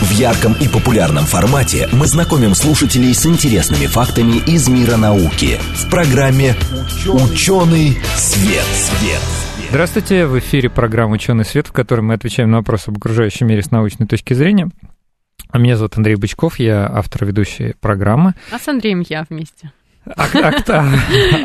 В 0.00 0.10
ярком 0.10 0.54
и 0.54 0.68
популярном 0.68 1.24
формате 1.24 1.88
мы 1.92 2.06
знакомим 2.06 2.54
слушателей 2.54 3.14
с 3.14 3.24
интересными 3.26 3.86
фактами 3.86 4.38
из 4.46 4.68
мира 4.68 4.96
науки 4.96 5.58
в 5.74 5.88
программе 5.88 6.54
«Ученый 7.06 7.96
свет». 8.16 8.64
свет. 8.64 9.20
Здравствуйте, 9.70 10.26
в 10.26 10.38
эфире 10.38 10.68
программа 10.68 11.14
«Ученый 11.14 11.44
свет», 11.44 11.68
в 11.68 11.72
которой 11.72 12.00
мы 12.00 12.14
отвечаем 12.14 12.50
на 12.50 12.58
вопросы 12.58 12.88
об 12.88 12.98
окружающем 12.98 13.46
мире 13.46 13.62
с 13.62 13.70
научной 13.70 14.06
точки 14.06 14.34
зрения. 14.34 14.68
Меня 15.52 15.76
зовут 15.76 15.96
Андрей 15.96 16.16
Бычков, 16.16 16.58
я 16.58 16.90
автор 16.92 17.24
ведущей 17.24 17.74
программы. 17.80 18.34
А 18.50 18.58
с 18.58 18.66
Андреем 18.66 19.04
я 19.08 19.24
вместе. 19.30 19.72
А, 20.06 20.24
а, 20.34 20.84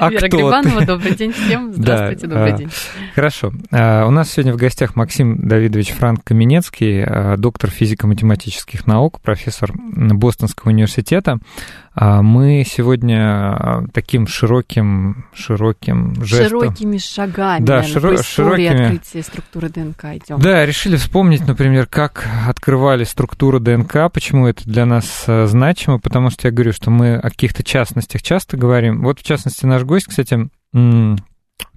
а, 0.01 0.09
Вера 0.09 0.27
кто 0.27 0.37
Грибанова, 0.37 0.85
добрый 0.85 1.15
день 1.15 1.31
всем. 1.31 1.73
Здравствуйте, 1.73 2.27
Да, 2.27 2.35
добрый 2.35 2.53
а, 2.53 2.57
день. 2.57 2.69
Хорошо. 3.15 3.53
А, 3.71 4.05
У 4.05 4.11
нас 4.11 4.31
сегодня 4.31 4.53
в 4.53 4.57
гостях 4.57 4.97
Максим 4.97 5.47
Давидович 5.47 5.91
Франк 5.91 6.23
Каменецкий, 6.25 7.03
а, 7.03 7.37
доктор 7.37 7.69
физико-математических 7.69 8.85
наук, 8.85 9.21
профессор 9.21 9.71
Бостонского 9.73 10.71
университета. 10.71 11.39
А, 12.01 12.21
Мы 12.21 12.63
сегодня 12.65 13.19
а, 13.51 13.83
таким 13.93 14.25
широким, 14.25 15.25
широким 15.33 16.15
жестом... 16.23 16.47
Широкими 16.61 16.97
шагами, 16.97 17.65
Да, 17.65 17.81
наверное, 17.81 18.01
широ- 18.01 18.17
по 18.17 18.23
широкими. 18.23 18.83
открытия 18.85 19.21
структуры 19.21 19.67
ДНК 19.67 20.05
идем. 20.05 20.39
Да, 20.39 20.65
решили 20.65 20.95
вспомнить, 20.95 21.45
например, 21.45 21.87
как 21.87 22.25
открывали 22.47 23.03
структуру 23.03 23.59
ДНК, 23.59 24.09
почему 24.13 24.47
это 24.47 24.63
для 24.63 24.85
нас 24.85 25.25
э, 25.27 25.45
значимо, 25.47 25.99
потому 25.99 26.29
что 26.29 26.47
я 26.47 26.53
говорю, 26.53 26.71
что 26.71 26.89
мы 26.89 27.15
о 27.17 27.29
каких-то 27.29 27.63
частностях 27.63 28.21
часто 28.21 28.55
говорим. 28.55 29.01
Вот, 29.03 29.19
в 29.19 29.23
частности, 29.23 29.65
наш 29.65 29.83
гость, 29.83 30.07
кстати, 30.07 30.47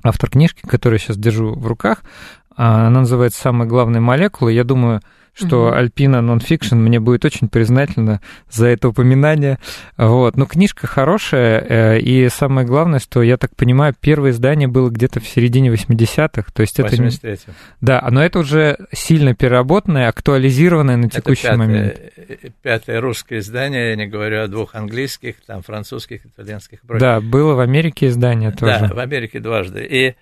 автор 0.05 0.31
книжки, 0.31 0.61
которую 0.67 1.01
я 1.01 1.05
сейчас 1.05 1.17
держу 1.17 1.53
в 1.55 1.67
руках, 1.67 2.03
а, 2.03 2.42
она 2.57 3.01
называется 3.01 3.41
«Самые 3.41 3.69
главные 3.69 4.01
молекулы». 4.01 4.53
Я 4.53 4.65
думаю, 4.65 5.01
что 5.35 5.69
Мгм. 5.69 5.75
Альпина 5.79 6.21
Нонфикшн 6.21 6.77
мне 6.77 7.01
будет 7.01 7.25
очень 7.25 7.49
признательна 7.49 8.21
за 8.51 8.67
это 8.67 8.91
упоминание. 8.91 9.59
Вот. 9.97 10.37
Но 10.37 10.45
книжка 10.45 10.87
хорошая, 10.87 11.59
э, 11.97 12.01
и 12.01 12.29
самое 12.29 12.67
главное, 12.67 12.99
что, 12.99 13.23
я 13.23 13.39
так 13.39 13.57
понимаю, 13.57 13.95
первое 13.99 14.33
издание 14.33 14.69
было 14.69 14.91
где-то 14.91 15.21
в 15.21 15.27
середине 15.27 15.71
80-х, 15.71 16.53
то 16.53 16.61
есть 16.61 16.79
это... 16.79 17.01
не- 17.01 17.09
83-м. 17.09 17.55
да, 17.81 18.07
но 18.11 18.23
это 18.23 18.41
уже 18.41 18.77
сильно 18.93 19.35
переработанное, 19.35 20.09
актуализированное 20.09 20.99
на 20.99 21.09
текущий 21.09 21.47
это 21.47 21.57
пятое, 21.57 21.67
момент. 21.67 22.01
э, 22.17 22.37
пятое 22.61 23.01
русское 23.01 23.39
издание, 23.39 23.91
я 23.91 23.97
не 23.97 24.07
говорю 24.07 24.43
о 24.43 24.49
двух 24.49 24.75
английских, 24.75 25.37
там 25.47 25.63
французских, 25.63 26.27
итальянских 26.27 26.83
прочих. 26.83 27.01
Да, 27.01 27.23
было 27.23 27.55
в 27.55 27.61
Америке 27.61 28.09
издание 28.09 28.51
тоже. 28.51 28.87
Да, 28.89 28.95
в 28.95 28.99
Америке 28.99 29.41
дважды. 29.41 29.83
И, 29.91 30.15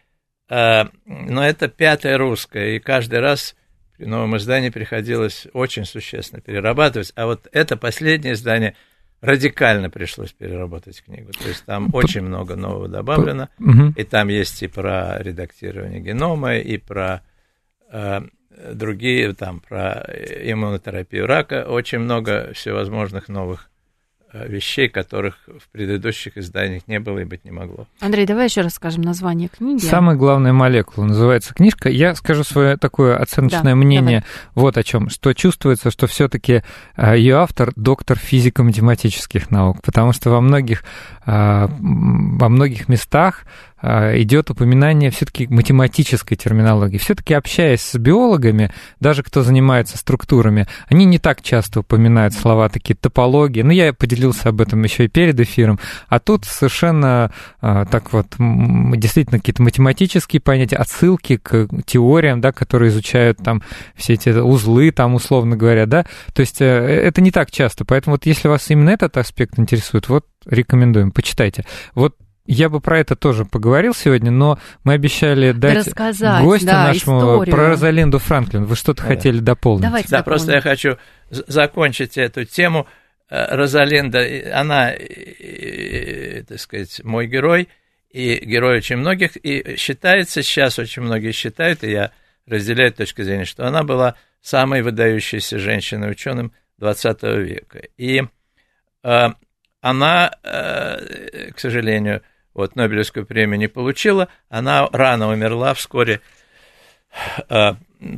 но 0.51 1.47
это 1.47 1.69
пятое 1.69 2.19
русское, 2.19 2.77
и 2.77 2.81
каждый 2.81 3.21
раз 3.21 3.55
при 3.97 4.07
новом 4.07 4.37
издании 4.37 4.71
приходилось 4.71 5.47
очень 5.53 5.85
существенно 5.85 6.41
перерабатывать. 6.41 7.13
А 7.15 7.27
вот 7.27 7.47
это 7.53 7.77
последнее 7.77 8.33
издание 8.33 8.75
радикально 9.21 9.91
пришлось 9.91 10.33
переработать 10.33 11.03
книгу. 11.03 11.33
То 11.33 11.49
есть 11.49 11.65
там 11.67 11.91
очень 11.95 12.23
много 12.23 12.57
нового 12.57 12.89
добавлено. 12.89 13.49
И 13.97 14.05
там 14.05 14.29
есть 14.29 14.63
и 14.63 14.67
про 14.67 15.23
редактирование 15.23 16.01
генома, 16.01 16.57
и 16.57 16.79
про 16.79 17.23
э, 17.93 18.23
другие, 18.73 19.35
там, 19.35 19.61
про 19.61 20.05
иммунотерапию 20.43 21.27
рака. 21.27 21.67
Очень 21.69 21.99
много 22.01 22.53
всевозможных 22.55 23.29
новых 23.29 23.70
вещей, 24.33 24.89
которых 24.89 25.39
в 25.47 25.69
предыдущих 25.71 26.37
изданиях 26.37 26.87
не 26.87 27.01
было 27.01 27.19
и 27.21 27.25
быть 27.25 27.45
не 27.45 27.51
могло. 27.51 27.87
Андрей, 28.01 28.27
давай 28.27 28.47
еще 28.47 28.61
раз 28.61 28.75
скажем 28.75 29.03
название 29.03 29.49
книги. 29.49 29.85
Самая 29.85 30.17
главная 30.17 30.53
молекула 30.53 31.07
называется 31.07 31.55
книжка. 31.55 31.89
Я 31.89 32.15
скажу 32.15 32.45
свое 32.45 32.77
такое 32.77 33.17
оценочное 33.17 33.63
Да, 33.63 33.75
мнение 33.75 34.25
вот 34.55 34.77
о 34.77 34.83
чем, 34.83 35.11
что 35.11 35.33
чувствуется, 35.33 35.91
что 35.91 36.07
все-таки 36.07 36.63
ее 36.97 37.37
автор 37.37 37.73
доктор 37.77 38.19
физико-математических 38.19 39.51
наук, 39.51 39.83
потому 39.83 40.13
что 40.13 40.31
во 40.31 40.41
многих 40.41 40.85
во 41.31 42.49
многих 42.49 42.89
местах 42.89 43.45
а, 43.83 44.15
идет 44.21 44.51
упоминание 44.51 45.11
все-таки 45.11 45.47
математической 45.49 46.37
терминологии. 46.37 46.99
Все-таки 46.99 47.35
общаясь 47.35 47.81
с 47.81 47.97
биологами, 47.99 48.73
даже 49.01 49.23
кто 49.23 49.43
занимается 49.43 49.97
структурами, 49.97 50.67
они 50.89 51.05
не 51.07 51.19
так 51.19 51.41
часто 51.41 51.81
упоминают 51.81 52.35
слова 52.35 52.69
такие 52.69 52.95
топологии. 52.95 53.63
Ну, 53.63 53.71
я 53.71 53.93
поделился 53.93 54.51
об 54.51 54.61
этом 54.61 54.83
еще 54.83 55.07
и 55.07 55.09
перед 55.09 55.39
эфиром. 55.41 55.79
А 56.09 56.19
тут 56.19 56.45
совершенно 56.45 57.33
а, 57.61 57.87
так 57.87 58.13
вот 58.13 58.27
действительно 58.39 59.39
какие-то 59.39 59.63
математические 59.63 60.41
понятия, 60.41 60.77
отсылки 60.77 61.37
к 61.39 61.69
теориям, 61.87 62.41
да, 62.41 62.53
которые 62.53 62.91
изучают 62.91 63.39
там 63.39 63.63
все 63.95 64.15
эти 64.15 64.29
узлы, 64.31 64.91
там 64.91 65.15
условно 65.15 65.57
говоря, 65.57 65.87
да. 65.87 66.05
То 66.35 66.41
есть 66.41 66.61
э, 66.61 66.65
это 66.67 67.21
не 67.21 67.31
так 67.31 67.51
часто. 67.51 67.85
Поэтому 67.85 68.15
вот 68.15 68.27
если 68.27 68.49
вас 68.49 68.69
именно 68.71 68.91
этот 68.91 69.17
аспект 69.17 69.59
интересует, 69.59 70.09
вот 70.09 70.27
рекомендуем, 70.47 71.11
почитайте. 71.13 71.65
Вот 71.95 72.17
я 72.47 72.69
бы 72.69 72.81
про 72.81 72.99
это 72.99 73.15
тоже 73.15 73.45
поговорил 73.45 73.95
сегодня, 73.95 74.31
но 74.31 74.59
мы 74.83 74.95
обещали 74.95 75.53
дать 75.53 75.87
рассказать, 75.87 76.43
гостю 76.43 76.67
да, 76.67 76.89
нашему 76.89 77.19
историю. 77.21 77.55
про 77.55 77.69
Розалинду 77.69 78.19
Франклин. 78.19 78.65
Вы 78.65 78.75
что-то 78.77 79.03
Да. 79.03 79.09
хотели 79.09 79.39
дополнить? 79.39 79.83
Давайте 79.83 80.09
Да, 80.09 80.19
дополним. 80.19 80.39
просто 80.39 80.53
я 80.55 80.61
хочу 80.61 80.99
закончить 81.31 82.19
эту 82.19 82.45
тему. 82.45 82.87
Э, 83.29 83.55
Розалинда, 83.55 84.27
она, 84.55 84.93
так 86.49 86.59
сказать, 86.59 87.01
мой 87.05 87.27
герой, 87.27 87.69
и 88.11 88.45
герой 88.45 88.79
очень 88.79 88.97
многих, 88.97 89.37
и 89.37 89.77
считается, 89.77 90.43
сейчас 90.43 90.79
очень 90.81 91.03
многие 91.03 91.31
считают, 91.31 91.85
и 91.85 91.91
я 91.93 92.11
разделяю 92.47 92.93
точку 92.93 93.23
зрения, 93.23 93.45
что 93.45 93.67
она 93.69 93.85
была 93.85 94.17
самой 94.43 94.83
выдающейся 94.83 95.59
женщиной-ученым 95.61 96.53
20 96.79 97.23
века. 97.23 97.83
И 97.97 98.23
э, 99.05 99.29
она, 99.81 100.33
э, 100.43 101.51
к 101.55 101.59
сожалению, 101.59 102.23
вот 102.55 102.77
Нобелевскую 102.77 103.25
премию 103.27 103.59
не 103.59 103.69
получила, 103.69 104.29
она 104.49 104.89
рано 104.93 105.29
умерла 105.29 105.75
вскоре 105.75 106.21
э, 107.49 107.75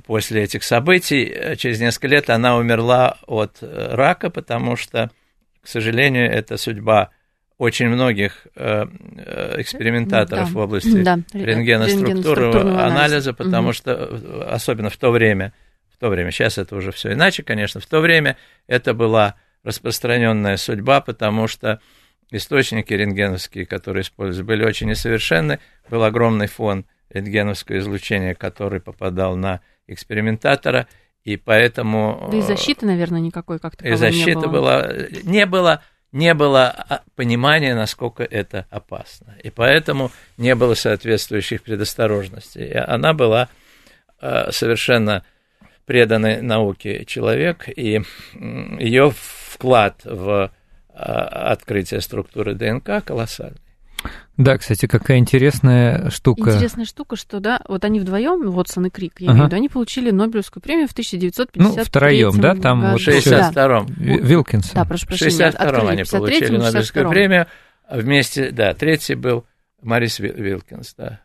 после 0.06 0.42
этих 0.42 0.64
событий, 0.64 1.56
через 1.56 1.80
несколько 1.80 2.08
лет 2.08 2.30
она 2.30 2.56
умерла 2.56 3.18
от 3.26 3.58
э, 3.60 3.94
рака, 3.94 4.30
потому 4.30 4.76
что, 4.76 5.10
к 5.62 5.68
сожалению, 5.68 6.30
это 6.30 6.56
судьба 6.56 7.10
очень 7.58 7.88
многих 7.88 8.46
экспериментаторов 8.56 10.48
Да. 10.52 10.52
в 10.52 10.56
области 10.56 11.02
Да, 11.02 11.18
рентгеноструктурного 11.32 12.84
анализа, 12.84 13.32
потому 13.34 13.68
Мгм. 13.68 13.74
что, 13.74 14.48
особенно 14.52 14.90
в 14.90 14.96
то 14.96 15.10
время, 15.12 15.52
в 15.94 15.98
то 15.98 16.08
время, 16.08 16.32
сейчас 16.32 16.58
это 16.58 16.74
уже 16.74 16.90
все 16.90 17.12
иначе, 17.12 17.44
конечно, 17.44 17.80
в 17.80 17.86
то 17.86 18.00
время 18.00 18.36
это 18.66 18.94
была 18.94 19.36
распространенная 19.64 20.56
судьба, 20.56 21.00
потому 21.00 21.46
что 21.46 21.80
источники 22.30 22.92
рентгеновские, 22.92 23.66
которые 23.66 24.02
использовались, 24.02 24.46
были 24.46 24.64
очень 24.64 24.88
несовершенны, 24.88 25.60
был 25.88 26.02
огромный 26.04 26.46
фон 26.46 26.86
рентгеновского 27.10 27.78
излучения, 27.78 28.34
который 28.34 28.80
попадал 28.80 29.36
на 29.36 29.60
экспериментатора, 29.86 30.88
и 31.24 31.36
поэтому... 31.36 32.28
Да 32.30 32.38
и 32.38 32.42
защиты, 32.42 32.86
наверное, 32.86 33.20
никакой 33.20 33.58
как 33.58 33.80
И 33.82 33.94
защита 33.94 34.40
не 34.40 34.46
было. 34.46 34.48
была... 34.48 34.92
Не 35.22 35.46
было 35.46 35.82
не 36.12 36.34
было 36.34 36.68
а, 36.68 37.02
понимания, 37.16 37.74
насколько 37.74 38.22
это 38.22 38.66
опасно. 38.70 39.34
И 39.42 39.48
поэтому 39.48 40.12
не 40.36 40.54
было 40.54 40.74
соответствующих 40.74 41.62
предосторожностей. 41.62 42.66
И 42.66 42.74
она 42.74 43.14
была 43.14 43.48
э, 44.20 44.50
совершенно 44.52 45.24
преданный 45.86 46.42
науке 46.42 47.06
человек, 47.06 47.66
и 47.66 48.02
ее 48.78 49.12
вклад 49.62 50.00
в 50.04 50.50
э, 50.92 50.94
открытие 50.98 52.00
структуры 52.00 52.54
ДНК 52.54 53.04
колоссальный. 53.04 53.58
Да, 54.36 54.58
кстати, 54.58 54.86
какая 54.86 55.18
интересная 55.18 56.10
штука. 56.10 56.50
Интересная 56.50 56.84
штука, 56.86 57.14
что 57.14 57.38
да, 57.38 57.60
вот 57.68 57.84
они 57.84 58.00
вдвоем, 58.00 58.50
Вотсон 58.50 58.86
и 58.86 58.90
Крик, 58.90 59.20
я 59.20 59.28
Ага. 59.28 59.32
имею 59.34 59.44
в 59.44 59.46
виду, 59.46 59.56
они 59.56 59.68
получили 59.68 60.10
Нобелевскую 60.10 60.60
премию 60.60 60.88
в 60.88 60.92
1953 60.92 61.62
Ну, 61.78 61.84
втроем, 61.84 62.40
да, 62.40 62.56
там 62.56 62.80
году. 62.80 62.92
вот 62.94 63.00
В 63.02 63.06
еще- 63.06 63.30
Да. 63.30 63.50
62-м. 63.52 63.86
Ви- 63.86 64.18
Вилкинсон. 64.20 64.72
Да, 64.74 64.84
прошу 64.84 65.04
В 65.04 65.08
прощения. 65.08 65.30
62-м 65.30 65.68
открыли 65.68 65.86
они 65.92 66.02
в 66.02 66.06
53-м, 66.08 66.18
получили 66.20 66.46
в 66.56 66.62
Нобелевскую 66.64 67.04
62-м. 67.04 67.10
премию. 67.12 67.46
а 67.88 67.96
Вместе, 67.98 68.50
да, 68.50 68.74
третий 68.74 69.14
был 69.14 69.44
Марис 69.82 70.18
Вил- 70.18 70.34
Вилкинс, 70.34 70.94
да. 70.96 71.20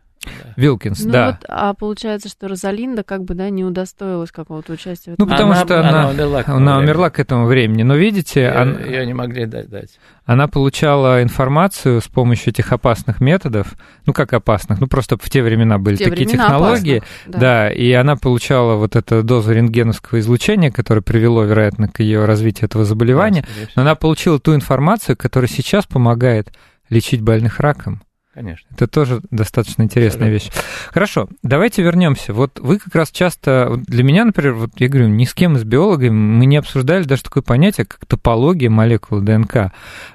Вилкинс, 0.56 1.04
Ну 1.06 1.12
да. 1.12 1.28
вот, 1.28 1.46
а 1.48 1.74
получается, 1.74 2.30
что 2.30 2.48
Розалинда 2.48 3.04
как 3.04 3.24
бы, 3.24 3.34
да, 3.34 3.50
не 3.50 3.64
удостоилась 3.64 4.32
какого-то 4.32 4.74
участия 4.74 5.12
в 5.14 5.16
Ну, 5.20 5.28
потому 5.28 5.52
Она- 5.54 5.64
что 5.64 5.80
она 5.80 5.90
она, 5.90 6.10
умерла 6.10 6.44
к 6.44 6.50
она 6.50 6.78
умерла 6.80 7.10
к 7.10 7.20
этому 7.20 7.46
времени. 7.46 7.84
Но 7.84 7.96
видите, 7.96 8.48
она, 8.50 8.80
Ее 8.82 9.06
не 9.06 9.14
могли 9.14 9.46
дать. 9.46 9.70
дать. 9.70 10.00
она 10.26 10.48
получала 10.48 11.24
информацию 11.24 12.02
с 12.02 12.08
помощью 12.08 12.50
этих 12.52 12.74
опасных 12.74 13.22
методов. 13.22 13.76
Ну, 14.06 14.14
как 14.14 14.34
опасных? 14.34 14.80
Ну, 14.82 14.88
просто 14.88 15.18
в 15.18 15.30
те 15.30 15.42
времена 15.42 15.78
были 15.78 15.96
те 15.96 16.06
такие 16.10 16.28
времена 16.28 16.44
технологии. 16.46 16.98
опасных, 16.98 17.40
Да. 17.42 17.72
и 17.72 17.92
она 17.94 18.16
получала 18.18 18.76
вот 18.76 18.96
эту 18.98 19.24
дозу 19.24 19.54
рентгеновского 19.54 20.20
излучения, 20.20 20.72
которое 20.72 21.02
привело, 21.02 21.44
вероятно, 21.44 21.88
к 21.88 22.00
ее 22.02 22.26
развитию 22.26 22.66
этого 22.66 22.84
заболевания. 22.84 23.46
Да. 23.62 23.68
Но 23.78 23.82
она 23.84 23.96
получила 23.96 24.40
ту 24.40 24.54
информацию, 24.56 25.16
которая 25.16 25.48
сейчас 25.50 25.86
помогает 25.86 26.52
лечить 26.90 27.22
больных 27.22 27.60
раком. 27.60 28.02
Конечно. 28.38 28.68
Это 28.72 28.86
тоже 28.86 29.22
достаточно 29.32 29.82
интересная 29.82 30.30
вещь. 30.30 30.52
Хорошо, 30.92 31.28
давайте 31.42 31.82
вернемся. 31.82 32.34
Вот 32.34 32.60
вы 32.60 32.78
как 32.78 32.94
раз 32.94 33.10
часто, 33.10 33.82
для 33.88 34.04
меня, 34.04 34.26
например, 34.26 34.54
вот 34.54 34.70
я 34.76 34.90
говорю, 34.90 35.08
ни 35.08 35.26
с 35.26 35.34
кем 35.34 35.56
из 35.56 35.64
биологами 35.64 36.12
мы 36.12 36.46
не 36.46 36.58
обсуждали 36.58 37.02
даже 37.02 37.24
такое 37.24 37.42
понятие, 37.42 37.88
как 37.88 38.06
топология 38.06 38.70
молекул 38.70 39.22
ДНК. 39.22 39.72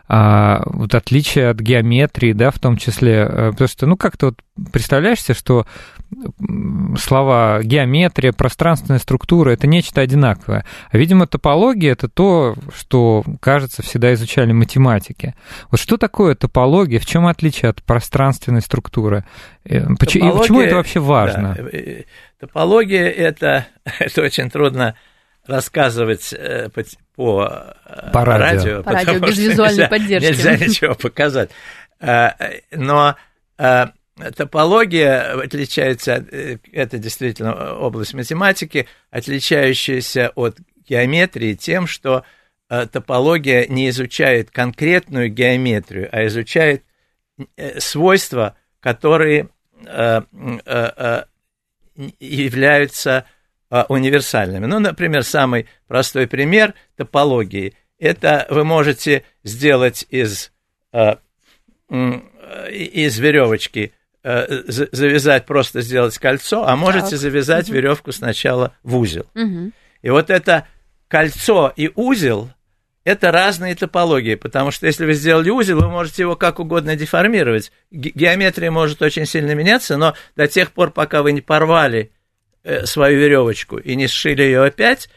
А, 0.07 0.63
вот 0.67 0.95
отличие 0.95 1.49
от 1.49 1.59
геометрии, 1.59 2.33
да, 2.33 2.53
в 2.53 2.61
том 2.61 2.77
числе. 2.77 3.27
Э, 3.29 3.51
потому 3.51 3.67
что, 3.67 3.87
ну, 3.87 3.97
как-то 3.97 4.27
вот 4.27 4.39
представляешь 4.71 5.21
себе, 5.21 5.35
что 5.35 5.67
слова 6.99 7.63
геометрия, 7.63 8.33
пространственная 8.33 8.99
структура 8.99 9.51
это 9.51 9.67
нечто 9.67 10.01
одинаковое. 10.01 10.65
А, 10.91 10.97
видимо, 10.99 11.27
топология 11.27 11.93
это 11.93 12.09
то, 12.09 12.55
что, 12.77 13.25
кажется, 13.41 13.83
всегда 13.83 14.13
изучали 14.15 14.53
математики. 14.53 15.35
Вот 15.71 15.81
что 15.81 15.97
такое 15.97 16.35
топология? 16.35 16.99
В 16.99 17.07
чем 17.07 17.27
отличие 17.27 17.71
от 17.71 17.83
пространственной 17.83 18.61
структуры? 18.61 19.25
Топология, 19.65 19.81
э, 19.81 19.93
И 19.93 20.39
почему 20.39 20.61
это 20.61 20.77
вообще 20.77 21.01
важно? 21.01 21.55
Да, 21.57 21.79
э, 21.79 22.05
топология 22.39 23.09
это, 23.09 23.67
это 23.99 24.23
очень 24.23 24.51
трудно 24.51 24.95
рассказывать 25.47 26.33
по, 26.73 26.85
по, 27.17 27.77
по 28.13 28.25
радио, 28.25 28.83
по 28.83 28.93
радио 28.93 29.19
без 29.19 29.39
визуальной 29.39 29.85
нельзя, 29.85 29.89
поддержки. 29.89 30.29
Нельзя 30.29 30.57
ничего 30.57 30.95
показать. 30.95 31.51
Но 32.71 33.17
топология 34.17 35.41
отличается, 35.43 36.25
э, 36.31 36.59
это 36.73 36.99
действительно 36.99 37.75
область 37.77 38.15
математики, 38.15 38.87
отличающаяся 39.11 40.33
от 40.35 40.59
геометрии 40.87 41.55
тем, 41.55 41.87
что 41.87 42.25
э, 42.69 42.87
топология 42.87 43.67
не 43.67 43.89
изучает 43.89 44.51
конкретную 44.51 45.31
геометрию, 45.31 46.09
а 46.13 46.27
изучает 46.27 46.85
э, 47.57 47.81
свойства, 47.81 48.57
которые 48.79 49.49
являются 52.21 53.27
универсальными. 53.89 54.67
Ну, 54.67 54.79
например, 54.79 55.25
самый 55.25 55.67
простой 55.89 56.29
пример 56.29 56.75
топологии– 56.97 57.75
это 57.99 58.47
вы 58.49 58.63
можете 58.65 59.25
сделать 59.43 60.07
из, 60.09 60.53
из 62.71 63.19
веревочки 63.19 63.93
завязать, 64.23 65.47
просто 65.47 65.81
сделать 65.81 66.17
кольцо, 66.19 66.67
а 66.67 66.77
можете 66.77 67.11
так. 67.11 67.19
завязать 67.19 67.69
угу. 67.69 67.75
веревку 67.75 68.13
сначала 68.13 68.75
в 68.83 68.97
узел. 68.97 69.27
Угу. 69.35 69.73
И 70.03 70.11
вот 70.11 70.31
это 70.31 70.67
кольцо 71.09 71.73
и 71.75 71.91
узел 71.95 72.51
это 73.05 73.33
разные 73.33 73.75
топологии, 73.75 74.37
потому 74.37 74.71
что 74.71 74.87
если 74.87 75.05
вы 75.05 75.15
сделали 75.15 75.51
узел, 75.51 75.81
вы 75.81 75.89
можете 75.89 76.23
его 76.23 76.37
как 76.37 76.61
угодно 76.61 76.95
деформировать. 76.95 77.73
Геометрия 77.91 78.71
может 78.71 79.03
очень 79.03 79.27
сильно 79.27 79.55
меняться, 79.55 79.97
но 79.97 80.15
до 80.37 80.47
тех 80.47 80.71
пор, 80.71 80.93
пока 80.93 81.23
вы 81.23 81.33
не 81.33 81.41
порвали 81.41 82.13
э, 82.63 82.87
свою 82.87 83.19
веревочку 83.19 83.79
и 83.79 83.97
не 83.97 84.07
сшили 84.07 84.43
ее 84.43 84.63
опять, 84.63 85.09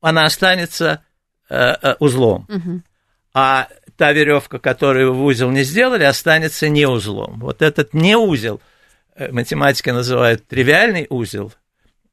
она 0.00 0.24
останется 0.24 1.02
э, 1.48 1.94
узлом. 1.98 2.46
Угу. 2.48 2.82
А 3.34 3.68
та 4.00 4.14
веревка, 4.14 4.58
которую 4.58 5.12
в 5.12 5.22
узел 5.22 5.50
не 5.50 5.62
сделали, 5.62 6.04
останется 6.04 6.70
не 6.70 6.86
узлом. 6.86 7.38
Вот 7.38 7.60
этот 7.60 7.92
не 7.92 8.16
узел 8.16 8.62
э, 9.14 9.30
математика 9.30 9.92
называет 9.92 10.48
тривиальный 10.48 11.06
узел 11.10 11.52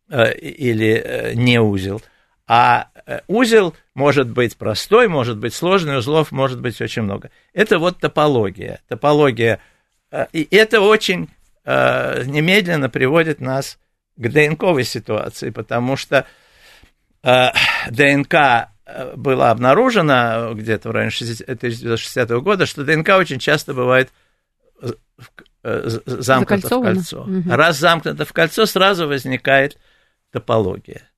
э, 0.10 0.34
или 0.34 1.02
э, 1.02 1.34
не 1.36 1.62
узел, 1.62 2.02
а 2.46 2.90
узел 3.28 3.74
может 3.94 4.28
быть 4.30 4.58
простой, 4.58 5.08
может 5.08 5.38
быть 5.38 5.54
сложный, 5.54 5.98
узлов 5.98 6.34
может 6.34 6.60
быть 6.60 6.82
очень 6.82 7.04
много. 7.04 7.32
Это 7.54 7.80
вот 7.80 8.00
топология. 8.00 8.82
Топология, 8.90 9.62
и 10.34 10.46
это 10.52 10.82
очень 10.82 11.30
немедленно 11.66 12.90
приводит 12.90 13.40
нас 13.40 13.78
к 14.18 14.28
ДНКовой 14.28 14.84
ситуации, 14.84 15.52
потому 15.52 15.96
что 15.96 16.26
ДНК 17.22 18.70
было 19.16 19.52
обнаружено 19.52 20.54
где-то 20.54 20.90
в 20.90 20.92
районе 20.92 21.12
1960 21.12 22.30
года, 22.42 22.66
что 22.66 22.84
ДНК 22.84 23.10
очень 23.18 23.40
часто 23.40 23.74
бывает 23.74 24.10
э, 25.64 25.90
замкнуто 26.06 26.80
в 26.80 26.82
кольцо. 26.82 27.22
Угу. 27.24 27.44
Раз 27.50 27.78
замкнуто 27.78 28.26
в 28.26 28.34
кольцо, 28.34 28.66
сразу 28.66 29.08
возникает 29.08 29.78
топология. 30.32 31.10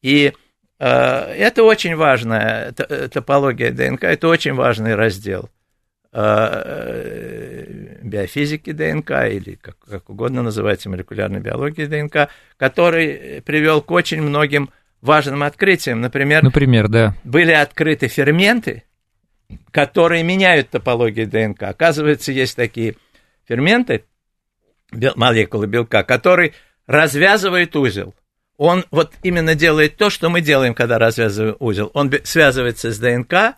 И 0.00 0.32
э, 0.78 0.86
это 0.86 1.62
очень 1.62 1.94
важная 1.94 2.72
топология 2.72 3.70
ДНК, 3.70 4.04
это 4.04 4.28
очень 4.28 4.54
важный 4.54 4.94
раздел 4.96 5.48
э, 6.12 7.98
биофизики 8.02 8.72
ДНК 8.72 9.10
или 9.30 9.54
как, 9.54 9.78
как 9.78 10.10
угодно 10.10 10.42
называется 10.42 10.90
молекулярной 10.90 11.40
биологии 11.40 11.86
ДНК, 11.86 12.28
который 12.56 13.42
привел 13.42 13.80
к 13.80 13.90
очень 13.90 14.22
многим 14.22 14.70
важным 15.02 15.42
открытием. 15.42 16.00
Например, 16.00 16.42
Например 16.42 16.88
да. 16.88 17.14
были 17.24 17.52
открыты 17.52 18.08
ферменты, 18.08 18.84
которые 19.70 20.22
меняют 20.22 20.70
топологию 20.70 21.28
ДНК. 21.28 21.64
Оказывается, 21.64 22.32
есть 22.32 22.56
такие 22.56 22.96
ферменты, 23.46 24.04
молекулы 25.16 25.66
белка, 25.66 26.04
которые 26.04 26.54
развязывают 26.86 27.76
узел. 27.76 28.14
Он 28.56 28.84
вот 28.90 29.12
именно 29.22 29.54
делает 29.54 29.96
то, 29.96 30.08
что 30.08 30.30
мы 30.30 30.40
делаем, 30.40 30.74
когда 30.74 30.98
развязываем 30.98 31.56
узел. 31.58 31.90
Он 31.94 32.12
связывается 32.22 32.92
с 32.92 32.98
ДНК, 32.98 33.56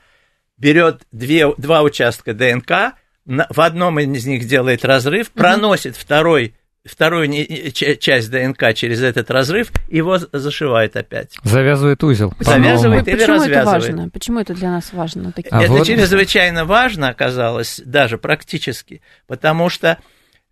берет 0.56 1.02
две, 1.12 1.52
два 1.56 1.82
участка 1.82 2.32
ДНК, 2.32 2.94
в 3.26 3.60
одном 3.60 3.98
из 3.98 4.26
них 4.26 4.46
делает 4.46 4.84
разрыв, 4.84 5.30
проносит 5.30 5.96
второй 5.96 6.54
вторую 6.84 7.28
часть 7.72 8.30
ДНК 8.30 8.74
через 8.74 9.02
этот 9.02 9.30
разрыв, 9.30 9.72
его 9.88 10.18
зашивает 10.18 10.96
опять. 10.96 11.36
Завязывает 11.42 12.02
узел. 12.04 12.34
Завязывает 12.40 13.08
или 13.08 13.16
Почему 13.16 13.36
развязывает. 13.36 13.56
это 13.56 13.70
важно? 13.70 14.10
Почему 14.10 14.40
это 14.40 14.54
для 14.54 14.70
нас 14.70 14.92
важно? 14.92 15.32
Такие... 15.32 15.50
А 15.50 15.62
это 15.62 15.72
вот... 15.72 15.86
чрезвычайно 15.86 16.64
важно 16.64 17.08
оказалось, 17.08 17.80
даже 17.84 18.18
практически, 18.18 19.00
потому 19.26 19.68
что 19.68 19.98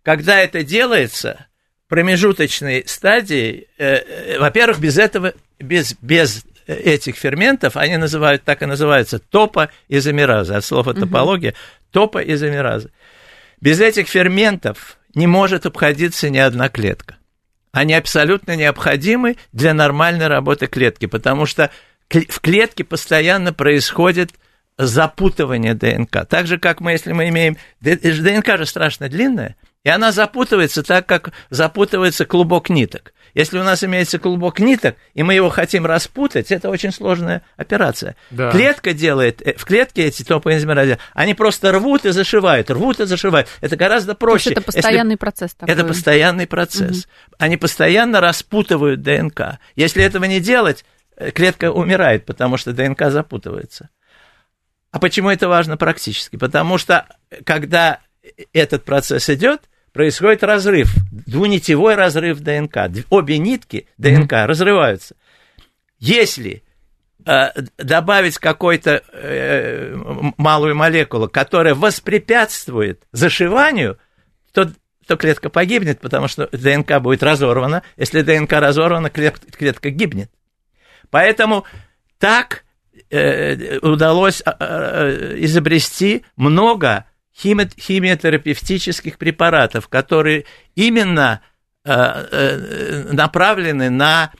когда 0.01 0.39
это 0.39 0.63
делается, 0.63 1.47
промежуточной 1.87 2.83
стадии, 2.87 3.67
э, 3.77 3.97
э, 3.97 4.39
во-первых, 4.39 4.79
без 4.79 4.97
этого, 4.97 5.33
без, 5.59 5.95
без 6.01 6.43
этих 6.65 7.15
ферментов, 7.15 7.77
они 7.77 7.97
называют, 7.97 8.43
так 8.43 8.63
и 8.63 8.65
называются, 8.65 9.19
топоизомеразы, 9.19 10.55
от 10.55 10.65
слова 10.65 10.93
топология, 10.93 11.53
топоизомеразы. 11.91 12.91
Без 13.61 13.79
этих 13.79 14.07
ферментов 14.07 14.97
не 15.15 15.27
может 15.27 15.65
обходиться 15.65 16.29
ни 16.29 16.37
одна 16.37 16.69
клетка. 16.69 17.17
Они 17.71 17.93
абсолютно 17.93 18.55
необходимы 18.55 19.37
для 19.51 19.73
нормальной 19.73 20.27
работы 20.27 20.67
клетки, 20.67 21.07
потому 21.07 21.45
что 21.45 21.71
в 22.09 22.39
клетке 22.39 22.83
постоянно 22.83 23.51
происходит 23.53 24.31
запутывание 24.77 25.73
ДНК. 25.73 26.25
Так 26.27 26.47
же, 26.47 26.57
как 26.57 26.81
мы, 26.81 26.91
если 26.91 27.13
мы 27.13 27.29
имеем... 27.29 27.57
ДНК 27.81 28.57
же 28.57 28.65
страшно 28.65 29.09
длинная, 29.09 29.55
и 29.83 29.89
она 29.89 30.11
запутывается 30.11 30.83
так, 30.83 31.05
как 31.05 31.31
запутывается 31.49 32.25
клубок 32.25 32.69
ниток. 32.69 33.13
Если 33.33 33.57
у 33.57 33.63
нас 33.63 33.83
имеется 33.83 34.19
клубок 34.19 34.59
ниток, 34.59 34.95
и 35.13 35.23
мы 35.23 35.33
его 35.33 35.49
хотим 35.49 35.85
распутать, 35.85 36.51
это 36.51 36.69
очень 36.69 36.91
сложная 36.91 37.41
операция. 37.57 38.15
Да. 38.29 38.51
Клетка 38.51 38.93
делает, 38.93 39.41
э, 39.41 39.53
в 39.57 39.65
клетке 39.65 40.05
эти 40.05 40.23
топоэнзимы 40.23 40.97
они 41.13 41.33
просто 41.33 41.71
рвут 41.71 42.05
и 42.05 42.11
зашивают, 42.11 42.69
рвут 42.69 42.99
и 42.99 43.05
зашивают. 43.05 43.47
Это 43.61 43.75
гораздо 43.75 44.13
проще. 44.13 44.45
То 44.45 44.49
есть 44.49 44.57
это 44.59 44.65
постоянный 44.65 45.11
Если... 45.11 45.19
процесс 45.19 45.53
такой. 45.55 45.73
Это 45.73 45.83
постоянный 45.83 46.47
процесс. 46.47 46.99
Угу. 46.99 47.35
Они 47.39 47.57
постоянно 47.57 48.21
распутывают 48.21 49.01
ДНК. 49.01 49.59
Если 49.75 50.03
этого 50.03 50.25
не 50.25 50.39
делать, 50.39 50.85
э, 51.17 51.31
клетка 51.31 51.71
умирает, 51.71 52.25
потому 52.25 52.57
что 52.57 52.71
ДНК 52.71 53.09
запутывается. 53.09 53.89
А 54.91 54.99
почему 54.99 55.31
это 55.31 55.47
важно 55.47 55.75
практически? 55.75 56.35
Потому 56.35 56.77
что 56.77 57.07
когда 57.45 57.99
этот 58.53 58.85
процесс 58.85 59.27
идет, 59.29 59.61
происходит 59.93 60.43
разрыв, 60.43 60.93
двунитевой 61.11 61.95
разрыв 61.95 62.39
ДНК. 62.39 62.89
Обе 63.09 63.37
нитки 63.37 63.87
ДНК 63.97 64.33
mm-hmm. 64.33 64.45
разрываются. 64.45 65.15
Если 65.99 66.63
э, 67.25 67.49
добавить 67.77 68.39
какую-то 68.39 69.03
э, 69.13 69.95
малую 70.37 70.75
молекулу, 70.75 71.29
которая 71.29 71.75
воспрепятствует 71.75 73.03
зашиванию, 73.11 73.97
то, 74.51 74.71
то 75.07 75.15
клетка 75.15 75.49
погибнет, 75.49 76.01
потому 76.01 76.27
что 76.27 76.49
ДНК 76.51 76.99
будет 76.99 77.23
разорвана. 77.23 77.83
Если 77.95 78.21
ДНК 78.21 78.53
разорвана, 78.53 79.09
клетка, 79.09 79.49
клетка 79.51 79.91
гибнет. 79.91 80.29
Поэтому 81.11 81.65
так 82.17 82.63
э, 83.11 83.77
удалось 83.77 84.41
э, 84.45 84.51
э 84.59 85.35
изобрести 85.43 86.25
много 86.35 87.05
химиотерапевтических 87.35 89.17
препаратов, 89.17 89.87
которые 89.87 90.45
именно 90.75 91.41
э, 91.83 91.91
э, 91.91 93.11
направлены 93.11 93.89
на 93.89 94.31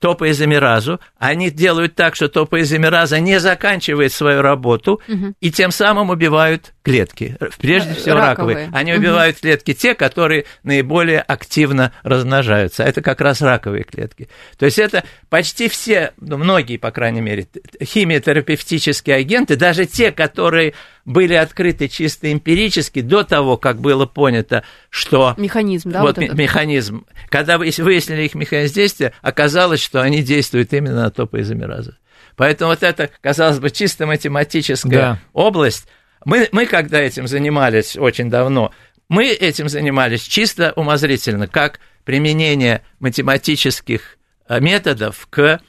топоизомеразу. 0.00 1.00
Они 1.18 1.50
делают 1.50 1.94
так, 1.94 2.14
что 2.14 2.28
топоизомераза 2.28 3.20
не 3.20 3.40
заканчивает 3.40 4.12
свою 4.12 4.42
работу 4.42 5.00
угу. 5.08 5.34
и 5.40 5.50
тем 5.50 5.70
самым 5.70 6.10
убивают 6.10 6.73
клетки, 6.84 7.36
прежде 7.58 7.94
всего 7.94 8.16
раковые. 8.16 8.56
раковые. 8.56 8.70
Они 8.72 8.92
убивают 8.92 9.40
клетки 9.40 9.72
те, 9.72 9.94
которые 9.94 10.44
наиболее 10.62 11.20
активно 11.20 11.92
размножаются. 12.02 12.82
Это 12.82 13.00
как 13.00 13.22
раз 13.22 13.40
раковые 13.40 13.84
клетки. 13.84 14.28
То 14.58 14.66
есть 14.66 14.78
это 14.78 15.02
почти 15.30 15.68
все, 15.68 16.12
ну, 16.20 16.36
многие, 16.36 16.76
по 16.76 16.90
крайней 16.90 17.22
мере, 17.22 17.48
химиотерапевтические 17.82 19.16
агенты, 19.16 19.56
даже 19.56 19.86
те, 19.86 20.12
которые 20.12 20.74
были 21.06 21.32
открыты 21.32 21.88
чисто 21.88 22.30
эмпирически 22.30 23.00
до 23.00 23.24
того, 23.24 23.56
как 23.56 23.80
было 23.80 24.04
понято, 24.04 24.62
что... 24.90 25.34
Механизм, 25.38 25.90
да? 25.90 26.02
Вот, 26.02 26.18
вот 26.18 26.34
механизм. 26.34 27.06
Когда 27.30 27.56
выяснили 27.56 28.24
их 28.24 28.34
механизм 28.34 28.74
действия, 28.74 29.12
оказалось, 29.22 29.80
что 29.80 30.02
они 30.02 30.22
действуют 30.22 30.74
именно 30.74 31.04
на 31.04 31.10
топоизомеразы. 31.10 31.96
Поэтому 32.36 32.70
вот 32.70 32.82
это, 32.82 33.08
казалось 33.22 33.58
бы, 33.58 33.70
чисто 33.70 34.06
математическая 34.06 34.90
да. 34.90 35.18
область, 35.32 35.86
мы, 36.24 36.48
мы 36.52 36.66
когда 36.66 37.00
этим 37.00 37.26
занимались 37.26 37.96
очень 37.96 38.30
давно, 38.30 38.72
мы 39.08 39.28
этим 39.28 39.68
занимались 39.68 40.22
чисто 40.22 40.72
умозрительно, 40.76 41.46
как 41.46 41.80
применение 42.04 42.82
математических 43.00 44.18
э, 44.48 44.60
методов 44.60 45.26
к 45.30 45.60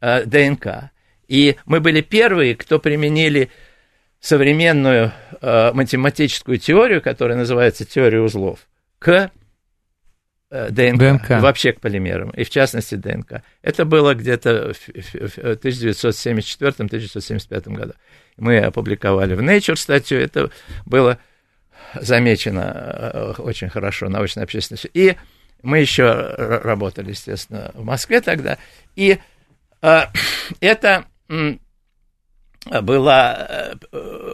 э, 0.00 0.24
ДНК. 0.24 0.90
И 1.28 1.56
мы 1.64 1.80
были 1.80 2.00
первые, 2.00 2.54
кто 2.54 2.78
применили 2.78 3.50
современную 4.20 5.12
э, 5.40 5.72
математическую 5.72 6.58
теорию, 6.58 7.00
которая 7.00 7.36
называется 7.36 7.84
теория 7.84 8.20
узлов, 8.20 8.60
к 8.98 9.30
ДНК, 10.52 10.98
ДНК, 10.98 11.40
вообще 11.40 11.72
к 11.72 11.80
полимерам, 11.80 12.28
и 12.30 12.44
в 12.44 12.50
частности 12.50 12.94
ДНК. 12.96 13.42
Это 13.62 13.86
было 13.86 14.14
где-то 14.14 14.74
в 14.74 14.88
1974-1975 14.88 17.74
году. 17.74 17.94
Мы 18.36 18.58
опубликовали 18.58 19.34
в 19.34 19.40
Nature 19.40 19.76
статью, 19.76 20.20
это 20.20 20.50
было 20.84 21.18
замечено 21.94 22.70
э, 22.70 23.32
очень 23.38 23.70
хорошо 23.70 24.10
научной 24.10 24.44
общественностью. 24.44 24.90
И 24.92 25.16
мы 25.62 25.78
еще 25.78 26.12
работали, 26.12 27.08
естественно, 27.10 27.70
в 27.74 27.84
Москве 27.84 28.20
тогда. 28.20 28.58
И 28.94 29.18
э, 29.80 30.00
это 30.60 31.06
было 32.82 33.46
э, 33.48 33.74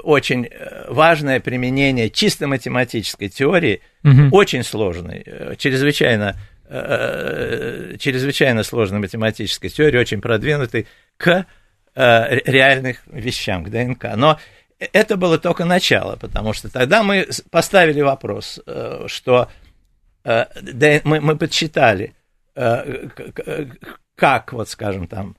очень 0.02 0.48
важное 0.88 1.40
применение 1.40 2.10
чисто 2.10 2.46
математической 2.46 3.28
теории, 3.28 3.80
угу. 4.04 4.36
очень 4.36 4.62
сложной, 4.62 5.24
чрезвычайно, 5.56 6.36
чрезвычайно 6.68 8.62
сложной 8.62 9.00
математической 9.00 9.70
теории, 9.70 9.98
очень 9.98 10.20
продвинутой, 10.20 10.86
к 11.16 11.46
Э, 12.00 12.36
реальных 12.44 12.98
вещам, 13.08 13.64
к 13.64 13.70
ДНК. 13.70 14.14
Но 14.14 14.38
это 14.78 15.16
было 15.16 15.36
только 15.36 15.64
начало, 15.64 16.14
потому 16.14 16.52
что 16.52 16.68
тогда 16.70 17.02
мы 17.02 17.26
поставили 17.50 18.02
вопрос, 18.02 18.60
э, 18.64 19.06
что 19.08 19.48
э, 20.22 20.44
мы, 21.02 21.20
мы 21.20 21.36
подсчитали, 21.36 22.14
как, 22.54 24.52
вот 24.52 24.68
скажем 24.68 25.08
там, 25.08 25.36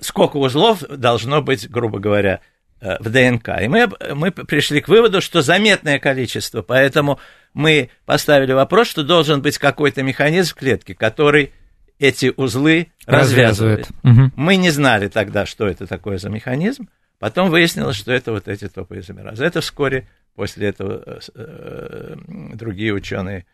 сколько 0.00 0.36
узлов 0.36 0.80
должно 0.80 1.42
быть, 1.42 1.68
грубо 1.68 1.98
говоря, 1.98 2.40
в 2.80 3.08
ДНК. 3.08 3.48
И 3.62 3.68
мы, 3.68 3.88
мы 4.14 4.30
пришли 4.30 4.80
к 4.80 4.88
выводу, 4.88 5.20
что 5.20 5.40
заметное 5.40 5.98
количество, 5.98 6.60
поэтому 6.62 7.18
мы 7.54 7.88
поставили 8.04 8.52
вопрос, 8.52 8.88
что 8.88 9.02
должен 9.02 9.40
быть 9.40 9.56
какой-то 9.56 10.02
механизм 10.02 10.52
в 10.52 10.58
клетке, 10.58 10.94
который 10.94 11.52
эти 11.98 12.32
узлы 12.36 12.88
развязывает. 13.06 13.88
развязывает. 13.88 13.88
Угу. 14.04 14.32
Мы 14.36 14.56
не 14.56 14.70
знали 14.70 15.08
тогда, 15.08 15.46
что 15.46 15.66
это 15.66 15.86
такое 15.86 16.18
за 16.18 16.28
механизм. 16.28 16.88
Потом 17.18 17.48
выяснилось, 17.48 17.96
что 17.96 18.12
это 18.12 18.32
вот 18.32 18.48
эти 18.48 18.68
топоизомеразы. 18.68 19.44
Это 19.44 19.62
вскоре 19.62 20.06
после 20.36 20.68
этого 20.68 21.02
э, 21.04 21.18
э, 21.34 22.14
другие 22.54 22.92
ученые. 22.92 23.46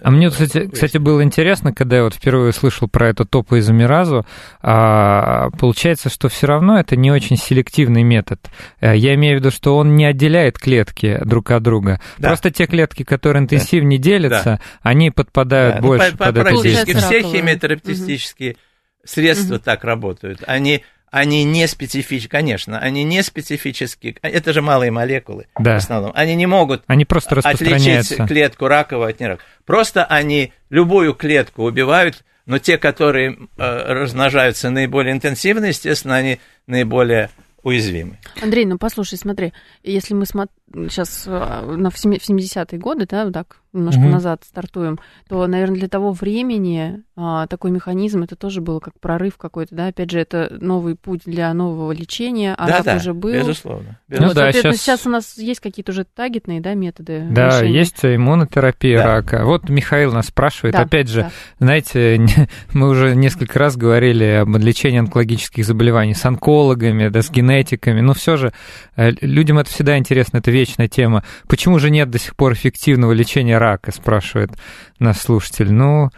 А 0.00 0.10
мне, 0.10 0.28
кстати, 0.28 0.68
кстати, 0.68 0.98
было 0.98 1.22
интересно, 1.22 1.72
когда 1.72 1.96
я 1.96 2.02
вот 2.04 2.14
впервые 2.14 2.52
слышал 2.52 2.88
про 2.88 3.08
эту 3.08 3.24
топоизомеразу, 3.24 4.26
а, 4.60 5.50
получается, 5.58 6.10
что 6.10 6.28
все 6.28 6.46
равно 6.46 6.78
это 6.78 6.94
не 6.94 7.10
очень 7.10 7.36
селективный 7.36 8.02
метод. 8.02 8.38
Э, 8.80 8.94
я 8.94 9.14
имею 9.14 9.38
в 9.38 9.40
виду, 9.40 9.50
что 9.50 9.76
он 9.76 9.96
не 9.96 10.04
отделяет 10.04 10.58
клетки 10.58 11.18
друг 11.24 11.50
от 11.50 11.62
друга. 11.62 12.00
Да. 12.18 12.28
Просто 12.28 12.50
те 12.50 12.66
клетки, 12.66 13.02
которые 13.02 13.42
интенсивнее 13.42 13.98
да. 13.98 14.04
делятся, 14.04 14.44
да. 14.44 14.60
они 14.82 15.10
подпадают 15.10 15.76
да. 15.76 15.80
Ну, 15.80 15.86
больше 15.88 16.10
ну, 16.12 16.18
по, 16.18 16.24
под 16.26 16.34
по, 16.34 16.40
это 16.40 16.50
Практически 16.50 16.92
все 16.92 17.22
химиотерапевтические 17.22 18.52
угу. 18.52 18.58
средства 19.04 19.54
угу. 19.54 19.62
так 19.64 19.84
работают. 19.84 20.44
Они 20.46 20.84
они 21.16 21.44
не 21.44 21.66
специфические, 21.66 22.28
конечно, 22.28 22.78
они 22.78 23.02
не 23.02 23.22
специфические, 23.22 24.16
это 24.20 24.52
же 24.52 24.60
малые 24.60 24.90
молекулы 24.90 25.46
да. 25.58 25.74
в 25.74 25.76
основном, 25.76 26.12
они 26.14 26.34
не 26.34 26.46
могут 26.46 26.82
они 26.86 27.06
просто 27.06 27.40
отличить 27.42 28.14
клетку 28.28 28.68
раковую 28.68 29.08
от 29.08 29.18
нераковой. 29.18 29.44
Просто 29.64 30.04
они 30.04 30.52
любую 30.68 31.14
клетку 31.14 31.64
убивают, 31.64 32.22
но 32.44 32.58
те, 32.58 32.76
которые 32.76 33.48
э, 33.56 33.92
размножаются 33.92 34.68
наиболее 34.68 35.14
интенсивно, 35.14 35.66
естественно, 35.66 36.16
они 36.16 36.38
наиболее 36.66 37.30
уязвимы. 37.62 38.18
Андрей, 38.42 38.66
ну 38.66 38.76
послушай, 38.76 39.16
смотри, 39.16 39.54
если 39.82 40.12
мы 40.12 40.26
смо... 40.26 40.46
сейчас 40.70 41.24
э, 41.26 41.30
на 41.30 41.88
70-е 41.88 42.78
годы, 42.78 43.06
да, 43.08 43.30
так, 43.30 43.56
немножко 43.72 44.00
угу. 44.00 44.08
назад 44.08 44.42
стартуем, 44.44 45.00
то, 45.28 45.46
наверное, 45.46 45.78
для 45.78 45.88
того 45.88 46.12
времени 46.12 47.02
такой 47.16 47.70
механизм, 47.70 48.22
это 48.22 48.36
тоже 48.36 48.60
был 48.60 48.78
как 48.78 48.98
прорыв 49.00 49.38
какой-то, 49.38 49.74
да, 49.74 49.86
опять 49.86 50.10
же, 50.10 50.20
это 50.20 50.54
новый 50.60 50.96
путь 50.96 51.22
для 51.24 51.52
нового 51.54 51.92
лечения, 51.92 52.54
а 52.56 52.66
да, 52.66 52.82
да, 52.82 52.96
уже 52.96 53.14
был. 53.14 53.32
безусловно. 53.32 53.98
безусловно. 54.06 54.34
Ну, 54.34 54.34
да, 54.34 54.52
сейчас... 54.52 54.76
сейчас 54.76 55.06
у 55.06 55.10
нас 55.10 55.38
есть 55.38 55.60
какие-то 55.60 55.92
уже 55.92 56.04
таргетные, 56.04 56.60
да, 56.60 56.74
методы 56.74 57.26
Да, 57.30 57.46
решения. 57.46 57.78
есть 57.78 58.04
иммунотерапия 58.04 58.98
да. 58.98 59.04
рака. 59.06 59.44
Вот 59.44 59.70
Михаил 59.70 60.12
нас 60.12 60.26
спрашивает, 60.26 60.74
да, 60.74 60.82
опять 60.82 61.08
же, 61.08 61.22
да. 61.22 61.30
знаете, 61.58 62.20
мы 62.74 62.90
уже 62.90 63.14
несколько 63.14 63.58
раз 63.58 63.78
говорили 63.78 64.24
об 64.42 64.54
лечении 64.56 64.98
онкологических 64.98 65.64
заболеваний 65.64 66.14
с 66.14 66.24
онкологами, 66.26 67.08
да, 67.08 67.22
с 67.22 67.30
генетиками, 67.30 68.02
но 68.02 68.12
все 68.12 68.36
же 68.36 68.52
э, 68.96 69.12
людям 69.22 69.58
это 69.58 69.70
всегда 69.70 69.96
интересно, 69.96 70.38
это 70.38 70.50
вечная 70.50 70.88
тема. 70.88 71.24
Почему 71.48 71.78
же 71.78 71.90
нет 71.90 72.10
до 72.10 72.18
сих 72.18 72.36
пор 72.36 72.52
эффективного 72.52 73.12
лечения 73.12 73.56
рака, 73.56 73.90
спрашивает 73.90 74.50
наш 74.98 75.16
слушатель. 75.16 75.72
Ну, 75.72 76.10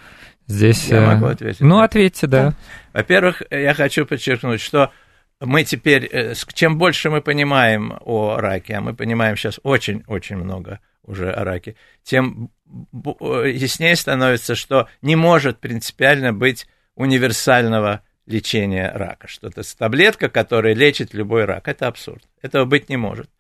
здесь... 0.49 0.89
Я 0.89 1.03
могу 1.03 1.27
э, 1.27 1.33
ответить. 1.33 1.61
Ну, 1.61 1.79
ответьте, 1.81 2.27
да. 2.27 2.55
Во-первых, 2.93 3.43
я 3.51 3.75
хочу 3.75 4.05
подчеркнуть, 4.07 4.61
что 4.61 4.91
мы 5.41 5.63
теперь, 5.65 6.09
э, 6.11 6.35
чем 6.53 6.79
больше 6.79 7.11
мы 7.11 7.21
понимаем 7.21 7.99
о 8.01 8.39
раке, 8.39 8.75
а 8.75 8.81
мы 8.81 8.95
понимаем 8.95 9.37
сейчас 9.37 9.61
очень-очень 9.63 10.37
много 10.37 10.81
уже 11.05 11.31
о 11.31 11.45
раке, 11.45 11.77
тем 12.03 12.51
э, 12.67 13.51
яснее 13.55 13.97
становится, 13.97 14.55
что 14.55 14.89
не 15.01 15.17
может 15.17 15.59
принципиально 15.59 16.33
быть 16.33 16.67
универсального 16.97 18.03
лечения 18.27 18.91
рака. 18.95 19.29
Что-то 19.29 19.63
таблетка, 19.77 20.29
которая 20.29 20.75
лечит 20.75 21.15
любой 21.15 21.45
рак. 21.45 21.69
Это 21.69 21.87
абсурд. 21.87 22.23
Этого 22.43 22.65
быть 22.65 22.89
не 22.89 22.97
может. 22.97 23.31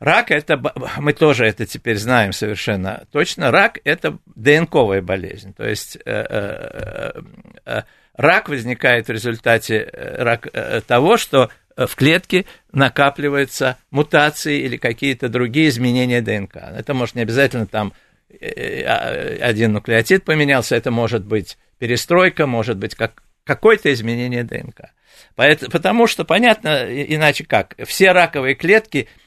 Рак 0.00 0.30
это, 0.30 0.62
мы 0.98 1.12
тоже 1.12 1.44
это 1.46 1.66
теперь 1.66 1.96
знаем 1.96 2.32
совершенно 2.32 3.04
точно, 3.10 3.50
рак 3.50 3.80
это 3.82 4.18
ДНКовая 4.36 5.02
болезнь, 5.02 5.52
то 5.54 5.68
есть 5.68 5.96
э, 5.96 6.00
э, 6.04 7.20
э, 7.66 7.82
рак 8.14 8.48
возникает 8.48 9.08
в 9.08 9.10
результате 9.10 9.90
рак, 9.92 10.48
того, 10.86 11.16
что 11.16 11.50
в 11.76 11.94
клетке 11.96 12.46
накапливаются 12.72 13.76
мутации 13.90 14.60
или 14.60 14.76
какие-то 14.76 15.28
другие 15.28 15.68
изменения 15.68 16.20
ДНК. 16.20 16.56
Это 16.56 16.94
может 16.94 17.14
не 17.14 17.22
обязательно 17.22 17.66
там 17.66 17.92
а, 18.30 19.36
один 19.40 19.72
нуклеотид 19.72 20.24
поменялся, 20.24 20.76
это 20.76 20.90
может 20.90 21.24
быть 21.24 21.56
перестройка, 21.78 22.46
может 22.46 22.78
быть 22.78 22.94
как, 22.94 23.22
какое-то 23.44 23.92
изменение 23.92 24.44
ДНК. 24.44 24.90
Потому 25.36 26.08
что, 26.08 26.24
понятно, 26.24 26.84
иначе 26.88 27.44
как, 27.44 27.74
все 27.84 28.12
раковые 28.12 28.54
клетки– 28.54 29.08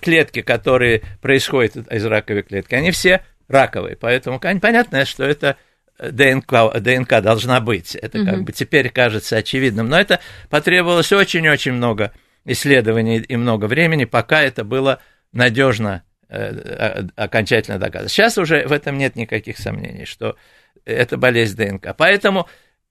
клетки, 0.00 0.42
которые 0.42 1.02
происходят 1.20 1.76
из 1.92 2.04
раковой 2.04 2.42
клетки, 2.42 2.74
они 2.74 2.90
все 2.90 3.24
раковые. 3.48 3.96
Поэтому 3.96 4.38
понятно, 4.38 5.04
что 5.04 5.24
это 5.24 5.56
ДНК, 5.98 6.72
ДНК 6.80 7.20
должна 7.20 7.60
быть. 7.60 7.94
Это 7.94 8.20
угу. 8.20 8.26
как 8.26 8.42
бы 8.44 8.52
теперь 8.52 8.90
кажется 8.90 9.36
очевидным. 9.36 9.88
Но 9.88 9.98
это 9.98 10.20
потребовалось 10.50 11.12
очень-очень 11.12 11.72
много 11.72 12.12
исследований 12.44 13.18
и 13.18 13.36
много 13.36 13.66
времени, 13.66 14.04
пока 14.04 14.42
это 14.42 14.64
было 14.64 15.00
надежно 15.32 16.02
э, 16.28 17.04
окончательно 17.16 17.78
доказано. 17.78 18.08
Сейчас 18.08 18.38
уже 18.38 18.66
в 18.66 18.72
этом 18.72 18.98
нет 18.98 19.16
никаких 19.16 19.58
сомнений, 19.58 20.04
что 20.04 20.36
это 20.84 21.16
болезнь 21.16 21.56
ДНК. 21.56 21.94
Поэтому 21.96 22.48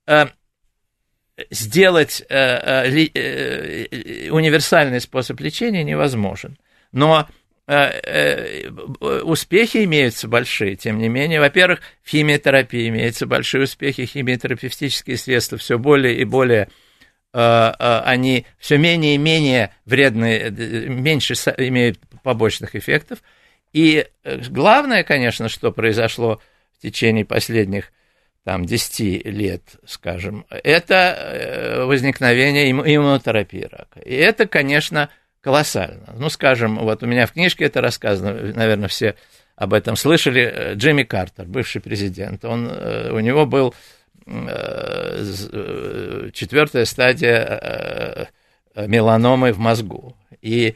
э, 0.08 0.26
сделать 1.50 2.24
э, 2.30 2.86
э, 2.86 3.08
э, 3.14 4.30
универсальный 4.30 5.02
способ 5.02 5.40
лечения 5.40 5.84
невозможен. 5.84 6.58
Но 6.92 7.28
успехи 9.24 9.86
имеются 9.86 10.28
большие, 10.28 10.76
тем 10.76 10.98
не 10.98 11.08
менее. 11.08 11.40
Во-первых, 11.40 11.80
в 12.04 12.10
химиотерапии 12.10 12.90
имеются 12.90 13.26
большие 13.26 13.64
успехи, 13.64 14.06
химиотерапевтические 14.06 15.16
средства 15.16 15.58
все 15.58 15.80
более 15.80 16.18
и 16.18 16.26
более 16.26 16.68
они 17.32 18.46
все 18.60 18.78
менее 18.78 19.16
и 19.16 19.18
менее 19.18 19.74
вредные, 19.86 20.52
меньше 20.52 21.36
имеют 21.56 22.00
побочных 22.22 22.76
эффектов. 22.76 23.20
И 23.72 24.08
главное, 24.50 25.06
конечно, 25.06 25.48
что 25.48 25.72
произошло 25.72 26.42
в 26.78 26.82
течение 26.82 27.24
последних 27.24 27.94
там, 28.44 28.66
10 28.66 29.26
лет, 29.26 29.64
скажем, 29.86 30.46
это 30.50 31.86
возникновение 31.88 32.72
иммунотерапии 32.72 33.68
рака. 33.72 34.00
И 34.02 34.14
это, 34.14 34.48
конечно, 34.48 35.10
колоссально. 35.42 36.14
Ну, 36.18 36.30
скажем, 36.30 36.78
вот 36.80 37.04
у 37.04 37.06
меня 37.06 37.26
в 37.26 37.34
книжке 37.34 37.66
это 37.66 37.82
рассказано, 37.82 38.54
наверное, 38.54 38.88
все 38.88 39.16
об 39.56 39.74
этом 39.74 39.96
слышали. 39.96 40.42
Э, 40.42 40.74
Джимми 40.76 41.04
Картер, 41.04 41.46
бывший 41.46 41.82
президент, 41.82 42.44
он, 42.46 42.68
э, 42.70 43.12
у 43.12 43.20
него 43.20 43.46
был 43.46 43.76
э, 44.26 45.24
четвертая 46.34 46.86
стадия 46.86 48.30
меланомы 48.76 49.54
в 49.54 49.60
мозгу. 49.60 50.16
И 50.42 50.76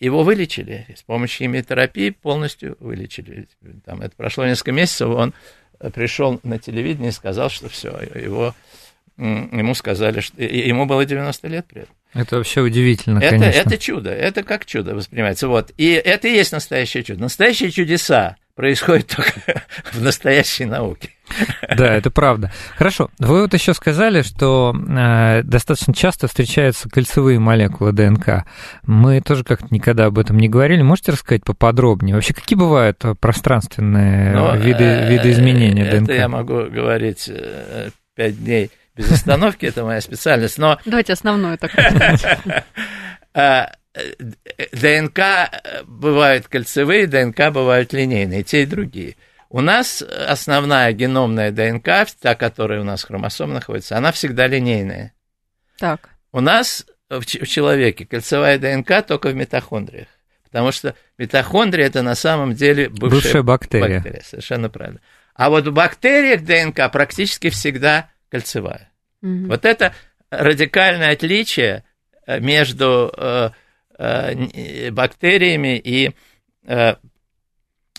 его 0.00 0.22
вылечили 0.22 0.86
с 0.94 1.02
помощью 1.02 1.46
химиотерапии, 1.46 2.10
полностью 2.10 2.76
вылечили. 2.80 3.48
Там, 3.84 4.02
это 4.02 4.14
прошло 4.16 4.44
несколько 4.44 4.72
месяцев, 4.72 5.08
он 5.08 5.32
пришел 5.92 6.40
на 6.42 6.58
телевидение 6.58 7.10
и 7.10 7.12
сказал, 7.12 7.50
что 7.50 7.68
все, 7.68 7.90
его, 8.14 8.54
ему 9.16 9.74
сказали, 9.74 10.20
что 10.20 10.42
ему 10.42 10.86
было 10.86 11.04
90 11.04 11.48
лет 11.48 11.66
при 11.66 11.82
этом. 11.82 11.94
Это 12.14 12.36
вообще 12.36 12.60
удивительно, 12.60 13.18
это, 13.18 13.30
конечно. 13.30 13.60
Это 13.60 13.78
чудо, 13.78 14.10
это 14.10 14.42
как 14.42 14.64
чудо 14.64 14.94
воспринимается. 14.94 15.48
Вот. 15.48 15.72
И 15.76 15.90
это 15.90 16.28
и 16.28 16.32
есть 16.32 16.52
настоящее 16.52 17.02
чудо. 17.02 17.20
Настоящие 17.20 17.70
чудеса 17.70 18.36
происходят 18.54 19.06
только 19.16 19.62
в 19.92 20.00
настоящей 20.00 20.64
науке. 20.64 21.10
Да, 21.76 21.94
это 21.94 22.10
правда. 22.10 22.50
Хорошо. 22.76 23.10
Вы 23.18 23.42
вот 23.42 23.54
еще 23.54 23.74
сказали, 23.74 24.22
что 24.22 24.74
э, 24.74 25.42
достаточно 25.42 25.94
часто 25.94 26.26
встречаются 26.26 26.88
кольцевые 26.88 27.38
молекулы 27.38 27.92
ДНК. 27.92 28.44
Мы 28.84 29.20
тоже 29.20 29.44
как-то 29.44 29.66
никогда 29.70 30.06
об 30.06 30.18
этом 30.18 30.38
не 30.38 30.48
говорили. 30.48 30.82
Можете 30.82 31.12
рассказать 31.12 31.44
поподробнее? 31.44 32.14
Вообще, 32.14 32.34
какие 32.34 32.58
бывают 32.58 33.02
пространственные 33.20 34.32
Но, 34.32 34.56
виды, 34.56 34.84
э, 34.84 35.10
виды 35.10 35.30
изменения 35.30 35.82
это 35.82 35.98
ДНК? 35.98 36.10
Это 36.10 36.18
я 36.18 36.28
могу 36.28 36.64
говорить 36.64 37.28
э, 37.28 37.90
пять 38.14 38.42
дней 38.42 38.70
без 38.98 39.12
остановки, 39.12 39.64
это 39.66 39.84
моя 39.84 40.00
специальность, 40.00 40.58
но... 40.58 40.78
Давайте 40.84 41.12
основное 41.12 41.56
так 41.56 41.70
а, 43.34 43.70
ДНК 44.72 45.20
бывают 45.86 46.48
кольцевые, 46.48 47.06
ДНК 47.06 47.50
бывают 47.52 47.92
линейные, 47.92 48.42
те 48.42 48.64
и 48.64 48.66
другие. 48.66 49.16
У 49.50 49.60
нас 49.60 50.02
основная 50.02 50.92
геномная 50.92 51.50
ДНК, 51.50 52.06
та, 52.20 52.34
которая 52.34 52.80
у 52.80 52.84
нас 52.84 53.02
в 53.02 53.06
хромосом 53.06 53.54
находится, 53.54 53.96
она 53.96 54.12
всегда 54.12 54.46
линейная. 54.46 55.14
Так. 55.78 56.10
У 56.32 56.40
нас 56.40 56.84
в 57.08 57.24
человеке 57.24 58.04
кольцевая 58.04 58.58
ДНК 58.58 59.06
только 59.06 59.28
в 59.28 59.34
митохондриях. 59.34 60.08
Потому 60.44 60.72
что 60.72 60.94
митохондрия 61.18 61.86
это 61.86 62.02
на 62.02 62.14
самом 62.14 62.54
деле 62.54 62.88
бывшая, 62.88 63.10
бывшая 63.10 63.42
бактерия. 63.42 63.96
бактерия. 63.96 64.22
Совершенно 64.22 64.68
правильно. 64.70 65.00
А 65.34 65.50
вот 65.50 65.66
в 65.66 65.72
бактериях 65.72 66.42
ДНК 66.42 66.90
практически 66.90 67.50
всегда 67.50 68.10
кольцевая. 68.30 68.90
Угу. 69.22 69.46
Вот 69.48 69.64
это 69.64 69.94
радикальное 70.30 71.12
отличие 71.12 71.84
э, 72.26 72.40
между 72.40 73.12
э, 73.16 73.50
э, 73.98 74.90
бактериями 74.90 75.78
и 75.78 76.14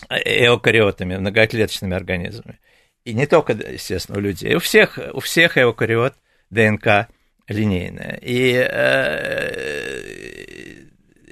эукариотами, 0.08 1.16
многоклеточными 1.16 1.94
организмами. 1.94 2.58
И 3.04 3.14
не 3.14 3.26
только, 3.26 3.52
естественно, 3.52 4.18
у 4.18 4.20
людей. 4.20 4.54
У 4.54 4.60
всех, 4.60 4.98
у 5.12 5.20
всех 5.20 5.58
эукариот 5.58 6.14
ДНК 6.50 7.08
линейная. 7.48 8.18
И 8.22 8.52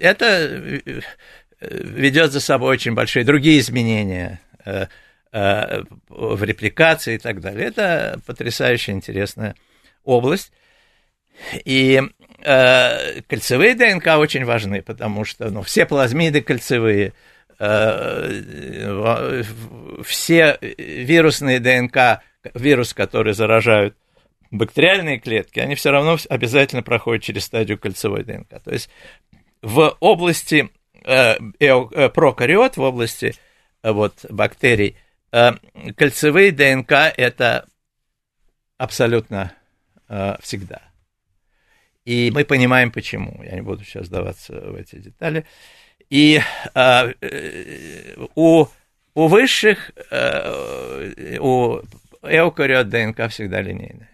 это 0.00 0.80
ведет 1.60 2.32
за 2.32 2.40
собой 2.40 2.70
очень 2.72 2.94
большие 2.94 3.24
другие 3.24 3.60
изменения 3.60 4.40
в 5.32 6.44
репликации 6.44 7.16
и 7.16 7.18
так 7.18 7.40
далее. 7.40 7.68
Это 7.68 8.20
потрясающе 8.26 8.92
интересная 8.92 9.54
область. 10.04 10.52
И 11.64 12.02
э, 12.42 13.20
кольцевые 13.22 13.74
ДНК 13.74 14.18
очень 14.18 14.44
важны, 14.44 14.82
потому 14.82 15.24
что 15.24 15.50
ну, 15.50 15.62
все 15.62 15.86
плазмиды 15.86 16.40
кольцевые, 16.40 17.08
э, 17.08 17.12
все 20.04 20.58
вирусные 20.60 21.58
ДНК, 21.60 22.22
вирус, 22.54 22.94
которые 22.94 23.34
заражают 23.34 23.96
бактериальные 24.50 25.18
клетки, 25.18 25.58
они 25.60 25.74
все 25.74 25.90
равно 25.90 26.16
обязательно 26.28 26.82
проходят 26.82 27.24
через 27.24 27.44
стадию 27.44 27.78
кольцевой 27.78 28.24
ДНК. 28.24 28.62
То 28.62 28.70
есть 28.70 28.88
в 29.60 29.96
области 30.00 30.70
э, 31.04 31.34
э, 31.58 32.08
прокариот, 32.10 32.76
в 32.76 32.82
области 32.82 33.34
э, 33.82 33.90
вот, 33.90 34.24
бактерий, 34.30 34.96
э, 35.32 35.52
кольцевые 35.96 36.52
ДНК 36.52 36.92
это 37.16 37.66
абсолютно 38.78 39.52
Э, 40.08 40.36
всегда. 40.40 40.80
И 42.04 42.30
мы 42.32 42.44
понимаем, 42.44 42.90
почему. 42.90 43.42
Я 43.42 43.52
не 43.52 43.60
буду 43.60 43.84
сейчас 43.84 44.06
сдаваться 44.06 44.54
в 44.54 44.74
эти 44.74 44.96
детали. 44.96 45.44
И 46.10 46.40
э, 46.74 47.12
у, 48.34 48.66
у 49.14 49.26
высших, 49.26 49.90
э, 50.10 51.38
у 51.38 51.80
эукариот 52.22 52.88
ДНК 52.88 53.28
всегда 53.28 53.60
линейная. 53.60 54.10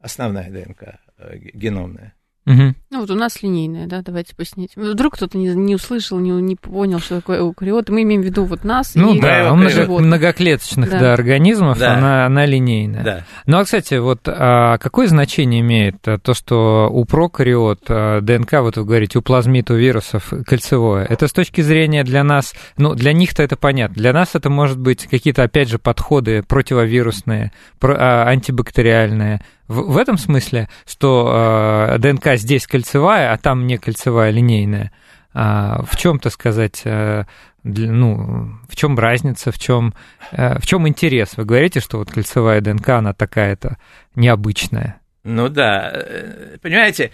Основная 0.00 0.50
ДНК, 0.50 0.98
э, 1.18 1.36
геномная. 1.36 2.14
Угу. 2.46 2.74
Ну, 2.96 3.02
вот 3.02 3.10
у 3.10 3.14
нас 3.14 3.42
линейная, 3.42 3.86
да, 3.86 4.00
давайте 4.00 4.34
пояснить. 4.34 4.70
Вдруг 4.74 5.16
кто-то 5.16 5.36
не, 5.36 5.48
не 5.48 5.74
услышал, 5.74 6.18
не, 6.18 6.30
не 6.30 6.56
понял, 6.56 6.98
что 6.98 7.16
такое 7.16 7.40
эукариот. 7.40 7.90
Мы 7.90 8.04
имеем 8.04 8.22
в 8.22 8.24
виду 8.24 8.44
вот 8.44 8.64
нас 8.64 8.94
ну, 8.94 9.14
и 9.14 9.20
да, 9.20 9.52
у 9.52 9.56
много, 9.56 10.00
многоклеточных 10.00 10.88
да. 10.88 10.98
Да, 10.98 11.12
организмов 11.12 11.78
да. 11.78 11.98
Она, 11.98 12.24
она 12.24 12.46
линейная. 12.46 13.04
Да. 13.04 13.24
Ну, 13.44 13.58
а, 13.58 13.64
кстати, 13.64 13.96
вот 13.96 14.20
а, 14.24 14.78
какое 14.78 15.08
значение 15.08 15.60
имеет 15.60 15.96
то, 16.00 16.32
что 16.32 16.88
у 16.90 17.04
прокариот 17.04 17.80
а, 17.90 18.22
ДНК, 18.22 18.62
вот 18.62 18.78
вы 18.78 18.86
говорите, 18.86 19.18
у 19.18 19.22
плазмид, 19.22 19.70
у 19.70 19.74
вирусов 19.74 20.32
кольцевое? 20.46 21.04
Это 21.04 21.28
с 21.28 21.32
точки 21.34 21.60
зрения 21.60 22.02
для 22.02 22.24
нас, 22.24 22.54
ну, 22.78 22.94
для 22.94 23.12
них-то 23.12 23.42
это 23.42 23.56
понятно. 23.56 23.96
Для 23.96 24.14
нас 24.14 24.30
это 24.32 24.48
может 24.48 24.78
быть 24.78 25.06
какие-то, 25.06 25.42
опять 25.42 25.68
же, 25.68 25.78
подходы 25.78 26.42
противовирусные, 26.42 27.52
про, 27.78 27.94
а, 27.94 28.28
антибактериальные, 28.30 29.42
в, 29.68 29.92
в 29.92 29.98
этом 29.98 30.16
смысле, 30.16 30.68
что 30.86 31.90
э, 31.90 31.98
ДНК 31.98 32.36
здесь 32.36 32.66
кольцевая, 32.86 33.32
а 33.32 33.38
там 33.38 33.66
не 33.66 33.78
кольцевая, 33.78 34.30
линейная. 34.30 34.92
А 35.34 35.82
в 35.82 35.96
чем, 35.96 36.18
то 36.18 36.30
сказать, 36.30 36.82
э, 36.84 37.24
ну, 37.62 38.58
в 38.68 38.76
чем 38.76 38.98
разница, 38.98 39.50
в 39.50 39.58
чем, 39.58 39.92
э, 40.30 40.58
в 40.58 40.66
чем 40.66 40.88
интерес? 40.88 41.36
Вы 41.36 41.44
говорите, 41.44 41.80
что 41.80 41.98
вот 41.98 42.10
кольцевая 42.10 42.60
ДНК, 42.60 42.90
она 42.90 43.12
такая-то 43.12 43.76
необычная. 44.14 45.00
Ну 45.24 45.48
да, 45.48 45.90
э, 45.92 46.56
понимаете, 46.62 47.10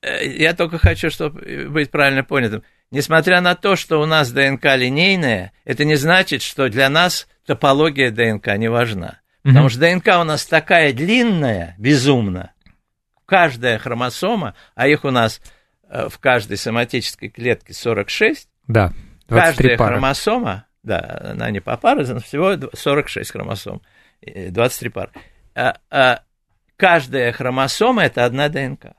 я 0.00 0.54
только 0.54 0.78
хочу, 0.78 1.10
чтобы 1.10 1.68
быть 1.68 1.90
правильно 1.90 2.24
понятым. 2.24 2.62
Несмотря 2.90 3.40
на 3.40 3.54
то, 3.54 3.76
что 3.76 4.00
у 4.00 4.06
нас 4.06 4.32
ДНК 4.32 4.64
линейная, 4.76 5.52
это 5.64 5.84
не 5.84 5.96
значит, 5.96 6.42
что 6.42 6.68
для 6.68 6.88
нас 6.88 7.28
топология 7.46 8.10
ДНК 8.10 8.56
не 8.56 8.68
важна. 8.68 9.20
Потому 9.42 9.68
что 9.68 9.80
ДНК 9.80 10.08
у 10.20 10.24
нас 10.24 10.46
такая 10.46 10.92
длинная, 10.92 11.76
безумно. 11.78 12.50
Каждая 13.26 13.78
хромосома, 13.78 14.54
а 14.74 14.86
их 14.86 15.04
у 15.04 15.10
нас 15.10 15.40
э, 15.88 16.08
в 16.08 16.18
каждой 16.18 16.56
соматической 16.56 17.28
клетке 17.28 17.74
46. 17.74 18.48
Да, 18.68 18.92
Каждая 19.28 19.76
пары. 19.76 19.94
хромосома, 19.94 20.66
да, 20.84 21.20
она 21.32 21.50
не 21.50 21.60
по 21.60 21.76
паре, 21.76 22.04
всего 22.20 22.56
46 22.72 23.32
хромосом, 23.32 23.82
23 24.22 24.90
пары. 24.90 25.10
А, 25.56 25.76
а 25.90 26.22
каждая 26.76 27.32
хромосома– 27.32 28.04
это 28.04 28.24
одна 28.24 28.48
ДНК. 28.48 28.94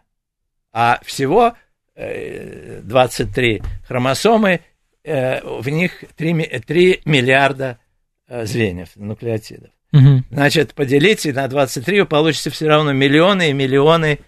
А 0.74 1.00
всего 1.04 1.56
23 1.96 3.56
э, 3.56 3.62
хромосомы, 3.88 4.60
э, 5.04 5.42
в 5.42 5.70
них 5.70 6.04
3, 6.18 6.60
3 6.60 7.02
миллиарда 7.06 7.80
звеньев, 8.28 8.90
нуклеотидов. 8.98 9.72
Угу. 9.94 10.24
Значит, 10.32 10.74
поделите 10.74 11.34
на 11.34 11.48
23, 11.48 12.02
вы 12.02 12.06
получите 12.06 12.50
все 12.50 12.68
равно 12.68 12.92
миллионы 12.92 13.50
и 13.50 13.54
миллионы 13.54 14.20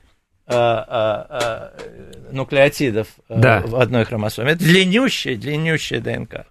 э, 0.47 0.53
э, 0.53 1.23
э, 1.29 1.69
нуклеотидов 2.31 3.07
э, 3.27 3.39
да. 3.39 3.61
в 3.61 3.75
одной 3.75 4.05
хромосоме. 4.05 4.51
Это 4.51 4.63
длиннющая, 4.63 5.35
длиннющая 5.35 5.99
ДНК. 5.99 6.45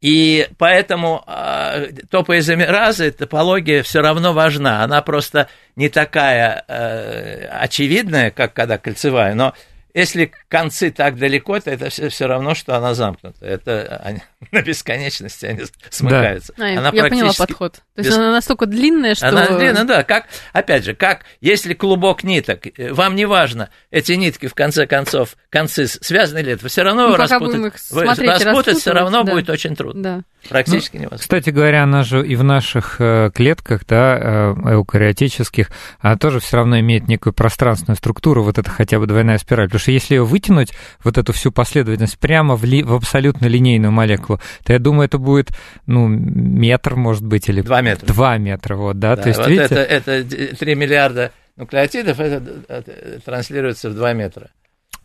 И 0.00 0.48
поэтому 0.58 1.24
э, 1.26 1.88
топоизомеразы, 2.10 3.10
топология 3.12 3.82
все 3.82 4.00
равно 4.00 4.32
важна. 4.32 4.84
Она 4.84 5.00
просто 5.02 5.48
не 5.74 5.88
такая 5.88 6.64
э, 6.68 7.46
очевидная, 7.46 8.30
как 8.30 8.52
когда 8.52 8.76
кольцевая, 8.76 9.34
но 9.34 9.54
если 9.96 10.30
концы 10.48 10.90
так 10.90 11.16
далеко, 11.16 11.58
то 11.58 11.70
это 11.70 11.88
все, 11.88 12.10
все 12.10 12.26
равно, 12.26 12.54
что 12.54 12.76
она 12.76 12.92
замкнута. 12.92 13.44
Это 13.44 14.00
они, 14.04 14.20
на 14.52 14.60
бесконечности 14.60 15.46
они 15.46 15.62
смыкаются. 15.88 16.52
Да. 16.58 16.66
Она 16.78 16.90
я 16.92 17.04
поняла 17.04 17.32
подход. 17.32 17.76
То 17.76 17.80
есть 17.96 18.10
без... 18.10 18.16
она 18.16 18.30
настолько 18.30 18.66
длинная, 18.66 19.14
что... 19.14 19.28
Она 19.28 19.46
длинная, 19.46 19.84
да. 19.84 20.04
Как, 20.04 20.26
опять 20.52 20.84
же, 20.84 20.94
как 20.94 21.24
если 21.40 21.72
клубок 21.72 22.24
ниток, 22.24 22.66
э, 22.66 22.92
вам 22.92 23.16
не 23.16 23.24
важно, 23.24 23.70
эти 23.90 24.12
нитки 24.12 24.48
в 24.48 24.54
конце 24.54 24.86
концов, 24.86 25.36
концы 25.48 25.86
связаны 25.86 26.40
ли 26.40 26.52
это, 26.52 26.68
все 26.68 26.82
равно 26.82 27.08
ну, 27.08 27.16
распутать, 27.16 27.72
распутать 27.90 28.78
все 28.78 28.92
равно 28.92 29.22
да. 29.22 29.32
будет 29.32 29.48
очень 29.48 29.74
трудно. 29.74 30.02
Да. 30.02 30.22
Практически 30.50 30.96
ну, 30.96 31.02
невозможно. 31.04 31.22
Кстати 31.22 31.50
говоря, 31.50 31.82
она 31.82 32.02
же 32.02 32.24
и 32.24 32.36
в 32.36 32.44
наших 32.44 32.96
э, 32.98 33.30
клетках, 33.34 33.86
да, 33.86 34.18
э, 34.20 34.74
эукариотических, 34.74 35.70
она 36.00 36.16
тоже 36.16 36.40
все 36.40 36.58
равно 36.58 36.78
имеет 36.80 37.08
некую 37.08 37.32
пространственную 37.32 37.96
структуру, 37.96 38.42
вот 38.42 38.58
это 38.58 38.68
хотя 38.70 38.98
бы 38.98 39.06
двойная 39.06 39.38
спираль. 39.38 39.66
Потому 39.66 39.80
что 39.80 39.85
если 39.92 40.14
ее 40.14 40.24
вытянуть, 40.24 40.72
вот 41.02 41.18
эту 41.18 41.32
всю 41.32 41.52
последовательность 41.52 42.18
прямо 42.18 42.56
в, 42.56 42.64
ли, 42.64 42.82
в 42.82 42.94
абсолютно 42.94 43.46
линейную 43.46 43.92
молекулу, 43.92 44.40
то 44.64 44.72
я 44.72 44.78
думаю, 44.78 45.06
это 45.06 45.18
будет, 45.18 45.50
ну, 45.86 46.06
метр, 46.08 46.96
может 46.96 47.24
быть, 47.24 47.48
или... 47.48 47.62
Два 47.62 47.80
метра. 47.80 48.06
Два 48.06 48.38
метра, 48.38 48.76
вот, 48.76 48.98
да. 48.98 49.16
да 49.16 49.22
то 49.22 49.28
есть, 49.28 49.38
вот 49.40 49.48
видите... 49.48 49.74
это, 49.74 50.10
это 50.12 50.56
3 50.56 50.74
миллиарда 50.74 51.32
нуклеотидов, 51.56 52.20
это 52.20 53.20
транслируется 53.24 53.90
в 53.90 53.94
2 53.94 54.12
метра. 54.12 54.50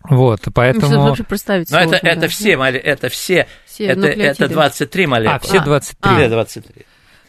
Вот, 0.09 0.41
поэтому... 0.53 0.91
Ну, 0.91 1.01
вообще 1.09 1.23
представить 1.23 1.69
Но 1.69 1.79
это, 1.79 1.97
это, 1.97 2.27
все, 2.27 2.53
это 2.53 3.09
все, 3.09 3.47
все 3.65 3.85
это, 3.85 4.07
это 4.07 4.47
23 4.47 5.07
молекулы. 5.07 5.35
А, 5.35 5.39
все 5.39 5.63
23. 5.63 5.97
А. 6.01 6.17
Все 6.17 6.29
23. 6.29 6.85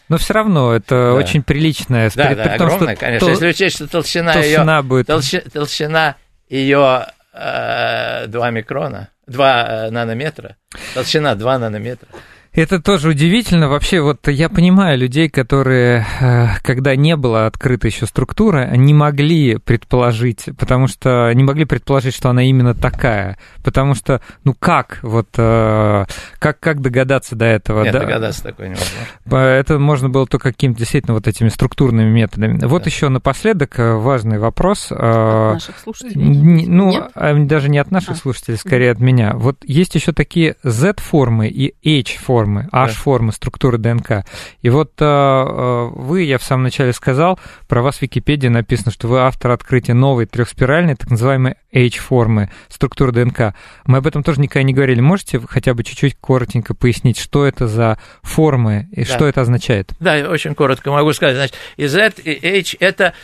Но 0.08 0.18
все 0.18 0.34
равно 0.34 0.74
это 0.74 0.94
да. 0.94 1.14
очень 1.14 1.42
приличная... 1.42 2.10
Да, 2.14 2.26
при, 2.26 2.34
да, 2.34 2.42
при 2.42 2.58
том, 2.58 2.66
огромная, 2.66 2.96
что 2.96 3.04
конечно. 3.06 3.26
Тол... 3.26 3.30
Если 3.30 3.48
учесть, 3.48 3.76
что 3.76 3.88
толщина, 3.88 4.32
толщина 4.32 4.76
ее... 4.76 4.82
Будет... 4.82 5.06
Толщ... 5.06 5.34
Толщина 5.52 6.16
ее 6.48 7.06
э, 7.06 7.21
2 7.32 8.50
микрона, 8.50 9.08
2 9.26 9.62
э, 9.62 9.90
нанометра, 9.90 10.56
толщина 10.94 11.34
2 11.34 11.58
нанометра. 11.58 12.08
Это 12.54 12.82
тоже 12.82 13.08
удивительно. 13.08 13.68
Вообще, 13.68 14.02
вот 14.02 14.28
я 14.28 14.50
понимаю 14.50 14.98
людей, 14.98 15.30
которые, 15.30 16.04
э, 16.20 16.48
когда 16.62 16.94
не 16.96 17.16
была 17.16 17.46
открыта 17.46 17.86
еще 17.86 18.04
структура, 18.04 18.76
не 18.76 18.92
могли 18.92 19.56
предположить, 19.56 20.50
потому 20.58 20.86
что 20.86 21.32
не 21.32 21.44
могли 21.44 21.64
предположить, 21.64 22.14
что 22.14 22.28
она 22.28 22.42
именно 22.42 22.74
такая. 22.74 23.38
Потому 23.64 23.94
что, 23.94 24.20
ну 24.44 24.52
как, 24.52 24.98
вот, 25.00 25.28
э, 25.38 26.04
как, 26.38 26.60
как 26.60 26.82
догадаться 26.82 27.36
до 27.36 27.46
этого? 27.46 27.84
Нет, 27.84 27.94
да? 27.94 28.00
догадаться 28.00 28.42
такое 28.42 28.68
невозможно. 28.68 29.38
Это 29.38 29.78
можно 29.78 30.10
было 30.10 30.26
только 30.26 30.50
какими-то 30.50 30.80
действительно 30.80 31.14
вот 31.14 31.26
этими 31.28 31.48
структурными 31.48 32.10
методами. 32.10 32.58
Да. 32.58 32.68
Вот 32.68 32.84
еще 32.84 33.08
напоследок 33.08 33.78
э, 33.78 33.94
важный 33.94 34.38
вопрос. 34.38 34.92
От 34.92 35.54
наших 35.54 35.78
слушателей? 35.78 36.66
Ну, 36.66 36.90
Нет? 36.90 37.10
А, 37.14 37.34
даже 37.34 37.70
не 37.70 37.78
от 37.78 37.90
наших 37.90 38.10
а. 38.10 38.14
слушателей, 38.16 38.58
скорее 38.58 38.90
от 38.90 39.00
меня. 39.00 39.32
Вот 39.36 39.56
есть 39.64 39.94
еще 39.94 40.12
такие 40.12 40.56
Z-формы 40.62 41.48
и 41.48 41.74
H-формы 41.82 42.41
формы, 42.42 42.68
H-формы 42.72 43.32
структуры 43.32 43.78
ДНК. 43.78 44.24
И 44.62 44.68
вот 44.68 44.92
э, 45.00 45.04
э, 45.04 45.90
вы, 45.94 46.22
я 46.22 46.38
в 46.38 46.42
самом 46.42 46.64
начале 46.64 46.92
сказал, 46.92 47.38
про 47.68 47.82
вас 47.82 47.98
в 47.98 48.02
Википедии 48.02 48.48
написано, 48.48 48.90
что 48.90 49.08
вы 49.08 49.20
автор 49.20 49.52
открытия 49.52 49.94
новой 49.94 50.26
трехспиральной, 50.26 50.96
так 50.96 51.10
называемой 51.10 51.54
H-формы 51.72 52.50
структуры 52.68 53.12
ДНК. 53.12 53.54
Мы 53.86 53.98
об 53.98 54.06
этом 54.06 54.22
тоже 54.22 54.40
никогда 54.40 54.64
не 54.64 54.74
говорили. 54.74 55.00
Можете 55.00 55.40
хотя 55.48 55.74
бы 55.74 55.84
чуть-чуть 55.84 56.16
коротенько 56.20 56.74
пояснить, 56.74 57.18
что 57.18 57.46
это 57.46 57.68
за 57.68 57.98
формы 58.22 58.88
и 58.92 59.04
да. 59.04 59.14
что 59.14 59.26
это 59.26 59.42
означает? 59.42 59.92
Да, 60.00 60.16
очень 60.28 60.54
коротко 60.54 60.90
могу 60.90 61.12
сказать. 61.12 61.36
Значит, 61.36 61.56
и 61.76 61.86
Z, 61.86 62.14
и 62.24 62.58
H– 62.58 62.76
это 62.80 63.14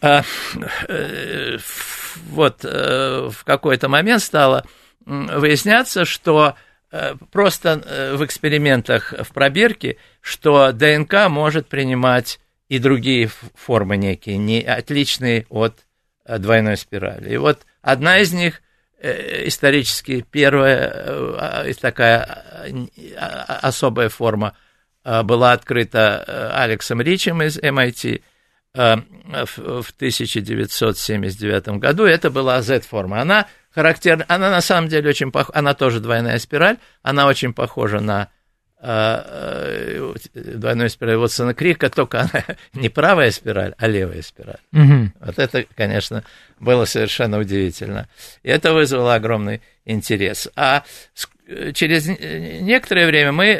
э, 0.00 0.22
э, 0.88 1.58
вот 2.30 2.64
э, 2.64 3.30
в 3.32 3.44
какой-то 3.44 3.88
момент 3.88 4.22
стало 4.22 4.64
выясняться, 5.06 6.04
что 6.04 6.54
просто 7.32 7.82
э, 7.84 8.16
в 8.16 8.24
экспериментах 8.24 9.12
в 9.12 9.32
пробирке, 9.32 9.96
что 10.20 10.72
ДНК 10.72 11.28
может 11.28 11.68
принимать 11.68 12.40
и 12.68 12.78
другие 12.78 13.30
формы 13.54 13.96
некие, 13.96 14.36
не 14.38 14.62
отличные 14.62 15.46
от 15.48 15.86
э, 16.24 16.38
двойной 16.38 16.76
спирали. 16.76 17.34
И 17.34 17.36
вот 17.36 17.66
одна 17.82 18.18
из 18.18 18.32
них 18.32 18.60
исторически 19.02 20.24
первая 20.30 21.74
такая 21.78 22.22
особая 23.60 24.08
форма 24.08 24.56
была 25.04 25.52
открыта 25.52 26.54
Алексом 26.56 27.02
Ричем 27.02 27.42
из 27.42 27.58
MIT 27.58 28.22
в 28.74 29.90
1979 29.96 31.68
году. 31.78 32.04
Это 32.04 32.30
была 32.30 32.60
Z-форма. 32.60 33.20
Она 33.20 33.46
характерна. 33.74 34.24
Она 34.28 34.50
на 34.50 34.60
самом 34.60 34.88
деле 34.88 35.10
очень 35.10 35.32
похожа, 35.32 35.58
она 35.58 35.74
тоже 35.74 36.00
двойная 36.00 36.38
спираль, 36.38 36.78
она 37.02 37.26
очень 37.26 37.52
похожа 37.52 38.00
на 38.00 38.28
э, 38.80 38.86
э, 38.86 40.14
двойную 40.34 40.90
спираль 40.90 41.16
Вотсона 41.16 41.54
Крика, 41.54 41.90
только 41.90 42.20
она 42.20 42.44
не 42.72 42.88
правая 42.88 43.30
спираль, 43.30 43.74
а 43.78 43.88
левая 43.88 44.22
спираль. 44.22 44.60
Угу. 44.72 45.12
Вот 45.20 45.38
это, 45.38 45.64
конечно, 45.74 46.24
было 46.60 46.84
совершенно 46.84 47.38
удивительно. 47.38 48.08
И 48.42 48.48
это 48.48 48.72
вызвало 48.72 49.14
огромный 49.14 49.60
интерес. 49.84 50.48
А 50.56 50.84
через 51.74 52.06
некоторое 52.06 53.06
время 53.06 53.32
мы 53.32 53.52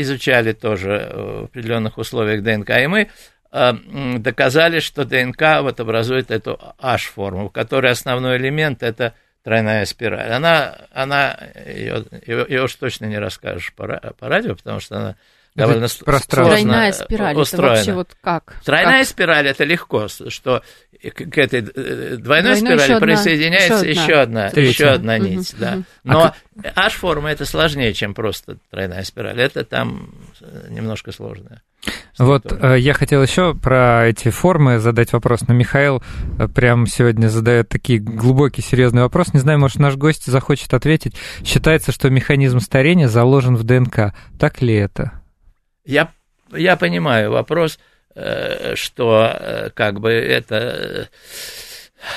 изучали 0.00 0.52
тоже 0.52 1.12
в 1.12 1.44
определенных 1.44 1.98
условиях 1.98 2.42
ДНК, 2.42 2.70
и 2.70 2.86
мы 2.86 3.00
э, 3.00 3.08
доказали, 3.52 4.80
что 4.80 5.04
ДНК 5.04 5.62
вот 5.62 5.80
образует 5.80 6.30
эту 6.30 6.58
H-форму, 6.78 7.48
в 7.48 7.52
которой 7.52 7.92
основной 7.92 8.36
элемент 8.36 8.82
это 8.82 9.14
тройная 9.44 9.84
спираль. 9.84 10.32
Она, 10.32 10.76
она 10.92 11.38
ее, 11.66 12.04
ее, 12.26 12.46
ее 12.48 12.62
уж 12.64 12.74
точно 12.74 13.06
не 13.06 13.18
расскажешь 13.18 13.72
по, 13.74 13.86
по 14.18 14.28
радио, 14.28 14.56
потому 14.56 14.80
что 14.80 14.96
она 14.96 15.16
довольно 15.54 15.88
сложно 15.88 16.20
Тройная 16.28 16.92
спираль, 16.92 17.36
устроена. 17.36 17.72
это 17.72 17.76
вообще 17.78 17.92
вот 17.94 18.16
как? 18.20 18.56
Тройная 18.64 18.98
как? 19.00 19.08
спираль, 19.08 19.46
это 19.48 19.64
легко, 19.64 20.08
что 20.08 20.62
к 21.10 21.38
этой 21.38 21.60
э, 21.60 22.16
двойной, 22.16 22.18
двойной 22.18 22.56
спирали 22.56 22.82
еще 22.82 23.00
присоединяется 23.00 23.86
еще 23.86 24.14
одна, 24.14 24.46
еще 24.48 24.86
одна, 24.86 25.14
одна 25.14 25.18
нить, 25.18 25.52
угу, 25.52 25.60
да. 25.60 25.72
Угу. 25.74 25.84
Но 26.04 26.34
а 26.74 26.86
H-форма 26.86 27.30
это 27.30 27.44
сложнее, 27.44 27.92
чем 27.92 28.14
просто 28.14 28.58
тройная 28.70 29.02
спираль, 29.02 29.40
это 29.40 29.64
там 29.64 30.14
немножко 30.68 31.12
сложная. 31.12 31.62
Вот 32.18 32.50
э, 32.50 32.78
я 32.78 32.94
хотел 32.94 33.22
еще 33.22 33.54
про 33.54 34.08
эти 34.08 34.30
формы 34.30 34.78
задать 34.78 35.12
вопрос, 35.12 35.42
но 35.46 35.54
Михаил 35.54 36.02
э, 36.38 36.48
прямо 36.48 36.86
сегодня 36.86 37.28
задает 37.28 37.68
такие 37.68 37.98
глубокий, 37.98 38.62
серьезный 38.62 39.02
вопрос. 39.02 39.34
Не 39.34 39.40
знаю, 39.40 39.58
может, 39.58 39.78
наш 39.78 39.96
гость 39.96 40.24
захочет 40.26 40.72
ответить. 40.72 41.14
Считается, 41.44 41.92
что 41.92 42.08
механизм 42.08 42.60
старения 42.60 43.08
заложен 43.08 43.56
в 43.56 43.64
ДНК. 43.64 44.14
Так 44.38 44.62
ли 44.62 44.74
это? 44.74 45.20
Я, 45.84 46.10
я 46.52 46.76
понимаю 46.76 47.30
вопрос, 47.30 47.78
э, 47.78 47.95
что 48.74 49.70
как 49.74 50.00
бы 50.00 50.10
это 50.10 51.08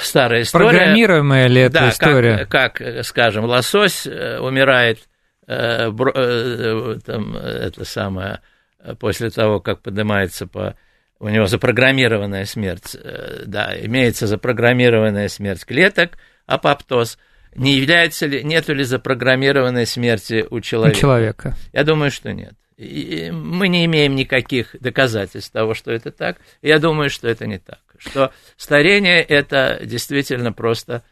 старая 0.02 0.44
история. 0.44 0.70
Программируемая 0.70 1.48
ли 1.48 1.62
эта 1.62 1.74
да, 1.74 1.90
история? 1.90 2.46
Как, 2.46 2.76
как, 2.76 3.06
скажем, 3.06 3.46
лосось 3.46 4.06
умирает, 4.08 5.00
там, 5.46 7.36
это 7.36 7.84
самое 7.84 8.40
Э, 8.80 8.96
после 8.96 9.30
того, 9.30 9.60
как 9.60 9.82
поднимается 9.82 10.48
по... 10.48 10.76
У 11.20 11.28
него 11.28 11.48
запрограммированная 11.48 12.46
смерть, 12.46 12.96
э, 12.96 13.44
да, 13.46 13.76
имеется 13.82 14.26
запрограммированная 14.26 15.28
смерть 15.28 15.66
клеток, 15.66 16.18
апоптоз. 16.46 17.18
Не 17.56 17.76
является 17.76 18.26
ли, 18.26 18.44
нету 18.44 18.74
ли 18.74 18.84
запрограммированной 18.84 19.86
смерти 19.86 20.46
у 20.50 20.62
человека? 20.62 20.98
У 20.98 21.00
человека. 21.00 21.58
Я 21.74 21.84
думаю, 21.84 22.12
что 22.12 22.32
нет. 22.32 22.54
Мы 22.80 23.68
не 23.68 23.84
имеем 23.86 24.16
никаких 24.16 24.76
доказательств 24.80 25.52
того, 25.52 25.74
что 25.74 25.92
это 25.92 26.12
так. 26.12 26.38
Я 26.62 26.80
думаю, 26.80 27.10
что 27.10 27.28
это 27.28 27.46
не 27.46 27.60
так. 27.60 27.82
Что 27.98 28.32
старение– 28.56 29.22
это 29.24 29.82
действительно 29.84 30.54
просто 30.54 31.04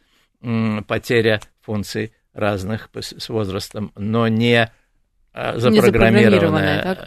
потеря 0.88 1.42
функций 1.62 2.14
разных 2.34 2.90
с 2.94 3.28
возрастом, 3.28 3.92
но 3.96 4.30
не 4.30 4.72
а, 5.40 5.54
запрограммированная, 5.60 6.98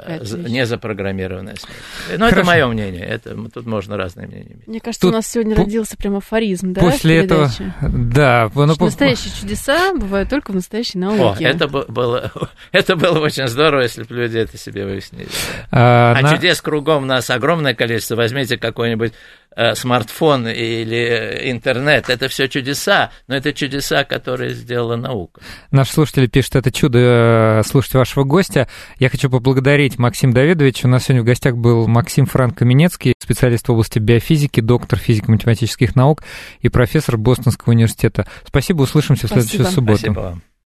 не 0.47 0.65
запрограммированная 0.65 1.57
смерть. 1.57 2.21
Но 2.21 2.29
Хорошо. 2.29 2.37
это 2.37 2.47
мое 2.47 2.67
мнение, 2.69 3.05
это, 3.05 3.37
тут 3.53 3.67
можно 3.67 3.97
разные 3.97 4.29
мнения 4.29 4.53
иметь. 4.53 4.69
Мне 4.69 4.79
кажется, 4.79 5.01
тут 5.01 5.11
у 5.11 5.15
нас 5.17 5.27
сегодня 5.27 5.57
по... 5.57 5.63
родился 5.63 5.97
прям 5.97 6.15
афоризм, 6.15 6.73
да? 6.73 6.81
После 6.81 7.25
этого, 7.25 7.51
да. 7.83 8.49
Ну, 8.55 8.67
настоящие 8.67 9.33
чудеса 9.35 9.95
бывают 9.95 10.31
только 10.31 10.53
в 10.53 10.55
настоящей 10.55 10.99
науке. 10.99 11.45
О, 11.45 11.49
это 11.51 11.67
было, 11.67 12.31
это 12.71 12.95
было 12.95 13.19
очень 13.19 13.49
здорово, 13.49 13.83
если 13.83 14.05
бы 14.05 14.15
люди 14.15 14.39
это 14.39 14.57
себе 14.57 14.85
выяснили. 14.85 15.27
А, 15.73 16.15
а 16.17 16.23
на... 16.23 16.31
чудес 16.31 16.63
кругом 16.63 17.03
у 17.03 17.07
нас 17.07 17.31
огромное 17.31 17.75
количество. 17.75 18.15
Возьмите 18.15 18.59
какой-нибудь 18.59 19.13
э, 19.50 19.50
смартфон 19.75 20.49
или 20.49 21.51
интернет, 21.51 22.09
это 22.09 22.29
все 22.29 22.49
чудеса, 22.49 23.11
но 23.27 23.37
это 23.37 23.53
чудеса, 23.53 24.05
которые 24.05 24.55
сделала 24.55 24.97
наука. 24.97 25.41
Наш 25.71 25.91
слушатель 25.91 26.29
пишет, 26.29 26.57
это 26.57 26.71
чудо 26.71 27.63
слушать 27.67 27.95
вашего 27.95 28.25
гостя. 28.25 28.69
Я 28.99 29.09
хочу 29.09 29.29
поблагодарить 29.29 29.99
Максима 29.99 30.33
Давидовича. 30.33 30.87
У 30.87 30.91
нас 30.91 31.05
сегодня 31.05 31.23
в 31.23 31.27
гостях 31.27 31.57
был 31.57 31.89
Максим 31.89 32.27
Франко-Минецкий, 32.27 33.15
специалист 33.19 33.67
в 33.69 33.73
области 33.73 33.99
биофизики, 33.99 34.61
доктор 34.61 34.99
физико-математических 34.99 35.97
наук 35.97 36.23
и 36.61 36.69
профессор 36.69 37.17
Бостонского 37.17 37.73
университета. 37.73 38.27
Спасибо, 38.47 38.83
услышимся 38.83 39.27
в 39.27 39.31
следующую 39.31 39.67
субботу. 39.67 39.99
Спасибо 39.99 40.21
вам. 40.21 40.43